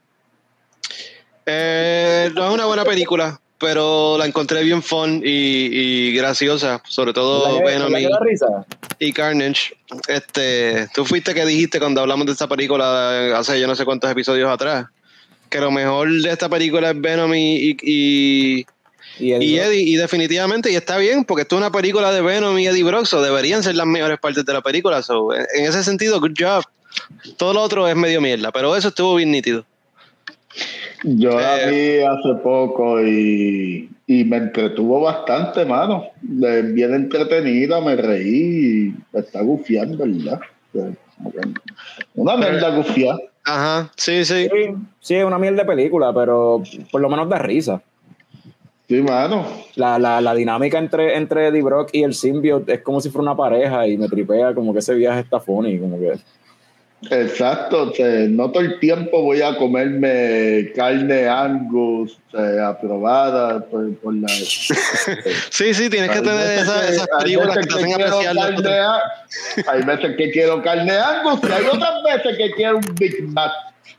[1.45, 7.13] Eh, no es una buena película, pero la encontré bien fun y, y graciosa, sobre
[7.13, 8.45] todo ¿La que- Venom la y, da risa?
[8.99, 9.73] y Carnage.
[10.07, 14.11] Este, tú fuiste que dijiste cuando hablamos de esta película hace yo no sé cuántos
[14.11, 14.87] episodios atrás,
[15.49, 18.65] que lo mejor de esta película es Venom y, y-
[19.19, 22.11] y- Y, el- y Eddie, y definitivamente, y está bien, porque esto es una película
[22.11, 25.01] de Venom y Eddie Brock, so deberían ser las mejores partes de la película.
[25.01, 26.63] so, en en ese sentido, good job.
[27.37, 29.65] Todo lo otro es medio mierda, pero eso estuvo bien nítido.
[31.03, 36.05] Yo la Eh, vi hace poco y, y me entretuvo bastante, mano.
[36.21, 40.39] Bien entretenida, me reí y me está gufiando, ¿verdad?
[42.15, 43.19] Una mierda gufiada.
[43.45, 44.49] Ajá, sí, sí.
[44.51, 46.61] Sí, sí, es una mierda de película, pero
[46.91, 47.81] por lo menos da risa.
[48.87, 49.45] Sí, mano.
[49.75, 53.23] La, la, la dinámica entre, entre Eddie Brock y el symbiote es como si fuera
[53.23, 56.13] una pareja y me tripea como que ese viaje está funny, como que...
[57.11, 57.89] Exacto.
[57.89, 63.93] o sea, no todo el tiempo voy a comerme carne angus o sea, aprobada por,
[63.97, 64.27] por la...
[65.49, 69.01] Sí, sí, tienes que tener veces esas, que- esas hay películas que te hacen apreciar
[69.67, 73.51] Hay veces que quiero carne angus y hay otras veces que quiero un Big Mac.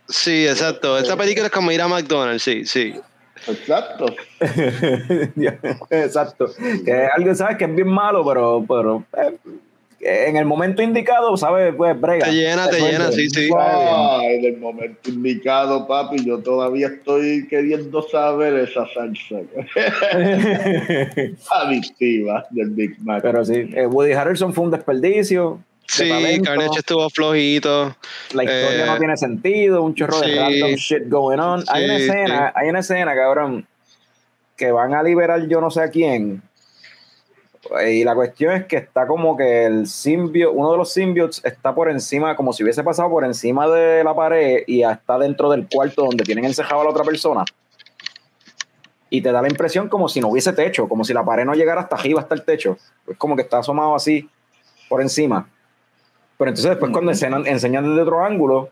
[0.09, 0.98] Sí, exacto.
[0.98, 2.94] Esta película es como ir a McDonald's, sí, sí.
[3.49, 4.07] Exacto.
[5.91, 6.51] Exacto.
[6.85, 7.57] Que algo, ¿sabes?
[7.57, 9.05] Que es bien malo, pero, pero
[10.01, 11.75] eh, en el momento indicado, ¿sabes?
[11.77, 12.27] Pues brega.
[12.27, 13.49] Te llena, te llena, sí, sí.
[13.59, 19.41] Ah, en el momento indicado, papi, yo todavía estoy queriendo saber esa salsa
[21.51, 23.23] adictiva del Big Mac.
[23.23, 25.61] Pero sí, eh, Woody Harrelson fue un desperdicio.
[25.89, 26.40] Sí.
[26.44, 27.97] Carnage estuvo flojito.
[28.35, 30.31] La historia Eh, no tiene sentido, un chorro sí.
[30.31, 31.65] de random shit going on.
[31.69, 33.66] hay una Sí, escena, hay una escena, cabrón,
[34.56, 36.43] que van a liberar yo no sé a quién.
[37.86, 41.74] Y la cuestión es que está como que el simbio, uno de los symbiotes está
[41.74, 45.66] por encima, como si hubiese pasado por encima de la pared y está dentro del
[45.69, 47.44] cuarto donde tienen encejado a la otra persona.
[49.10, 51.55] Y te da la impresión como si no hubiese techo, como si la pared no
[51.55, 52.77] llegara hasta arriba, hasta el techo.
[53.06, 54.28] Es como que está asomado así
[54.89, 55.48] por encima.
[56.39, 58.70] Pero entonces después cuando enseñan, enseñan desde otro ángulo,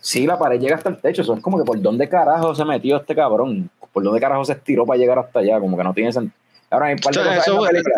[0.00, 1.22] sí, la pared llega hasta el techo.
[1.22, 3.68] Eso es como que por dónde carajo se metió este cabrón.
[3.92, 5.58] Por dónde carajo se estiró para llegar hasta allá.
[5.58, 6.34] Como que no tiene sentido.
[6.70, 7.48] Ahora, hay par de O sea, cosas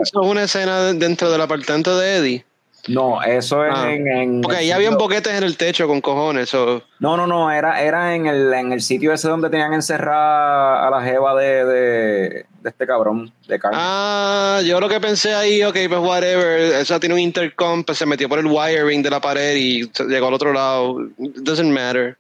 [0.03, 2.45] eso, es una escena dentro del apartamento de Eddie.
[2.89, 6.53] No, eso es Ah, en, en Porque ahí habían boquetes en el techo con cojones.
[6.55, 10.91] No, no, no, era, era en, el, en el sitio ese donde tenían encerrada a
[10.91, 13.81] la jeva de, de, de este cabrón, de Carmen.
[13.83, 16.61] Ah, yo lo que pensé ahí, ok, pues whatever.
[16.77, 20.29] Esa tiene un intercom, pues se metió por el wiring de la pared y llegó
[20.29, 21.01] al otro lado.
[21.19, 22.17] It doesn't matter.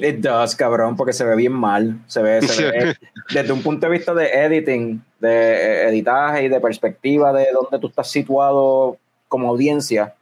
[0.00, 1.98] It does, cabrón, porque se ve bien mal.
[2.06, 2.96] Se ve, se ve
[3.34, 7.78] desde un punto de vista de editing, de eh, editaje y de perspectiva de dónde
[7.78, 8.96] tú estás situado
[9.28, 10.14] como audiencia.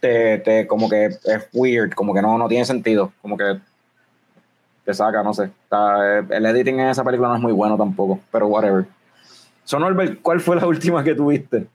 [0.00, 1.20] Te, te- como que es
[1.52, 3.12] weird, como que no, no tiene sentido.
[3.22, 3.58] Como que
[4.84, 5.44] te saca, no sé.
[5.44, 8.84] Eh, el editing en esa película no es muy bueno tampoco, pero whatever.
[9.64, 11.66] So, Norbert, ¿cuál fue la última que tuviste?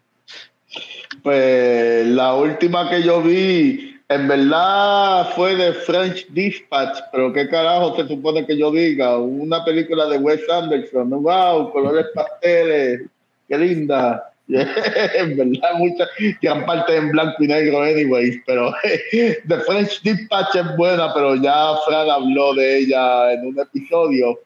[1.23, 7.95] Pues la última que yo vi, en verdad fue de French Dispatch, pero qué carajo
[7.95, 13.01] se supone que yo diga, una película de Wes Anderson, wow, colores pasteles,
[13.47, 14.31] qué linda.
[14.49, 16.07] en verdad, mucha,
[16.41, 18.74] gran parte en blanco y negro, anyways, pero
[19.11, 24.40] The French Dispatch es buena, pero ya Fran habló de ella en un episodio.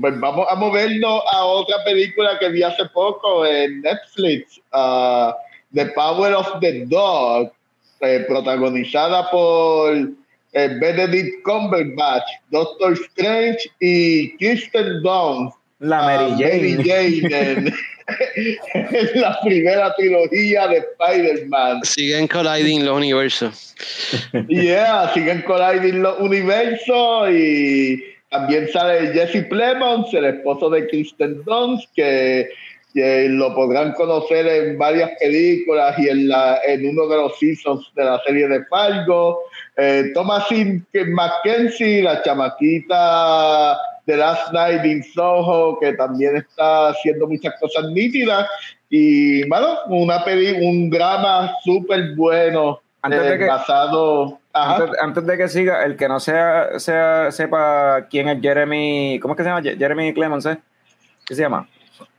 [0.00, 5.36] Pues vamos a movernos a otra película que vi hace poco en Netflix, ah,
[5.74, 7.52] The Power of the Dog,
[8.00, 9.94] eh, protagonizada por
[10.54, 15.61] eh, Benedict Cumberbatch, Doctor Strange y Kirsten Dunst.
[15.82, 16.76] La ah, Mary Jane.
[16.76, 17.74] Mary Jane en,
[18.74, 21.80] en la primera trilogía de Spider-Man.
[21.82, 23.74] Siguen colliding los universos.
[24.48, 31.88] Yeah, siguen colliding los universos y también sale Jesse Plemons, el esposo de Kristen Dunst,
[31.96, 32.48] que,
[32.94, 37.90] que lo podrán conocer en varias películas y en, la, en uno de los seasons
[37.96, 39.40] de la serie de Fargo.
[39.76, 47.54] Eh, Thomasin Mackenzie, la chamaquita de Last Night in Soho, que también está haciendo muchas
[47.60, 48.46] cosas nítidas.
[48.90, 54.38] Y, bueno, una peli, un drama súper bueno Antes eh, de que- basado...
[54.54, 54.76] Ajá.
[54.84, 59.32] Antes, antes de que siga, el que no sea, sea sepa quién es Jeremy, ¿cómo
[59.32, 59.62] es que se llama?
[59.62, 60.58] Je- Jeremy Clemens, ¿eh?
[61.24, 61.66] ¿Qué se llama?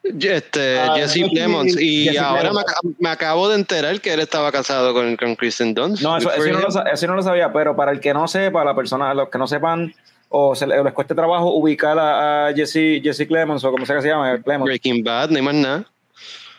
[0.03, 1.80] Este, Ah, Jesse Plemons.
[1.80, 2.51] Y Jesse ahora
[2.99, 6.03] me, acabo de enterar que él estaba casado con, con Kristen Dunst.
[6.03, 8.76] No, eso, no lo, eso no lo sabía, pero para el que no sepa, la
[8.76, 9.93] persona, los que no sepan
[10.35, 14.07] o se les cueste trabajo ubicar a, Jesse, Jesse Clemens o como sea que se
[14.07, 14.65] llama, Clemens.
[14.65, 15.85] Breaking Bad, no hay más nada.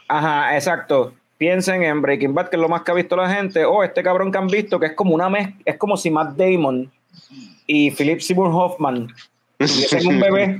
[0.06, 1.12] Ajá, exacto.
[1.38, 4.04] Piensen en Breaking Bad, que es lo más que ha visto la gente, o este
[4.04, 6.90] cabrón que han visto, que es como una mez es como si Matt Damon
[7.66, 9.12] y Philip Seymour Hoffman
[9.58, 10.58] tuviesen un bebé,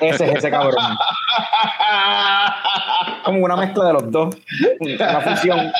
[0.00, 0.84] ese es ese cabrón.
[3.24, 4.36] Como una mezcla de los dos,
[4.80, 5.68] una fusión.
[5.68, 5.72] O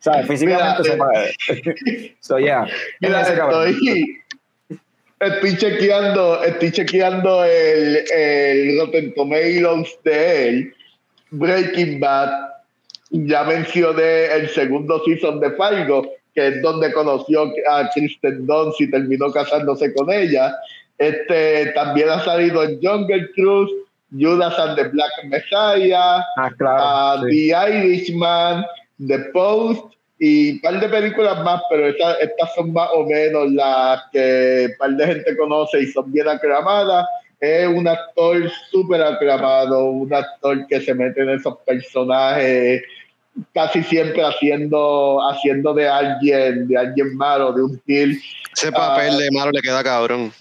[0.00, 2.16] sea, físicamente se puede.
[2.20, 2.66] so, yeah,
[3.00, 3.68] Mira, ese cabrón.
[3.68, 4.22] Estoy,
[5.20, 10.74] estoy chequeando, estoy chequeando el, el Rotten Tomatoes de él,
[11.30, 12.48] Breaking Bad.
[13.10, 18.90] Ya mencioné el segundo season de Fargo, que es donde conoció a Kristen Dunst y
[18.90, 20.54] terminó casándose con ella.
[20.98, 23.70] Este, también ha salido en Jungle Cruise,
[24.10, 28.64] Judas and the Black Messiah, ah, The Irishman,
[29.06, 33.52] The Post y un par de películas más, pero estas, estas son más o menos
[33.52, 37.06] las que un par de gente conoce y son bien aclamadas.
[37.38, 42.82] Es un actor súper aclamado, un actor que se mete en esos personajes
[43.54, 48.20] casi siempre haciendo, haciendo de alguien, de alguien malo, de un kill.
[48.52, 50.32] Ese papel de malo le queda cabrón.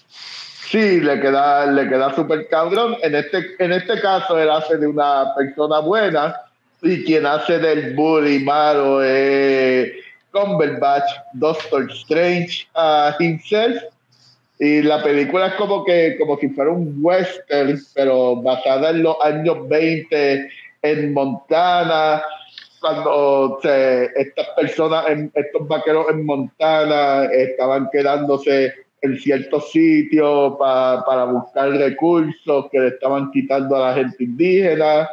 [0.69, 2.97] Sí, le queda, le queda súper cabrón.
[3.01, 6.35] En este, en este caso, él hace de una persona buena
[6.81, 9.93] y quien hace del bully malo es
[10.31, 13.81] Cumberbatch, Doctor Strange uh, himself.
[14.59, 19.15] Y la película es como que como si fuera un western, pero basada en los
[19.23, 20.49] años 20
[20.81, 22.21] en Montana,
[22.81, 32.65] cuando estas personas, estos vaqueros en Montana estaban quedándose en ciertos sitios para buscar recursos
[32.71, 35.07] que le estaban quitando a la gente indígena.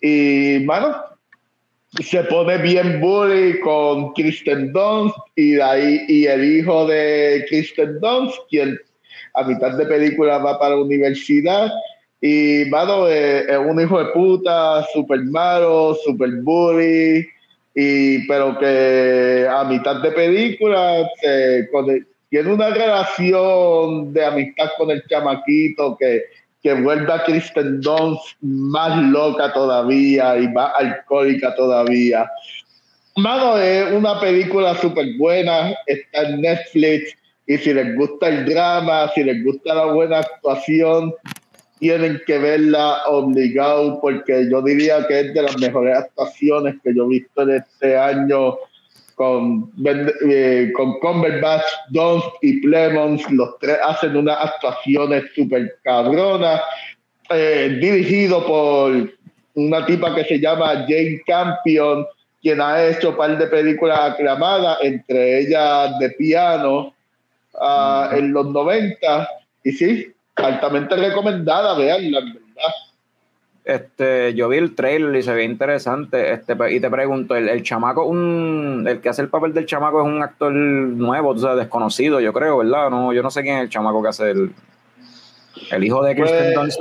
[0.00, 0.96] Y, bueno,
[2.00, 8.36] se pone bien bully con Kristen Dunst y, ahí, y el hijo de Kristen Dunst,
[8.48, 8.78] quien
[9.34, 11.70] a mitad de película va para la universidad.
[12.20, 17.26] Y, mano, es, un hijo de puta, súper malo, súper bully,
[17.74, 21.68] y, pero que a mitad de película se,
[22.34, 26.24] tiene una relación de amistad con el chamaquito que,
[26.64, 32.28] que vuelve a Kristen Dunst más loca todavía y más alcohólica todavía.
[33.14, 37.16] Mano, es una película súper buena, está en Netflix
[37.46, 41.14] y si les gusta el drama, si les gusta la buena actuación,
[41.78, 47.04] tienen que verla obligado porque yo diría que es de las mejores actuaciones que yo
[47.04, 48.56] he visto en este año
[49.14, 49.70] con,
[50.28, 56.60] eh, con Cumberbatch, Dunst y Plemons, los tres hacen unas actuaciones súper cabronas,
[57.30, 59.10] eh, dirigido por
[59.54, 62.06] una tipa que se llama Jane Campion,
[62.42, 66.92] quien ha hecho un par de películas aclamadas, entre ellas de piano
[67.54, 69.28] uh, en los 90,
[69.62, 72.74] y sí, altamente recomendada, veanla, verdad.
[73.64, 76.32] Este, yo vi el trailer y se ve interesante.
[76.32, 80.06] Este, y te pregunto, el, chamaco, un, el que hace el papel del chamaco es
[80.06, 82.90] un actor nuevo, o sea, desconocido, yo creo, ¿verdad?
[82.90, 84.52] No, yo no sé quién es el chamaco que hace el,
[85.70, 86.80] el hijo de Kristen pues, Dunst.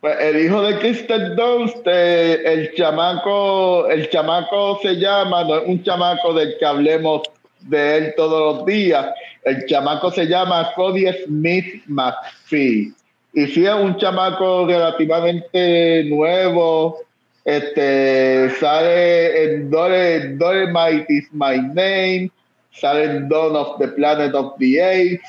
[0.00, 5.66] Pues el hijo de Kristen Dunst, eh, el chamaco, el chamaco se llama, no es
[5.66, 7.22] un chamaco del que hablemos
[7.62, 9.08] de él todos los días.
[9.44, 12.94] El chamaco se llama Cody Smith McPhee
[13.32, 16.98] y si es un chamaco relativamente nuevo,
[17.44, 22.30] este, sale en Dore, Might is My Name,
[22.72, 25.20] sale en Dawn of the Planet of the Apes,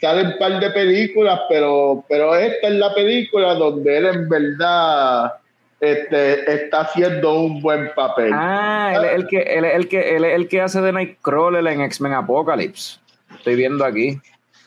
[0.00, 5.32] sale un par de películas, pero, pero esta es la película donde él en verdad
[5.80, 8.30] este, está haciendo un buen papel.
[8.34, 11.82] Ah, él es el que, él, el que, él el que hace de Nightcrawler en
[11.82, 12.98] X-Men Apocalypse.
[13.34, 14.18] Estoy viendo aquí.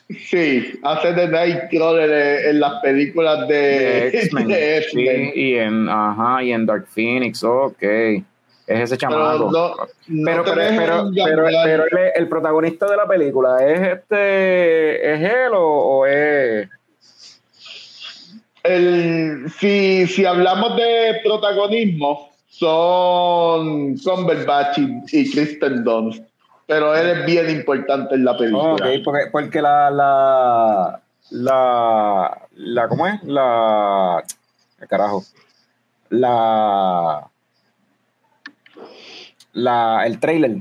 [0.08, 5.32] Sí, hace de Nightcrawler en las películas de, X-Men.
[5.34, 7.82] y en, ajá, y en Dark Phoenix, ok.
[8.66, 9.50] Es ese chamaco.
[10.24, 16.68] Pero, pero, pero, el, protagonista de la película, ¿es este, es él o, es...?
[18.62, 26.22] El, si, si hablamos de protagonismo, son Cumberbatch y, y Kristen Dunst
[26.66, 28.72] pero él es bien importante en la película.
[28.74, 31.00] Ok, porque, porque la, la,
[31.30, 33.22] la, la, ¿cómo es?
[33.24, 34.22] La,
[34.88, 35.24] carajo,
[36.10, 37.26] la,
[39.52, 40.56] la, el trailer,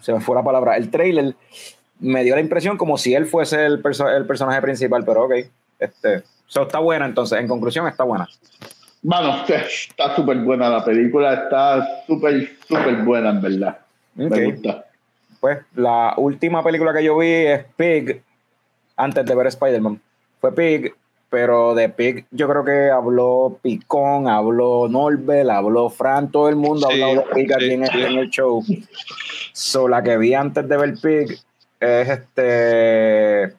[0.00, 1.34] se me fue la palabra, el trailer
[2.00, 3.82] me dio la impresión como si él fuese el,
[4.14, 5.34] el personaje principal, pero ok,
[5.78, 8.28] este, está buena entonces, en conclusión está buena.
[9.02, 13.78] Bueno, está súper buena la película, está súper, súper buena en verdad.
[14.14, 14.84] Me gusta
[15.42, 18.22] pues la última película que yo vi es Pig
[18.96, 20.00] antes de ver Spider-Man.
[20.40, 20.94] fue Pig,
[21.28, 26.86] pero de Pig yo creo que habló Picón, habló Norbel, habló Fran, todo el mundo
[26.88, 28.02] ha Sí, hablado de Pig aquí sí, en, el- sí.
[28.02, 28.62] en el show.
[29.52, 31.32] So, la que vi antes de ver Pig
[31.80, 33.54] es este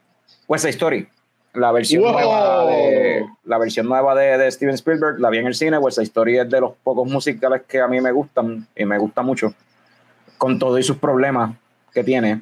[0.48, 1.08] West Side Story.
[1.56, 2.14] La versión Wow.
[2.14, 5.98] nueva de la versión nueva de, de Steven Spielberg, la vi en el cine, West
[5.98, 9.22] Side Story es de los pocos musicales que a mí me gustan y me gusta
[9.22, 9.54] mucho,
[10.38, 11.52] con todo y sus problemas
[11.94, 12.42] que tiene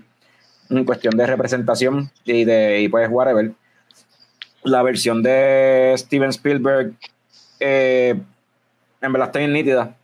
[0.69, 3.51] en cuestión de representación y de y pues whatever.
[4.63, 6.93] La versión de Steven Spielberg
[7.59, 8.19] eh,
[9.01, 9.95] en verdad está bien nítida.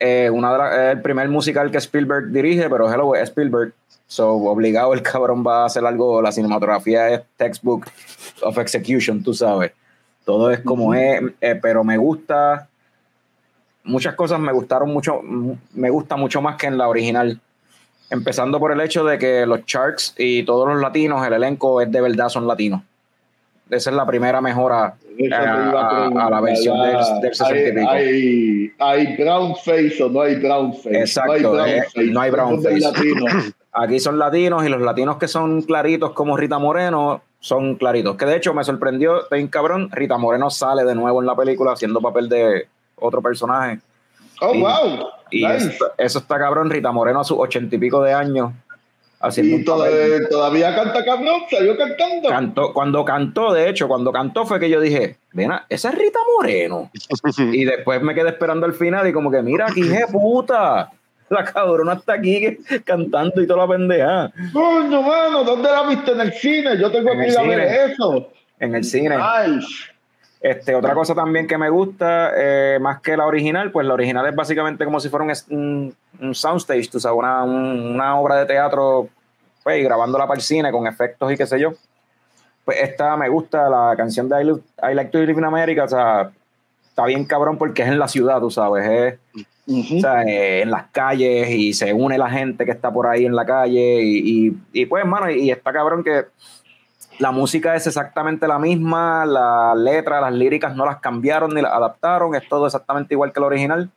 [0.00, 3.72] Eh, una de la- el primer musical que Spielberg dirige, pero hello, es Spielberg.
[4.06, 6.22] So, obligado el cabrón va a hacer algo.
[6.22, 7.86] La cinematografía es textbook
[8.42, 9.72] of execution, tú sabes.
[10.24, 12.68] Todo es como es, eh, pero me gusta.
[13.84, 15.20] Muchas cosas me gustaron mucho,
[15.74, 17.40] me gusta mucho más que en la original.
[18.10, 21.90] Empezando por el hecho de que los Sharks y todos los latinos, el elenco es
[21.90, 22.82] de verdad, son latinos.
[23.70, 27.90] Esa es la primera mejora iba a, la versión del, del 60 y pico.
[27.90, 31.00] hay, hay, hay brown face o no hay brown face.
[31.00, 32.12] Exacto, no hay eh, brown face.
[32.12, 33.54] no hay brown Son del face.
[33.72, 38.16] Aquí son latinos y los latinos que son claritos como Rita Moreno son claritos.
[38.16, 41.72] Que de hecho me sorprendió, bien cabrón, Rita Moreno sale de nuevo en la película
[41.72, 42.66] haciendo papel de
[42.96, 43.80] otro personaje.
[44.40, 45.08] Oh, Y- wow.
[45.30, 45.78] Y nice.
[45.98, 48.52] eso está cabrón, Rita Moreno a sus ochenta y pico de años
[49.20, 50.28] haciendo Y un toda- papel.
[50.30, 52.28] todavía canta cabrón, salió cantando.
[52.28, 55.96] Cantó, cuando cantó, de hecho, cuando cantó fue que yo dije, ven, a- esa es
[55.98, 56.90] Rita Moreno.
[57.52, 60.90] y después me quedé esperando al final y como que, mira, aquí, je puta.
[61.30, 66.12] La cabrona está aquí que- cantando y toda la pendeja Coño, mano, ¿dónde la viste
[66.12, 66.78] en el cine?
[66.80, 67.60] Yo tengo En que ir a ver
[67.90, 68.30] eso.
[68.60, 69.16] en el cine.
[69.18, 69.66] Nice.
[70.40, 74.24] Este, otra cosa también que me gusta, eh, más que la original, pues la original
[74.26, 75.94] es básicamente como si fuera un,
[76.32, 79.08] soundstage, tú sabes, una, un- una obra de teatro,
[79.64, 81.72] pues, y grabándola para el cine con efectos y qué sé yo.
[82.64, 86.30] Pues esta me gusta, la canción de I, Like to Live in America, o sea,
[86.88, 89.44] está bien cabrón porque es en la ciudad, tú sabes, es,
[89.96, 93.24] o sea, eh, en las calles y se une la gente que está por ahí
[93.26, 96.26] en la calle y, y, y pues, hermano, y está cabrón que
[97.18, 101.72] la música es exactamente la misma, las letras, las líricas no las cambiaron ni las
[101.72, 103.90] adaptaron, es todo exactamente igual que el original.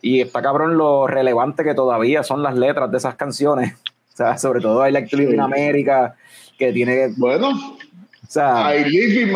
[0.00, 3.74] Y está cabrón lo relevante que todavía son las letras de esas canciones.
[4.10, 5.38] O sea, sobre todo Live in Sí.
[5.38, 6.16] America,
[6.58, 9.28] que tiene, Bueno, o sea, I live, in,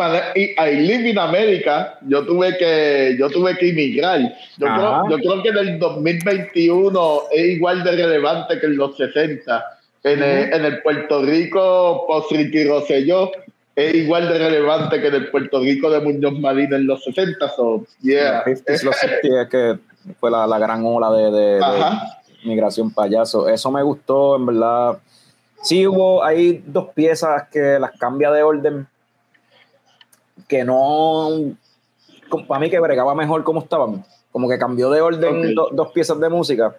[0.57, 1.97] I live in America.
[2.01, 4.19] Yo tuve que, yo tuve que emigrar.
[4.57, 8.97] Yo creo, yo creo que en el 2021 es igual de relevante que en los
[8.97, 9.63] 60.
[10.03, 13.31] En, el, en el Puerto Rico, post Ricky Rosselló,
[13.75, 17.49] es igual de relevante que en el Puerto Rico de Muñoz Marín en los 60.
[17.55, 18.43] So, yeah.
[18.43, 19.79] 50s, los 60s es que
[20.19, 21.59] fue la, la gran ola de, de-
[22.45, 23.47] migración payaso.
[23.47, 24.97] Eso me gustó, en verdad.
[25.61, 28.85] Sí hubo, hay dos piezas que las cambia de orden,
[30.47, 31.29] que no,
[32.47, 34.03] para mí que bregaba mejor como estaban.
[34.31, 36.75] Como que cambió de orden do- dos piezas de música.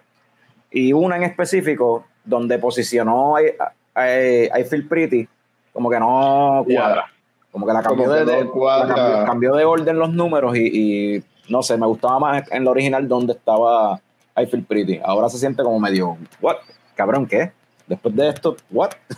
[0.69, 5.27] Y una en específico, donde posicionó I Feel Pretty,
[5.71, 7.05] como que no cuadra.
[7.51, 8.95] Como que la cambió, de, de- la cuadra.
[8.95, 12.71] cambió, cambió de orden los números y, y no sé, me gustaba más en la
[12.71, 13.99] original donde estaba
[14.35, 14.99] I Feel Pretty.
[15.03, 16.57] Ahora se siente como medio, ¿what?
[16.95, 17.51] Cabrón, ¿qué?
[17.87, 18.91] Después de esto, ¿what?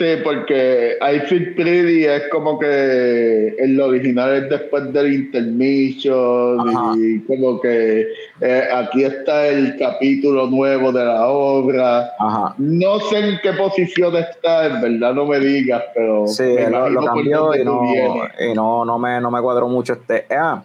[0.00, 6.94] Sí, porque I Feel Pretty es como que el original es después del intermission Ajá.
[6.96, 8.06] y como que
[8.40, 12.12] eh, aquí está el capítulo nuevo de la obra.
[12.18, 12.54] Ajá.
[12.56, 17.54] No sé en qué posición está, en verdad no me digas, pero Sí, lo, cambió
[17.54, 20.24] y no, y no, no, me, no me cuadró mucho este.
[20.30, 20.62] Ah,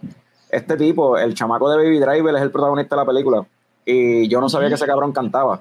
[0.48, 3.44] este tipo, el chamaco de Baby Driver, es el protagonista de la película.
[3.84, 5.60] Y yo no sabía que ese cabrón cantaba.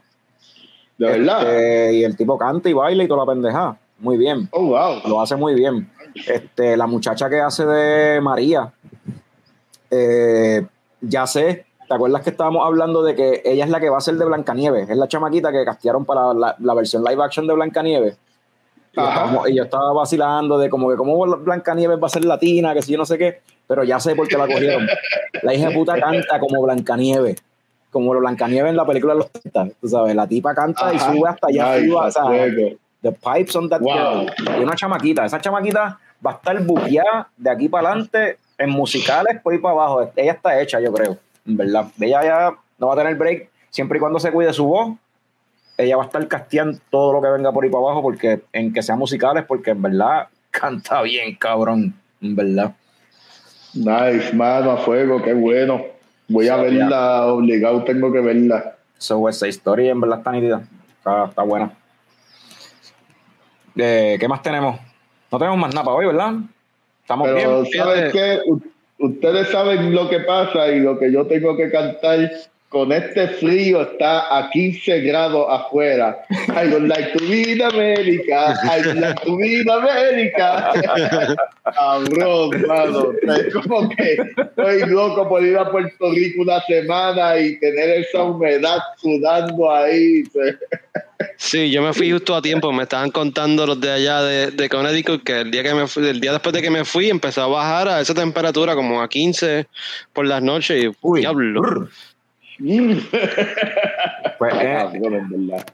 [0.97, 1.41] De verdad.
[1.41, 3.77] Este, y el tipo canta y baila y toda la pendeja.
[3.99, 4.47] Muy bien.
[4.51, 5.01] Oh, wow.
[5.07, 5.89] Lo hace muy bien.
[6.27, 8.71] Este, la muchacha que hace de María,
[9.91, 10.65] eh,
[11.01, 14.01] ya sé, ¿te acuerdas que estábamos hablando de que ella es la que va a
[14.01, 14.89] ser de Blancanieves?
[14.89, 18.17] Es la chamaquita que castearon para la, la versión live action de Blancanieves.
[18.93, 19.09] Y, Ajá.
[19.09, 22.81] estábamos- y yo estaba vacilando de como que cómo Blancanieves va a ser latina, que
[22.81, 24.87] si yo no sé qué, pero ya sé por qué la cogieron.
[25.43, 27.43] La hija de puta canta como Blancanieves,
[27.95, 31.29] como Blancanieves en la película de los 30, tú sabes, la tipa canta y sube
[31.29, 32.23] hasta allá arriba, o sea.
[33.01, 34.25] The pipes on that Wow.
[34.25, 34.59] girl.
[34.59, 35.23] Y una chamaquita.
[35.23, 39.75] Esa chamaquita va a estar buqueada de aquí para adelante en musicales por ahí para
[39.75, 40.11] abajo.
[40.13, 41.17] Ella está hecha, yo creo.
[41.47, 41.87] En verdad.
[42.01, 44.97] Ella ya no va a tener break siempre y cuando se cuide su voz.
[45.77, 48.73] Ella va a estar casteando todo lo que venga por ahí para abajo porque en
[48.73, 51.93] que sean musicales, porque en verdad canta bien, cabrón.
[52.21, 52.73] En verdad.
[53.73, 55.94] Nice, mano, a fuego, qué bueno.
[56.27, 58.75] Voy a verla, obligado tengo que verla.
[58.97, 60.63] So, esa historia en verdad está nítida.
[60.97, 61.71] Está, está buena.
[63.75, 64.79] Eh, ¿Qué más tenemos?
[65.31, 66.33] No tenemos más nada para hoy, ¿verdad?
[67.01, 67.73] Estamos Pero bien.
[67.73, 68.39] ¿sabes qué?
[68.97, 72.31] Ustedes saben lo que pasa y lo que yo tengo que cantar.
[72.69, 76.17] Con este frío está a 15 grados afuera.
[76.49, 78.53] I would like to be in America.
[78.63, 80.73] I would like to be in America.
[81.63, 83.13] Cabrón, mano.
[83.23, 88.23] Es como que estoy loco por ir a Puerto Rico una semana y tener esa
[88.23, 90.23] humedad sudando ahí.
[91.37, 92.73] Sí, yo me fui justo a tiempo.
[92.73, 96.07] Me estaban contando los de allá de, de Connecticut que el día que me fui,
[96.07, 99.07] el día después de que me fui empezó a bajar a esa temperatura como a
[99.07, 99.67] 15
[100.13, 101.61] por las noches y Uy, diablo.
[101.61, 101.89] brr.
[104.37, 105.65] Pues, eh, verdad.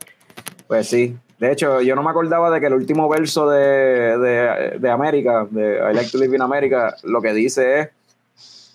[0.67, 1.15] Pues sí.
[1.39, 5.47] De hecho, yo no me acordaba de que el último verso de, de, de América,
[5.49, 7.89] de I Like to Live in America, lo que dice es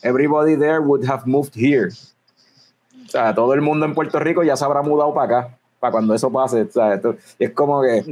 [0.03, 1.89] Everybody there would have moved here.
[1.89, 5.93] O sea, todo el mundo en Puerto Rico ya se habrá mudado para acá, para
[5.93, 6.63] cuando eso pase.
[6.63, 8.03] O sea, esto- es como que,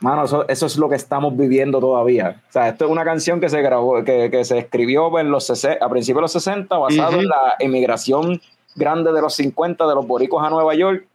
[0.00, 2.40] mano, eso, eso es lo que estamos viviendo todavía.
[2.48, 5.46] O sea, esto es una canción que se grabó, que, que se escribió en los
[5.46, 7.20] 60 a principios de los 60, basado Ujú.
[7.20, 8.40] en la inmigración
[8.78, 11.06] grande de los 50 de los boricos a Nueva York.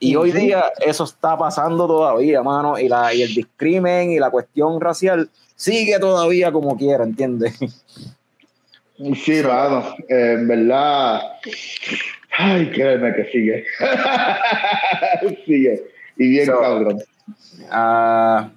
[0.00, 4.30] Y hoy día eso está pasando todavía, mano, y, la, y el discrimen y la
[4.30, 7.56] cuestión racial sigue todavía como quiera, ¿entiendes?
[9.24, 11.20] Sí, mano, eh, en verdad.
[12.36, 13.64] Ay, créeme que sigue.
[15.46, 15.84] sigue.
[16.16, 16.98] Y bien, So- cabrón.
[17.70, 18.50] Ah,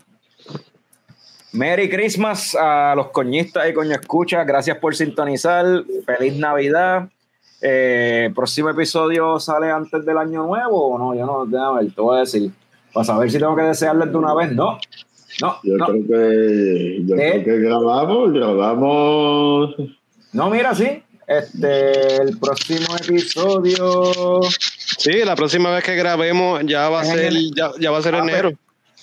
[1.52, 5.66] Merry Christmas a los coñistas y coño escucha, gracias por sintonizar,
[6.06, 7.08] feliz Navidad.
[7.62, 12.02] Eh, próximo episodio sale antes del año nuevo o no, yo no, déjame ver, te
[12.02, 12.52] voy a decir,
[12.94, 14.78] para saber si tengo que desearles de una vez, no,
[15.42, 17.42] no, Yo no, creo que, yo ¿Eh?
[17.44, 19.76] creo que grabamos, grabamos.
[20.34, 24.42] no, mira, sí, este, el próximo episodio,
[24.98, 27.34] Sí, la próxima vez que grabemos ya va a ser,
[27.80, 28.52] ya va a ser Ah, enero.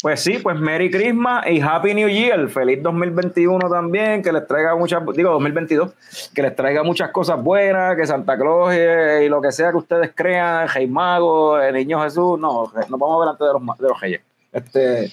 [0.02, 2.48] Pues sí, pues Merry Christmas y Happy New Year.
[2.48, 5.92] Feliz 2021 también, que les traiga muchas, digo 2022,
[6.34, 9.76] que les traiga muchas cosas buenas, que Santa Claus eh, y lo que sea que
[9.76, 14.00] ustedes crean, Rey Mago, el Niño Jesús, no, no vamos delante de los, de los
[14.00, 14.20] reyes.
[14.52, 15.12] Este,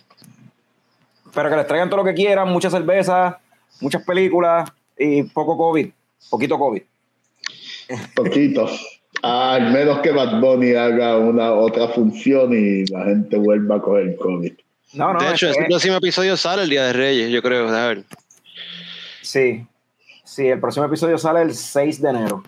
[1.36, 3.40] pero que les traigan todo lo que quieran, mucha cerveza,
[3.82, 5.88] muchas películas y poco COVID,
[6.32, 6.82] poquito COVID.
[8.16, 8.68] Poquito.
[9.22, 14.16] Al menos que Bad Bunny haga una otra función y la gente vuelva a coger
[14.18, 14.54] COVID.
[14.94, 17.68] No, no, de hecho, este- este próximo episodio sale el Día de Reyes, yo creo.
[17.68, 18.04] A ver.
[19.22, 19.66] Sí,
[20.24, 22.44] sí, el próximo episodio sale el 6 de enero.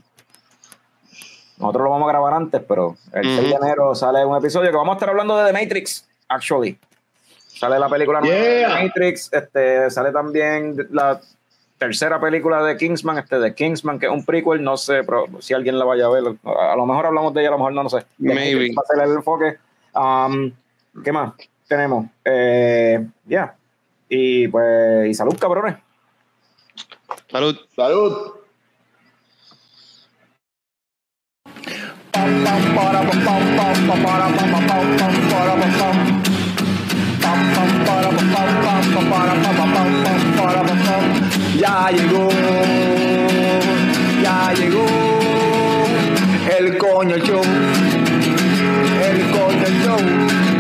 [1.58, 4.78] Nosotros lo vamos a grabar antes, pero el 6 de enero sale un episodio que
[4.78, 6.80] vamos a estar hablando de The Matrix, actually.
[7.48, 8.66] Sale la película nueva de.
[8.66, 11.22] The Matrix, este, sale también la
[11.78, 15.54] tercera película de Kingsman, este de Kingsman, que es un prequel, no sé, pero si
[15.54, 17.84] alguien la vaya a ver, a, lo mejor hablamos de ella, a lo mejor no,
[17.84, 18.04] no sé.
[18.18, 18.72] Maybe.
[18.76, 19.58] Va a ser el enfoque.
[19.94, 20.52] Um,
[21.04, 21.34] ¿Qué más
[21.72, 22.06] tenemos?
[22.26, 23.56] Eh, ya.
[24.10, 25.77] Y pues, y salud, cabrones.
[27.31, 27.56] Salud.
[27.73, 28.34] Salud.
[41.57, 42.27] Ya llegó,
[44.22, 44.85] ya llegó
[46.57, 47.43] el coño show,
[49.03, 50.51] el coño show.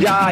[0.00, 0.30] Ya